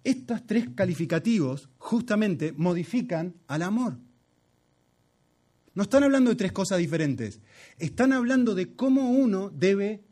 Estos 0.05 0.47
tres 0.47 0.69
calificativos 0.75 1.71
justamente 1.79 2.53
modifican 2.53 3.35
al 3.47 3.63
amor. 3.63 3.97
No 5.75 5.83
están 5.83 6.05
hablando 6.05 6.31
de 6.31 6.37
tres 6.37 6.53
cosas 6.53 6.79
diferentes, 6.79 7.41
están 7.79 8.13
hablando 8.13 8.55
de 8.55 8.75
cómo 8.77 9.11
uno 9.11 9.51
debe, 9.51 10.05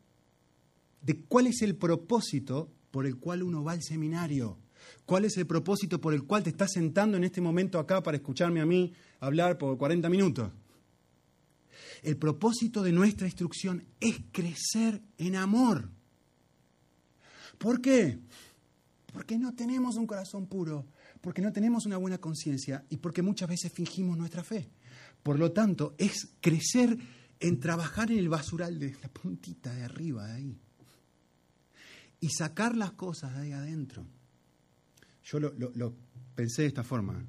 de 1.01 1.21
cuál 1.21 1.47
es 1.47 1.61
el 1.61 1.75
propósito 1.75 2.69
por 2.91 3.05
el 3.05 3.17
cual 3.17 3.43
uno 3.43 3.63
va 3.63 3.71
al 3.71 3.81
seminario, 3.81 4.57
cuál 5.05 5.25
es 5.25 5.37
el 5.37 5.45
propósito 5.45 6.01
por 6.01 6.13
el 6.13 6.23
cual 6.23 6.43
te 6.43 6.49
estás 6.49 6.71
sentando 6.73 7.15
en 7.15 7.23
este 7.23 7.39
momento 7.39 7.79
acá 7.79 8.03
para 8.03 8.17
escucharme 8.17 8.59
a 8.59 8.65
mí 8.65 8.93
hablar 9.19 9.57
por 9.57 9.77
40 9.77 10.09
minutos. 10.09 10.51
El 12.01 12.17
propósito 12.17 12.83
de 12.83 12.91
nuestra 12.91 13.27
instrucción 13.27 13.85
es 14.01 14.17
crecer 14.33 15.01
en 15.17 15.35
amor. 15.37 15.89
¿Por 17.57 17.79
qué? 17.79 18.19
Porque 19.13 19.37
no 19.37 19.53
tenemos 19.53 19.95
un 19.95 20.07
corazón 20.07 20.47
puro, 20.47 20.87
porque 21.21 21.41
no 21.41 21.53
tenemos 21.53 21.85
una 21.85 21.97
buena 21.97 22.17
conciencia 22.17 22.83
y 22.89 22.97
porque 22.97 23.21
muchas 23.21 23.47
veces 23.47 23.71
fingimos 23.71 24.17
nuestra 24.17 24.43
fe. 24.43 24.71
Por 25.21 25.39
lo 25.39 25.51
tanto, 25.51 25.95
es 25.97 26.29
crecer 26.41 26.97
en 27.39 27.59
trabajar 27.59 28.11
en 28.11 28.17
el 28.17 28.27
basural 28.27 28.79
de 28.79 28.97
la 29.01 29.09
puntita 29.09 29.73
de 29.73 29.83
arriba, 29.83 30.27
de 30.27 30.33
ahí. 30.33 30.59
Y 32.19 32.29
sacar 32.29 32.75
las 32.75 32.93
cosas 32.93 33.33
de 33.35 33.41
ahí 33.41 33.51
adentro. 33.51 34.05
Yo 35.23 35.39
lo, 35.39 35.53
lo 35.53 35.95
pensé 36.35 36.63
de 36.63 36.69
esta 36.69 36.83
forma. 36.83 37.25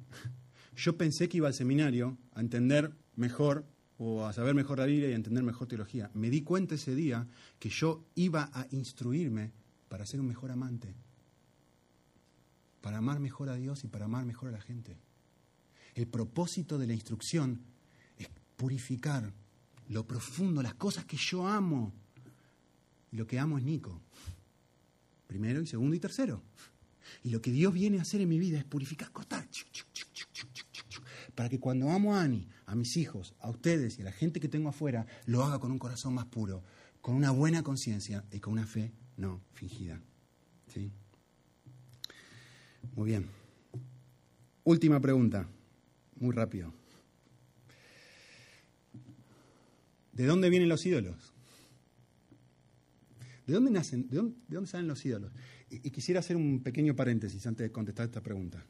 Yo 0.75 0.97
pensé 0.97 1.29
que 1.29 1.37
iba 1.37 1.47
al 1.47 1.53
seminario 1.53 2.17
a 2.33 2.41
entender 2.41 2.93
mejor 3.15 3.65
o 3.97 4.25
a 4.25 4.33
saber 4.33 4.55
mejor 4.55 4.79
la 4.79 4.85
Biblia 4.85 5.09
y 5.09 5.13
a 5.13 5.15
entender 5.15 5.43
mejor 5.43 5.67
teología. 5.67 6.09
Me 6.13 6.29
di 6.29 6.41
cuenta 6.41 6.75
ese 6.75 6.95
día 6.95 7.27
que 7.59 7.69
yo 7.69 8.05
iba 8.15 8.49
a 8.53 8.67
instruirme 8.71 9.53
para 9.87 10.05
ser 10.05 10.19
un 10.19 10.27
mejor 10.27 10.51
amante, 10.51 10.95
para 12.85 12.99
amar 12.99 13.19
mejor 13.19 13.49
a 13.49 13.55
Dios 13.55 13.83
y 13.83 13.87
para 13.87 14.05
amar 14.05 14.25
mejor 14.25 14.49
a 14.49 14.51
la 14.51 14.61
gente. 14.61 14.95
El 15.95 16.05
propósito 16.05 16.77
de 16.77 16.85
la 16.85 16.93
instrucción 16.93 17.63
es 18.15 18.29
purificar 18.57 19.33
lo 19.89 20.05
profundo, 20.05 20.61
las 20.61 20.75
cosas 20.75 21.03
que 21.05 21.17
yo 21.17 21.47
amo. 21.47 21.95
lo 23.09 23.25
que 23.25 23.39
amo 23.39 23.57
es 23.57 23.63
Nico. 23.63 23.99
Primero 25.25 25.63
y 25.63 25.65
segundo 25.65 25.95
y 25.95 25.99
tercero. 25.99 26.43
Y 27.23 27.31
lo 27.31 27.41
que 27.41 27.49
Dios 27.49 27.73
viene 27.73 27.97
a 27.97 28.03
hacer 28.03 28.21
en 28.21 28.29
mi 28.29 28.37
vida 28.37 28.59
es 28.59 28.65
purificar, 28.65 29.11
cortar. 29.11 29.49
Para 31.33 31.49
que 31.49 31.59
cuando 31.59 31.89
amo 31.89 32.13
a 32.13 32.21
Ani, 32.21 32.47
a 32.67 32.75
mis 32.75 32.97
hijos, 32.97 33.33
a 33.39 33.49
ustedes 33.49 33.97
y 33.97 34.03
a 34.03 34.05
la 34.05 34.11
gente 34.11 34.39
que 34.39 34.47
tengo 34.47 34.69
afuera, 34.69 35.07
lo 35.25 35.43
haga 35.43 35.57
con 35.57 35.71
un 35.71 35.79
corazón 35.79 36.13
más 36.13 36.25
puro, 36.25 36.61
con 37.01 37.15
una 37.15 37.31
buena 37.31 37.63
conciencia 37.63 38.23
y 38.31 38.39
con 38.41 38.53
una 38.53 38.67
fe 38.67 38.93
no 39.17 39.41
fingida. 39.53 39.99
¿Sí? 40.67 40.91
Muy 42.95 43.09
bien. 43.09 43.25
Última 44.63 44.99
pregunta, 45.01 45.47
muy 46.15 46.33
rápido. 46.33 46.73
¿De 50.13 50.25
dónde 50.25 50.49
vienen 50.49 50.69
los 50.69 50.85
ídolos? 50.85 51.33
¿De 53.45 53.53
dónde 53.53 53.69
nacen? 53.69 54.07
¿De 54.07 54.15
dónde, 54.15 54.67
salen 54.67 54.87
los 54.87 55.05
ídolos? 55.05 55.31
Y, 55.69 55.91
quisiera 55.91 56.21
hacer 56.21 56.37
un 56.37 56.63
pequeño 56.63 56.95
paréntesis 56.95 57.45
antes 57.45 57.67
de 57.67 57.71
contestar 57.71 58.05
esta 58.05 58.23
pregunta. 58.23 58.65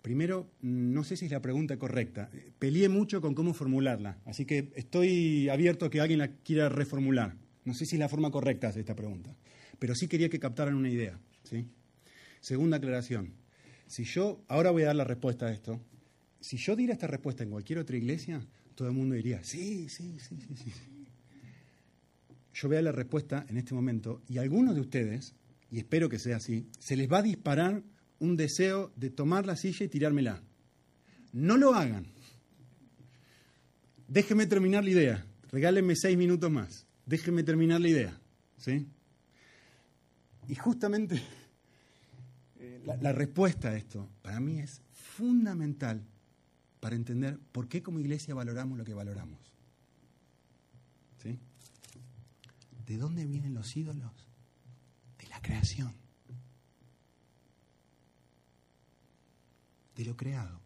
Primero, 0.00 0.50
no 0.62 1.04
sé 1.04 1.18
si 1.18 1.26
es 1.26 1.30
la 1.30 1.42
pregunta 1.42 1.78
correcta. 1.78 2.30
Peleé 2.58 2.88
mucho 2.88 3.20
con 3.20 3.34
cómo 3.34 3.52
formularla, 3.52 4.18
así 4.24 4.46
que 4.46 4.72
estoy 4.74 5.50
abierto 5.50 5.84
a 5.84 5.90
que 5.90 6.00
alguien 6.00 6.20
la 6.20 6.28
quiera 6.28 6.70
reformular. 6.70 7.36
No 7.66 7.74
sé 7.74 7.84
si 7.84 7.96
es 7.96 8.00
la 8.00 8.08
forma 8.08 8.30
correcta 8.30 8.72
de 8.72 8.80
esta 8.80 8.96
pregunta, 8.96 9.36
pero 9.78 9.94
sí 9.94 10.08
quería 10.08 10.30
que 10.30 10.40
captaran 10.40 10.74
una 10.74 10.88
idea. 10.88 11.20
¿sí? 11.44 11.66
Segunda 12.40 12.78
aclaración. 12.78 13.39
Si 13.90 14.04
yo, 14.04 14.44
ahora 14.46 14.70
voy 14.70 14.84
a 14.84 14.86
dar 14.86 14.94
la 14.94 15.02
respuesta 15.02 15.46
a 15.46 15.52
esto, 15.52 15.80
si 16.40 16.56
yo 16.58 16.76
diera 16.76 16.92
esta 16.92 17.08
respuesta 17.08 17.42
en 17.42 17.50
cualquier 17.50 17.80
otra 17.80 17.96
iglesia, 17.96 18.40
todo 18.76 18.86
el 18.86 18.94
mundo 18.94 19.16
diría, 19.16 19.42
sí, 19.42 19.88
sí, 19.88 20.16
sí, 20.20 20.38
sí, 20.46 20.54
sí. 20.54 20.72
Yo 22.54 22.68
veo 22.68 22.80
la 22.82 22.92
respuesta 22.92 23.44
en 23.48 23.56
este 23.56 23.74
momento 23.74 24.22
y 24.28 24.38
a 24.38 24.42
algunos 24.42 24.76
de 24.76 24.80
ustedes, 24.80 25.34
y 25.72 25.78
espero 25.78 26.08
que 26.08 26.20
sea 26.20 26.36
así, 26.36 26.68
se 26.78 26.94
les 26.94 27.10
va 27.10 27.18
a 27.18 27.22
disparar 27.22 27.82
un 28.20 28.36
deseo 28.36 28.92
de 28.94 29.10
tomar 29.10 29.44
la 29.44 29.56
silla 29.56 29.86
y 29.86 29.88
tirármela. 29.88 30.40
No 31.32 31.56
lo 31.56 31.74
hagan. 31.74 32.06
Déjenme 34.06 34.46
terminar 34.46 34.84
la 34.84 34.90
idea. 34.90 35.26
Regálenme 35.50 35.96
seis 35.96 36.16
minutos 36.16 36.48
más. 36.48 36.86
Déjenme 37.06 37.42
terminar 37.42 37.80
la 37.80 37.88
idea. 37.88 38.20
¿Sí? 38.56 38.86
Y 40.46 40.54
justamente 40.54 41.20
la, 42.84 43.12
respuesta 43.12 43.68
a 43.68 43.76
esto 43.76 44.08
para 44.22 44.40
mí 44.40 44.58
es 44.58 44.80
fundamental 44.92 46.02
para 46.80 46.96
entender 46.96 47.38
por 47.52 47.68
qué 47.68 47.82
como 47.82 48.00
iglesia 48.00 48.34
valoramos 48.34 48.78
lo 48.78 48.84
que 48.84 48.94
valoramos. 48.94 49.38
¿Sí? 51.22 51.38
¿De 52.86 52.96
dónde 52.96 53.26
vienen 53.26 53.54
los 53.54 53.76
ídolos? 53.76 54.12
De 55.18 55.26
la 55.28 55.40
creación. 55.42 55.92
De 59.94 60.04
lo 60.04 60.16
creado. 60.16 60.60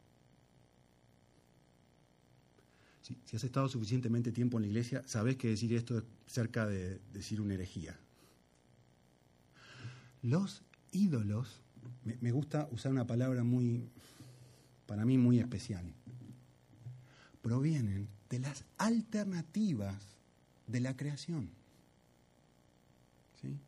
Si, 3.03 3.37
has 3.37 3.45
estado 3.45 3.69
suficientemente 3.69 4.33
tiempo 4.33 4.57
en 4.57 4.62
la 4.62 4.69
iglesia, 4.69 5.03
sabes 5.07 5.37
que 5.37 5.49
decir 5.49 5.75
esto 5.75 5.99
es 5.99 6.05
cerca 6.27 6.67
de 6.67 7.01
decir 7.12 7.41
una 7.41 7.55
herejía. 7.55 7.99
Los 10.23 10.62
ídolos 10.93 11.64
me, 12.05 12.30
gusta 12.30 12.68
usar 12.70 12.92
una 12.92 13.07
palabra 13.07 13.44
muy, 13.44 13.88
para 14.86 15.05
mí 15.05 15.18
muy 15.18 15.38
especial. 15.38 15.84
Provienen 17.42 18.09
de 18.28 18.38
las 18.38 18.64
alternativas 18.78 19.96
de 20.66 20.80
la 20.80 20.96
creación. 20.96 21.50
¿Sí? 23.40 23.59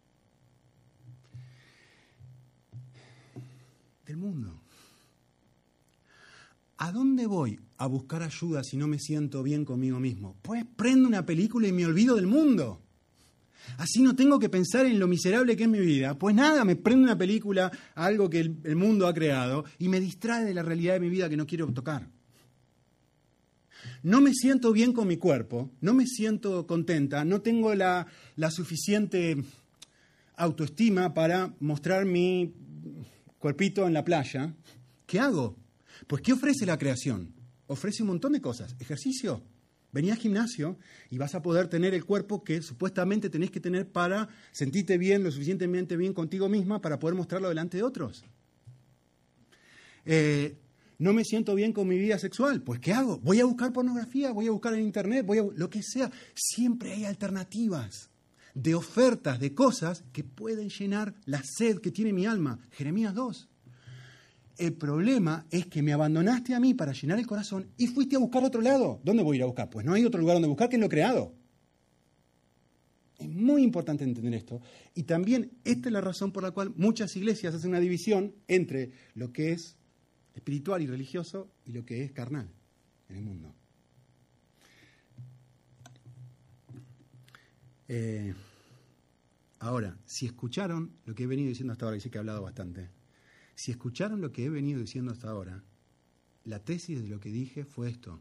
Del 4.07 4.16
mundo. 4.16 4.61
¿A 6.78 6.93
dónde 6.93 7.26
voy 7.26 7.59
a 7.78 7.87
buscar 7.87 8.22
ayuda 8.22 8.62
si 8.62 8.76
no 8.76 8.87
me 8.87 8.99
siento 8.99 9.43
bien 9.43 9.64
conmigo 9.64 9.99
mismo? 9.99 10.37
Pues 10.43 10.64
prendo 10.76 11.09
una 11.09 11.24
película 11.24 11.66
y 11.68 11.72
me 11.72 11.87
olvido 11.87 12.16
del 12.16 12.26
mundo. 12.26 12.86
Así 13.79 14.03
no 14.03 14.14
tengo 14.17 14.39
que 14.39 14.49
pensar 14.49 14.87
en 14.87 14.99
lo 14.99 15.07
miserable 15.07 15.57
que 15.57 15.64
es 15.64 15.69
mi 15.69 15.81
vida. 15.81 16.19
Pues 16.19 16.35
nada, 16.35 16.64
me 16.64 16.77
prende 16.77 17.05
una 17.05 17.19
película, 17.19 17.71
algo 17.95 18.31
que 18.31 18.41
el, 18.41 18.77
mundo 18.77 19.07
ha 19.07 19.14
creado, 19.14 19.64
y 19.79 19.89
me 19.89 20.01
distrae 20.01 20.45
de 20.45 20.55
la 20.55 20.62
realidad 20.62 20.95
de 20.95 21.01
mi 21.01 21.09
vida 21.09 21.29
que 21.29 21.37
no 21.37 21.47
quiero 21.47 21.67
tocar. 21.73 22.09
No 24.03 24.21
me 24.21 24.33
siento 24.33 24.73
bien 24.73 24.93
con 24.93 25.07
mi 25.09 25.17
cuerpo, 25.17 25.71
no 25.81 25.95
me 25.95 26.07
siento 26.07 26.67
contenta, 26.67 27.25
no 27.25 27.41
tengo 27.41 27.75
la, 27.75 28.07
la 28.37 28.51
suficiente 28.51 29.37
autoestima 30.37 31.14
para 31.14 31.55
mostrar 31.61 32.05
mi 32.05 32.53
cuerpito 33.39 33.87
en 33.87 33.95
la 33.95 34.05
playa. 34.05 34.55
¿Qué 35.07 35.21
hago? 35.21 35.57
Pues 36.07 36.23
¿qué 36.23 36.33
ofrece 36.33 36.67
la 36.67 36.79
creación? 36.79 37.33
Ofrece 37.67 38.03
un 38.03 38.09
montón 38.09 38.33
de 38.33 38.41
cosas. 38.41 38.77
Ejercicio, 38.79 39.43
Vení 39.93 40.11
al 40.11 40.18
gimnasio 40.18 40.78
y 41.11 41.18
vas 41.18 41.34
a 41.34 41.43
poder 41.43 41.68
tener 41.68 41.95
el 41.95 42.05
cuerpo 42.05 42.45
que 42.45 42.61
supuestamente 42.61 43.30
tenés 43.30 43.51
que 43.51 43.61
tener 43.61 43.91
para 43.91 44.28
sentirte 44.53 44.99
bien, 44.99 45.22
lo 45.22 45.30
suficientemente 45.30 45.97
bien 45.97 46.12
contigo 46.12 46.49
misma 46.49 46.80
para 46.80 46.99
poder 46.99 47.14
mostrarlo 47.14 47.49
delante 47.49 47.78
de 47.78 47.82
otros. 47.82 48.24
Eh, 50.05 50.57
no 50.99 51.12
me 51.12 51.24
siento 51.24 51.55
bien 51.55 51.72
con 51.72 51.89
mi 51.89 51.99
vida 51.99 52.18
sexual, 52.18 52.62
pues 52.62 52.80
¿qué 52.80 52.93
hago? 52.93 53.18
Voy 53.18 53.41
a 53.41 53.45
buscar 53.45 53.72
pornografía, 53.72 54.32
voy 54.32 54.47
a 54.47 54.51
buscar 54.51 54.74
en 54.74 54.80
internet, 54.80 55.26
voy 55.26 55.39
a 55.39 55.45
lo 55.55 55.68
que 55.68 55.82
sea. 55.82 56.11
Siempre 56.34 56.93
hay 56.93 57.05
alternativas 57.05 58.11
de 58.55 58.74
ofertas, 58.74 59.39
de 59.39 59.55
cosas 59.55 60.05
que 60.12 60.24
pueden 60.24 60.70
llenar 60.70 61.14
la 61.26 61.43
sed 61.45 61.78
que 61.80 61.91
tiene 61.91 62.12
mi 62.12 62.24
alma. 62.24 62.59
Jeremías 62.70 63.14
2. 63.14 63.49
El 64.59 64.73
problema 64.75 65.47
es 65.51 65.67
que 65.67 65.83
me 65.83 65.93
abandonaste 65.93 66.55
a 66.55 66.61
mí 66.61 66.73
para 66.73 66.93
llenar 66.93 67.19
el 67.19 67.27
corazón 67.27 67.71
y 67.77 67.89
fuiste 67.89 68.17
a 68.17 68.19
buscar 68.19 68.43
otro 68.43 68.63
lado. 68.63 69.01
¿Dónde 69.05 69.23
voy 69.23 69.37
a 69.37 69.39
ir 69.39 69.43
a 69.43 69.47
buscar? 69.47 69.69
Pues 69.69 69.85
no 69.85 69.93
hay 69.93 70.05
otro 70.05 70.21
lugar 70.21 70.37
donde 70.37 70.49
buscar 70.49 70.69
que 70.69 70.77
en 70.77 70.83
lo 70.83 70.89
creado. 70.89 71.35
Es 73.19 73.29
muy 73.29 73.63
importante 73.63 74.05
entender 74.05 74.35
esto. 74.35 74.61
Y 74.95 75.05
también 75.05 75.53
esta 75.65 75.89
es 75.89 75.93
la 75.93 76.01
razón 76.01 76.33
por 76.33 76.43
la 76.43 76.53
cual 76.53 76.73
muchas 76.77 77.17
iglesias 77.17 77.55
hacen 77.55 77.71
una 77.71 77.81
división 77.81 78.35
entre 78.49 78.93
lo 79.15 79.33
que 79.33 79.53
es 79.53 79.77
espiritual 80.35 80.83
y 80.83 80.87
religioso 80.87 81.51
y 81.65 81.73
lo 81.73 81.85
que 81.85 82.05
es 82.05 82.13
carnal 82.13 82.49
en 83.09 83.17
el 83.17 83.23
mundo. 83.23 83.55
Eh, 87.89 88.35
ahora, 89.61 89.97
si 90.05 90.27
escucharon 90.27 90.93
lo 91.05 91.15
que 91.15 91.25
he 91.25 91.27
venido 91.27 91.49
diciendo 91.49 91.73
hasta 91.73 91.87
ahora, 91.87 91.97
y 91.97 92.01
sé 92.01 92.11
que 92.11 92.19
he 92.19 92.21
hablado 92.21 92.43
bastante, 92.43 92.91
si 93.57 93.71
escucharon 93.73 94.21
lo 94.21 94.33
que 94.33 94.45
he 94.45 94.51
venido 94.51 94.81
diciendo 94.81 95.11
hasta 95.11 95.31
ahora, 95.31 95.65
la 96.45 96.61
tesis 96.61 97.03
de 97.03 97.09
lo 97.09 97.19
que 97.19 97.31
dije 97.31 97.65
fue 97.65 97.89
esto. 97.89 98.21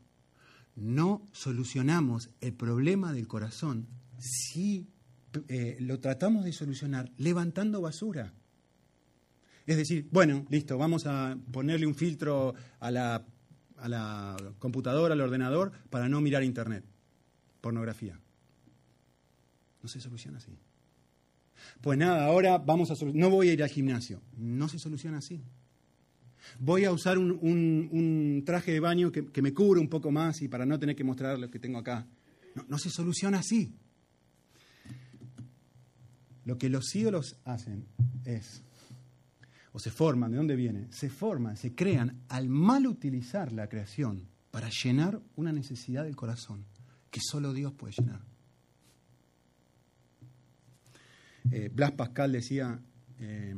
No 0.76 1.22
solucionamos 1.34 2.32
el 2.42 2.54
problema 2.54 3.14
del 3.14 3.28
corazón 3.28 3.88
si 4.18 4.88
eh, 5.50 5.78
lo 5.82 6.00
tratamos 6.00 6.46
de 6.46 6.54
solucionar 6.54 7.12
levantando 7.18 7.82
basura. 7.82 8.34
Es 9.66 9.78
decir, 9.78 10.08
bueno, 10.12 10.46
listo, 10.50 10.78
vamos 10.78 11.06
a 11.06 11.38
ponerle 11.52 11.86
un 11.86 11.96
filtro 11.96 12.54
a 12.80 12.90
la, 12.92 13.26
a 13.78 13.90
la 13.90 14.38
computadora, 14.58 15.14
al 15.14 15.22
ordenador, 15.22 15.74
para 15.90 16.08
no 16.08 16.22
mirar 16.22 16.44
Internet, 16.44 16.86
pornografía. 17.62 18.20
No 19.82 19.90
se 19.90 20.00
soluciona 20.00 20.38
así. 20.38 20.58
Pues 21.82 21.98
nada, 21.98 22.26
ahora 22.26 22.58
vamos 22.58 22.92
a 22.92 22.96
no 23.14 23.30
voy 23.30 23.50
a 23.50 23.54
ir 23.54 23.64
al 23.64 23.70
gimnasio. 23.70 24.22
No 24.38 24.68
se 24.68 24.80
soluciona 24.80 25.20
así. 25.20 25.42
Voy 26.60 26.86
a 26.86 26.92
usar 26.92 27.18
un, 27.18 28.44
traje 28.46 28.72
de 28.72 28.80
baño 28.80 29.12
que, 29.12 29.42
me 29.42 29.54
cubre 29.54 29.80
un 29.80 29.90
poco 29.90 30.12
más 30.12 30.42
y 30.42 30.48
para 30.48 30.66
no 30.66 30.80
tener 30.80 30.96
que 30.96 31.04
mostrar 31.04 31.40
lo 31.40 31.50
que 31.50 31.60
tengo 31.60 31.80
acá. 31.80 32.08
No, 32.54 32.66
no 32.68 32.78
se 32.78 32.90
soluciona 32.90 33.40
así. 33.40 33.74
Lo 36.46 36.58
que 36.58 36.70
los 36.70 36.96
ídolos 36.96 37.38
hacen 37.44 37.86
es 38.24 38.64
o 39.76 39.80
se 39.80 39.92
forman, 39.92 40.32
¿de 40.32 40.38
dónde 40.38 40.56
viene? 40.56 40.88
Se 40.90 41.10
forman, 41.10 41.58
se 41.58 41.76
crean 41.76 42.22
al 42.30 42.48
mal 42.48 42.88
utilizar 42.88 43.52
la 43.52 43.68
creación 43.68 44.30
para 44.50 44.70
llenar 44.70 45.20
una 45.36 45.52
necesidad 45.52 46.06
del 46.06 46.16
corazón 46.16 46.64
que 47.12 47.20
solo 47.22 47.52
Dios 47.52 47.74
puede 47.74 47.94
llenar. 47.98 48.22
Eh, 51.52 51.70
Blas 51.74 51.92
Pascal 51.92 52.32
decía, 52.32 52.80
eh, 53.20 53.56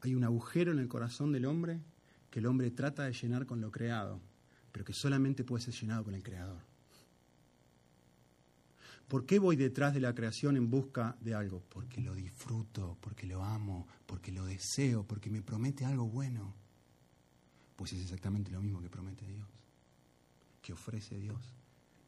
hay 0.00 0.14
un 0.14 0.24
agujero 0.24 0.72
en 0.72 0.78
el 0.78 0.88
corazón 0.88 1.32
del 1.32 1.46
hombre 1.46 1.80
que 2.30 2.38
el 2.40 2.46
hombre 2.46 2.70
trata 2.70 3.04
de 3.04 3.12
llenar 3.12 3.46
con 3.46 3.60
lo 3.60 3.70
creado, 3.70 4.20
pero 4.72 4.84
que 4.84 4.92
solamente 4.92 5.44
puede 5.44 5.64
ser 5.64 5.74
llenado 5.74 6.04
con 6.04 6.14
el 6.14 6.22
creador. 6.22 6.60
¿Por 9.08 9.26
qué 9.26 9.38
voy 9.38 9.56
detrás 9.56 9.94
de 9.94 10.00
la 10.00 10.14
creación 10.14 10.56
en 10.56 10.70
busca 10.70 11.16
de 11.20 11.34
algo? 11.34 11.62
Porque 11.68 12.00
lo 12.00 12.14
disfruto, 12.14 12.96
porque 13.00 13.26
lo 13.26 13.44
amo, 13.44 13.86
porque 14.06 14.32
lo 14.32 14.44
deseo, 14.46 15.06
porque 15.06 15.30
me 15.30 15.42
promete 15.42 15.84
algo 15.84 16.06
bueno. 16.06 16.54
Pues 17.76 17.92
es 17.92 18.02
exactamente 18.02 18.50
lo 18.50 18.62
mismo 18.62 18.80
que 18.80 18.88
promete 18.88 19.26
Dios, 19.26 19.46
que 20.62 20.72
ofrece 20.72 21.18
Dios. 21.18 21.54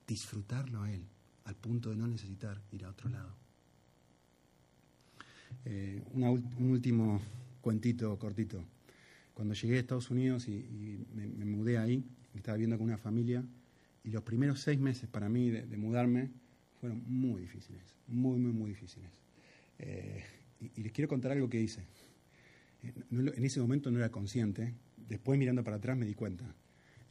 Disfrutarlo 0.07 0.83
a 0.83 0.93
Él, 0.93 1.07
al 1.45 1.57
punto 1.57 1.91
de 1.91 1.97
no 1.97 2.07
necesitar 2.07 2.63
ir 2.73 2.85
a 2.85 2.91
otro 2.91 3.11
lado. 3.11 3.46
Eh, 5.65 6.03
un 6.13 6.71
último 6.71 7.21
cuentito 7.61 8.17
cortito. 8.19 8.65
Cuando 9.35 9.55
llegué 9.55 9.77
a 9.77 9.81
Estados 9.81 10.11
Unidos 10.11 10.49
y, 10.49 11.05
me, 11.15 11.45
mudé 11.45 11.79
ahí, 11.79 12.05
estaba 12.35 12.57
viviendo 12.57 12.79
con 12.79 12.87
una 12.87 12.99
familia, 12.99 13.45
y 14.05 14.11
los 14.11 14.23
primeros 14.23 14.61
seis 14.61 14.79
meses 14.79 15.09
para 15.09 15.29
mí 15.29 15.51
de 15.51 15.77
mudarme, 15.77 16.31
fueron 16.81 17.03
muy 17.07 17.43
difíciles, 17.43 17.83
muy, 18.07 18.39
muy, 18.39 18.53
muy 18.53 18.71
difíciles. 18.71 19.11
Eh, 19.79 20.23
y, 20.61 20.83
les 20.83 20.93
quiero 20.93 21.09
contar 21.09 21.33
algo 21.33 21.49
que 21.49 21.61
hice. 21.61 21.83
Eh, 22.83 22.93
en 23.11 23.45
ese 23.45 23.61
momento 23.61 23.91
no 23.91 23.99
era 23.99 24.11
consciente, 24.11 24.75
después 25.09 25.39
mirando 25.39 25.65
para 25.65 25.77
atrás 25.77 25.97
me 25.97 26.07
di 26.07 26.15
cuenta. 26.15 26.45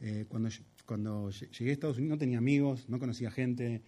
Eh, 0.00 0.26
cuando, 0.28 0.50
cuando 0.84 1.30
llegué 1.30 1.70
a 1.70 1.72
Estados 1.72 1.96
Unidos 1.96 2.16
no 2.16 2.18
tenía 2.18 2.38
amigos, 2.38 2.88
no 2.88 2.98
conocía 2.98 3.30
gente, 3.30 3.82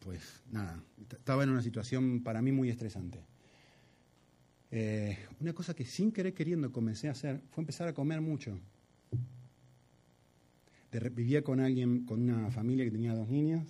pues 0.00 0.42
nada, 0.50 0.82
estaba 1.10 1.44
en 1.44 1.50
una 1.50 1.62
situación 1.62 2.22
para 2.22 2.42
mí 2.42 2.52
muy 2.52 2.68
estresante. 2.68 3.20
Una 4.70 5.52
cosa 5.52 5.74
que 5.74 5.84
sin 5.84 6.10
querer 6.10 6.34
queriendo 6.34 6.72
comencé 6.72 7.08
a 7.08 7.12
hacer 7.12 7.40
fue 7.50 7.62
empezar 7.62 7.88
a 7.88 7.94
comer 7.94 8.20
mucho. 8.20 8.58
vivía 11.12 11.42
con 11.42 11.60
alguien, 11.60 12.04
con 12.04 12.28
una 12.28 12.50
familia 12.50 12.84
que 12.84 12.90
tenía 12.90 13.14
dos 13.14 13.28
niños, 13.28 13.66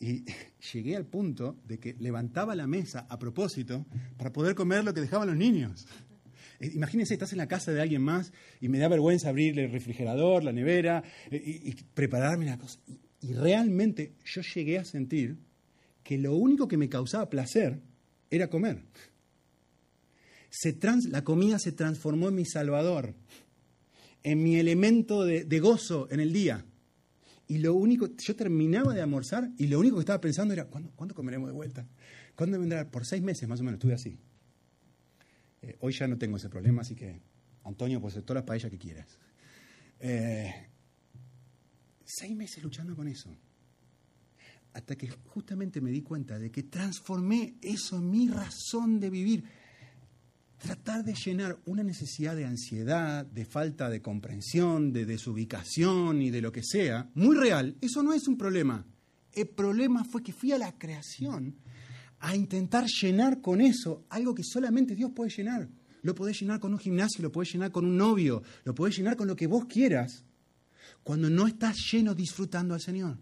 y 0.00 0.24
llegué 0.72 0.96
al 0.96 1.06
punto 1.06 1.56
de 1.66 1.78
que 1.78 1.94
levantaba 2.00 2.54
la 2.54 2.66
mesa 2.66 3.06
a 3.08 3.18
propósito 3.18 3.86
para 4.16 4.32
poder 4.32 4.54
comer 4.54 4.82
lo 4.82 4.94
que 4.94 5.02
dejaban 5.02 5.28
los 5.28 5.36
niños. 5.36 5.86
Eh, 6.58 6.70
imagínense, 6.74 7.14
estás 7.14 7.32
en 7.32 7.38
la 7.38 7.48
casa 7.48 7.72
de 7.72 7.80
alguien 7.80 8.02
más 8.02 8.32
y 8.60 8.68
me 8.68 8.78
da 8.78 8.88
vergüenza 8.88 9.28
abrir 9.28 9.58
el 9.58 9.70
refrigerador, 9.70 10.42
la 10.42 10.52
nevera 10.52 11.02
eh, 11.30 11.60
y, 11.64 11.74
prepararme 11.94 12.46
la 12.46 12.58
cosa. 12.58 12.80
Y, 13.22 13.32
realmente 13.34 14.14
yo 14.24 14.40
llegué 14.40 14.78
a 14.78 14.84
sentir 14.84 15.36
que 16.02 16.16
lo 16.16 16.34
único 16.34 16.66
que 16.66 16.78
me 16.78 16.88
causaba 16.88 17.28
placer 17.28 17.78
era 18.30 18.48
comer. 18.48 18.82
La 21.10 21.24
comida 21.24 21.58
se 21.58 21.72
transformó 21.72 22.28
en 22.28 22.34
mi 22.34 22.44
salvador, 22.44 23.14
en 24.22 24.42
mi 24.42 24.56
elemento 24.56 25.24
de 25.24 25.60
gozo 25.60 26.08
en 26.10 26.20
el 26.20 26.32
día. 26.32 26.64
Y 27.50 27.58
lo 27.58 27.74
único, 27.74 28.06
yo 28.16 28.36
terminaba 28.36 28.94
de 28.94 29.00
almorzar 29.00 29.50
y 29.58 29.66
lo 29.66 29.80
único 29.80 29.96
que 29.96 30.02
estaba 30.02 30.20
pensando 30.20 30.54
era, 30.54 30.66
¿cuándo, 30.66 31.16
comeremos 31.16 31.48
de 31.48 31.52
vuelta? 31.52 31.84
¿Cuándo 32.36 32.60
vendrá? 32.60 32.88
Por 32.88 33.04
seis 33.04 33.24
meses 33.24 33.48
más 33.48 33.58
o 33.58 33.64
menos 33.64 33.78
estuve 33.78 33.94
así. 33.94 34.16
Eh, 35.60 35.76
hoy 35.80 35.92
ya 35.92 36.06
no 36.06 36.16
tengo 36.16 36.36
ese 36.36 36.48
problema, 36.48 36.82
así 36.82 36.94
que, 36.94 37.20
Antonio, 37.64 38.00
pues 38.00 38.14
todas 38.14 38.36
las 38.36 38.44
paellas 38.44 38.70
que 38.70 38.78
quieras. 38.78 39.18
Eh, 39.98 40.68
seis 42.04 42.36
meses 42.36 42.62
luchando 42.62 42.94
con 42.94 43.08
eso. 43.08 43.36
Hasta 44.72 44.94
que 44.94 45.08
justamente 45.08 45.80
me 45.80 45.90
di 45.90 46.02
cuenta 46.02 46.38
de 46.38 46.52
que 46.52 46.62
transformé 46.62 47.56
eso 47.62 47.98
en 47.98 48.12
mi 48.12 48.28
razón 48.28 49.00
de 49.00 49.10
vivir 49.10 49.42
tratar 50.60 51.04
de 51.04 51.14
llenar 51.14 51.58
una 51.64 51.82
necesidad 51.82 52.36
de 52.36 52.44
ansiedad, 52.44 53.24
de 53.24 53.46
falta 53.46 53.88
de 53.88 54.02
comprensión, 54.02 54.92
de 54.92 55.06
desubicación 55.06 56.20
y 56.20 56.30
de 56.30 56.42
lo 56.42 56.52
que 56.52 56.62
sea, 56.62 57.10
muy 57.14 57.34
real, 57.34 57.76
eso 57.80 58.02
no 58.02 58.12
es 58.12 58.28
un 58.28 58.36
problema. 58.36 58.84
El 59.32 59.48
problema 59.48 60.04
fue 60.04 60.22
que 60.22 60.32
fui 60.32 60.52
a 60.52 60.58
la 60.58 60.76
creación 60.76 61.56
a 62.20 62.36
intentar 62.36 62.84
llenar 62.86 63.40
con 63.40 63.60
eso 63.60 64.04
algo 64.10 64.34
que 64.34 64.44
solamente 64.44 64.94
Dios 64.94 65.12
puede 65.14 65.30
llenar. 65.30 65.68
Lo 66.02 66.14
podés 66.14 66.40
llenar 66.40 66.60
con 66.60 66.72
un 66.72 66.78
gimnasio, 66.78 67.22
lo 67.22 67.32
podés 67.32 67.52
llenar 67.52 67.72
con 67.72 67.86
un 67.86 67.96
novio, 67.96 68.42
lo 68.64 68.74
podés 68.74 68.96
llenar 68.96 69.16
con 69.16 69.28
lo 69.28 69.36
que 69.36 69.46
vos 69.46 69.64
quieras, 69.64 70.24
cuando 71.02 71.30
no 71.30 71.46
estás 71.46 71.76
lleno 71.90 72.14
disfrutando 72.14 72.74
al 72.74 72.80
Señor. 72.80 73.16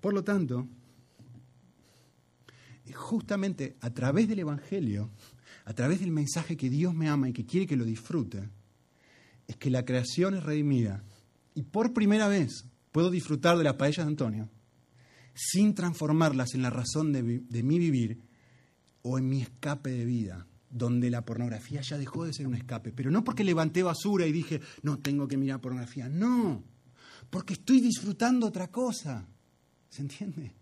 Por 0.00 0.12
lo 0.12 0.22
tanto, 0.22 0.68
justamente 2.92 3.76
a 3.80 3.90
través 3.90 4.28
del 4.28 4.40
Evangelio, 4.40 5.10
a 5.64 5.74
través 5.74 6.00
del 6.00 6.10
mensaje 6.10 6.56
que 6.56 6.70
Dios 6.70 6.94
me 6.94 7.08
ama 7.08 7.28
y 7.28 7.32
que 7.32 7.46
quiere 7.46 7.66
que 7.66 7.76
lo 7.76 7.84
disfrute, 7.84 8.48
es 9.46 9.56
que 9.56 9.70
la 9.70 9.84
creación 9.84 10.34
es 10.34 10.44
redimida. 10.44 11.04
Y 11.54 11.62
por 11.62 11.92
primera 11.92 12.28
vez 12.28 12.64
puedo 12.92 13.10
disfrutar 13.10 13.58
de 13.58 13.64
las 13.64 13.74
paellas 13.74 14.06
de 14.06 14.10
Antonio 14.10 14.48
sin 15.34 15.74
transformarlas 15.74 16.54
en 16.54 16.62
la 16.62 16.70
razón 16.70 17.12
de, 17.12 17.22
mi 17.22 17.78
vivir 17.78 18.20
o 19.02 19.18
en 19.18 19.28
mi 19.28 19.40
escape 19.40 19.90
de 19.90 20.04
vida, 20.04 20.46
donde 20.68 21.10
la 21.10 21.24
pornografía 21.24 21.80
ya 21.80 21.98
dejó 21.98 22.24
de 22.24 22.34
ser 22.34 22.46
un 22.46 22.54
escape. 22.54 22.92
Pero 22.92 23.10
no 23.10 23.24
porque 23.24 23.44
levanté 23.44 23.82
basura 23.82 24.26
y 24.26 24.32
dije, 24.32 24.60
no 24.82 24.98
tengo 24.98 25.26
que 25.28 25.36
mirar 25.36 25.60
pornografía. 25.60 26.08
No, 26.08 26.62
porque 27.30 27.54
estoy 27.54 27.80
disfrutando 27.80 28.46
otra 28.46 28.68
cosa. 28.68 29.26
¿Se 29.88 30.02
entiende? 30.02 30.54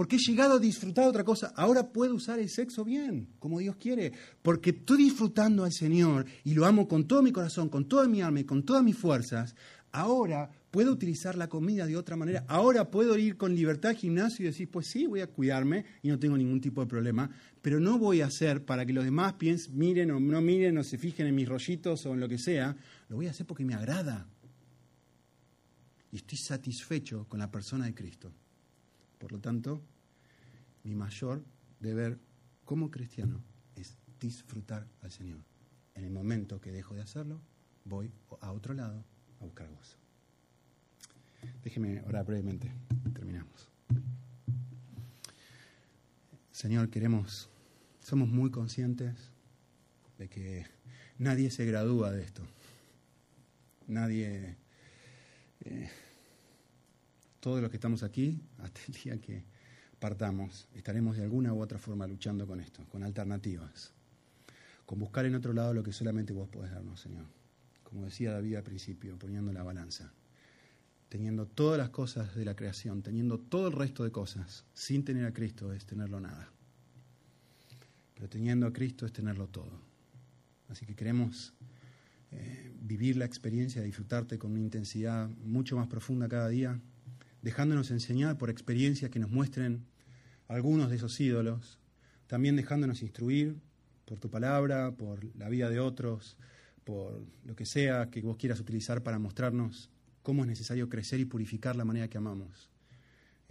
Porque 0.00 0.16
he 0.16 0.18
llegado 0.18 0.54
a 0.54 0.58
disfrutar 0.58 1.06
otra 1.06 1.24
cosa. 1.24 1.52
Ahora 1.54 1.92
puedo 1.92 2.14
usar 2.14 2.38
el 2.38 2.48
sexo 2.48 2.86
bien, 2.86 3.34
como 3.38 3.58
Dios 3.58 3.76
quiere, 3.76 4.14
porque 4.40 4.70
estoy 4.70 5.04
disfrutando 5.04 5.62
al 5.62 5.74
Señor 5.74 6.24
y 6.42 6.54
lo 6.54 6.64
amo 6.64 6.88
con 6.88 7.06
todo 7.06 7.20
mi 7.22 7.32
corazón, 7.32 7.68
con 7.68 7.86
toda 7.86 8.08
mi 8.08 8.22
alma 8.22 8.40
y 8.40 8.44
con 8.44 8.62
todas 8.62 8.82
mis 8.82 8.96
fuerzas. 8.96 9.54
Ahora 9.92 10.50
puedo 10.70 10.90
utilizar 10.90 11.36
la 11.36 11.50
comida 11.50 11.84
de 11.84 11.98
otra 11.98 12.16
manera. 12.16 12.46
Ahora 12.48 12.90
puedo 12.90 13.18
ir 13.18 13.36
con 13.36 13.54
libertad 13.54 13.90
al 13.90 13.98
gimnasio 13.98 14.42
y 14.42 14.46
decir, 14.46 14.70
pues 14.70 14.86
sí, 14.86 15.06
voy 15.06 15.20
a 15.20 15.26
cuidarme 15.26 15.84
y 16.00 16.08
no 16.08 16.18
tengo 16.18 16.38
ningún 16.38 16.62
tipo 16.62 16.80
de 16.80 16.86
problema, 16.86 17.28
pero 17.60 17.78
no 17.78 17.98
voy 17.98 18.22
a 18.22 18.28
hacer 18.28 18.64
para 18.64 18.86
que 18.86 18.94
los 18.94 19.04
demás 19.04 19.34
piensen, 19.34 19.76
miren 19.76 20.12
o 20.12 20.18
no 20.18 20.40
miren 20.40 20.78
o 20.78 20.82
se 20.82 20.96
fijen 20.96 21.26
en 21.26 21.34
mis 21.34 21.46
rollitos 21.46 22.06
o 22.06 22.14
en 22.14 22.20
lo 22.20 22.26
que 22.26 22.38
sea. 22.38 22.74
Lo 23.10 23.16
voy 23.16 23.26
a 23.26 23.32
hacer 23.32 23.44
porque 23.44 23.66
me 23.66 23.74
agrada. 23.74 24.26
Y 26.10 26.16
estoy 26.16 26.38
satisfecho 26.38 27.26
con 27.28 27.38
la 27.38 27.50
persona 27.50 27.84
de 27.84 27.94
Cristo. 27.94 28.32
Por 29.20 29.32
lo 29.32 29.38
tanto, 29.38 29.82
mi 30.82 30.94
mayor 30.94 31.44
deber 31.78 32.18
como 32.64 32.90
cristiano 32.90 33.42
es 33.76 33.98
disfrutar 34.18 34.88
al 35.02 35.10
Señor. 35.10 35.44
En 35.94 36.04
el 36.04 36.10
momento 36.10 36.58
que 36.58 36.72
dejo 36.72 36.94
de 36.94 37.02
hacerlo, 37.02 37.38
voy 37.84 38.10
a 38.40 38.50
otro 38.50 38.72
lado 38.72 39.04
a 39.40 39.44
buscar 39.44 39.68
gozo. 39.68 39.98
Déjeme 41.62 42.00
orar 42.06 42.24
brevemente. 42.24 42.72
Terminamos. 43.12 43.68
Señor, 46.50 46.88
queremos, 46.88 47.50
somos 48.00 48.28
muy 48.28 48.50
conscientes 48.50 49.30
de 50.16 50.28
que 50.28 50.66
nadie 51.18 51.50
se 51.50 51.66
gradúa 51.66 52.10
de 52.10 52.22
esto. 52.22 52.42
Nadie, 53.86 54.56
eh, 55.60 55.90
todos 57.40 57.60
los 57.60 57.70
que 57.70 57.76
estamos 57.76 58.02
aquí, 58.02 58.40
hasta 58.58 58.80
el 58.86 58.94
día 58.94 59.20
que 59.20 59.44
partamos, 59.98 60.68
estaremos 60.74 61.16
de 61.16 61.24
alguna 61.24 61.52
u 61.52 61.60
otra 61.60 61.78
forma 61.78 62.06
luchando 62.06 62.46
con 62.46 62.60
esto, 62.60 62.84
con 62.88 63.02
alternativas, 63.02 63.92
con 64.86 64.98
buscar 64.98 65.26
en 65.26 65.34
otro 65.34 65.52
lado 65.52 65.74
lo 65.74 65.82
que 65.82 65.92
solamente 65.92 66.32
vos 66.32 66.48
podés 66.48 66.70
darnos, 66.70 67.00
Señor 67.00 67.40
como 67.90 68.04
decía 68.04 68.32
David 68.32 68.54
al 68.54 68.62
principio, 68.62 69.18
poniendo 69.18 69.52
la 69.52 69.64
balanza, 69.64 70.12
teniendo 71.08 71.46
todas 71.46 71.76
las 71.76 71.90
cosas 71.90 72.36
de 72.36 72.44
la 72.44 72.54
creación, 72.54 73.02
teniendo 73.02 73.38
todo 73.38 73.66
el 73.66 73.72
resto 73.72 74.04
de 74.04 74.12
cosas, 74.12 74.64
sin 74.74 75.04
tener 75.04 75.26
a 75.26 75.32
Cristo 75.32 75.72
es 75.72 75.84
tenerlo 75.84 76.20
nada. 76.20 76.48
Pero 78.14 78.28
teniendo 78.28 78.66
a 78.66 78.72
Cristo 78.72 79.06
es 79.06 79.12
tenerlo 79.12 79.48
todo. 79.48 79.72
Así 80.68 80.86
que 80.86 80.94
queremos 80.94 81.52
eh, 82.30 82.72
vivir 82.80 83.16
la 83.16 83.24
experiencia, 83.24 83.82
disfrutarte 83.82 84.38
con 84.38 84.52
una 84.52 84.60
intensidad 84.60 85.28
mucho 85.42 85.76
más 85.76 85.88
profunda 85.88 86.28
cada 86.28 86.48
día, 86.48 86.80
dejándonos 87.42 87.90
enseñar 87.90 88.38
por 88.38 88.50
experiencias 88.50 89.10
que 89.10 89.18
nos 89.18 89.30
muestren 89.30 89.84
algunos 90.48 90.90
de 90.90 90.96
esos 90.96 91.18
ídolos, 91.20 91.78
también 92.26 92.56
dejándonos 92.56 93.02
instruir 93.02 93.56
por 94.04 94.18
tu 94.18 94.30
palabra, 94.30 94.92
por 94.92 95.24
la 95.36 95.48
vida 95.48 95.70
de 95.70 95.80
otros, 95.80 96.36
por 96.84 97.24
lo 97.44 97.54
que 97.54 97.66
sea 97.66 98.10
que 98.10 98.22
vos 98.22 98.36
quieras 98.36 98.60
utilizar 98.60 99.02
para 99.02 99.18
mostrarnos 99.18 99.90
cómo 100.22 100.42
es 100.42 100.48
necesario 100.48 100.88
crecer 100.88 101.20
y 101.20 101.24
purificar 101.24 101.76
la 101.76 101.84
manera 101.84 102.08
que 102.08 102.18
amamos. 102.18 102.70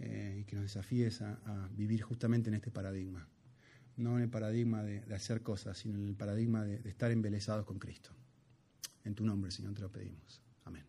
Eh, 0.02 0.38
y 0.40 0.44
que 0.44 0.56
nos 0.56 0.64
desafíes 0.64 1.20
a, 1.20 1.68
vivir 1.76 2.00
justamente 2.00 2.48
en 2.48 2.54
este 2.54 2.70
paradigma. 2.70 3.28
No 3.96 4.16
en 4.16 4.22
el 4.22 4.30
paradigma 4.30 4.82
de, 4.82 5.02
hacer 5.14 5.42
cosas, 5.42 5.76
sino 5.76 5.98
en 5.98 6.08
el 6.08 6.14
paradigma 6.14 6.64
de, 6.64 6.78
de 6.78 6.88
estar 6.88 7.10
embelesados 7.10 7.66
con 7.66 7.78
Cristo. 7.78 8.10
En 9.04 9.14
tu 9.14 9.26
nombre, 9.26 9.50
Señor, 9.50 9.74
te 9.74 9.82
lo 9.82 9.90
pedimos. 9.90 10.40
Amén. 10.64 10.84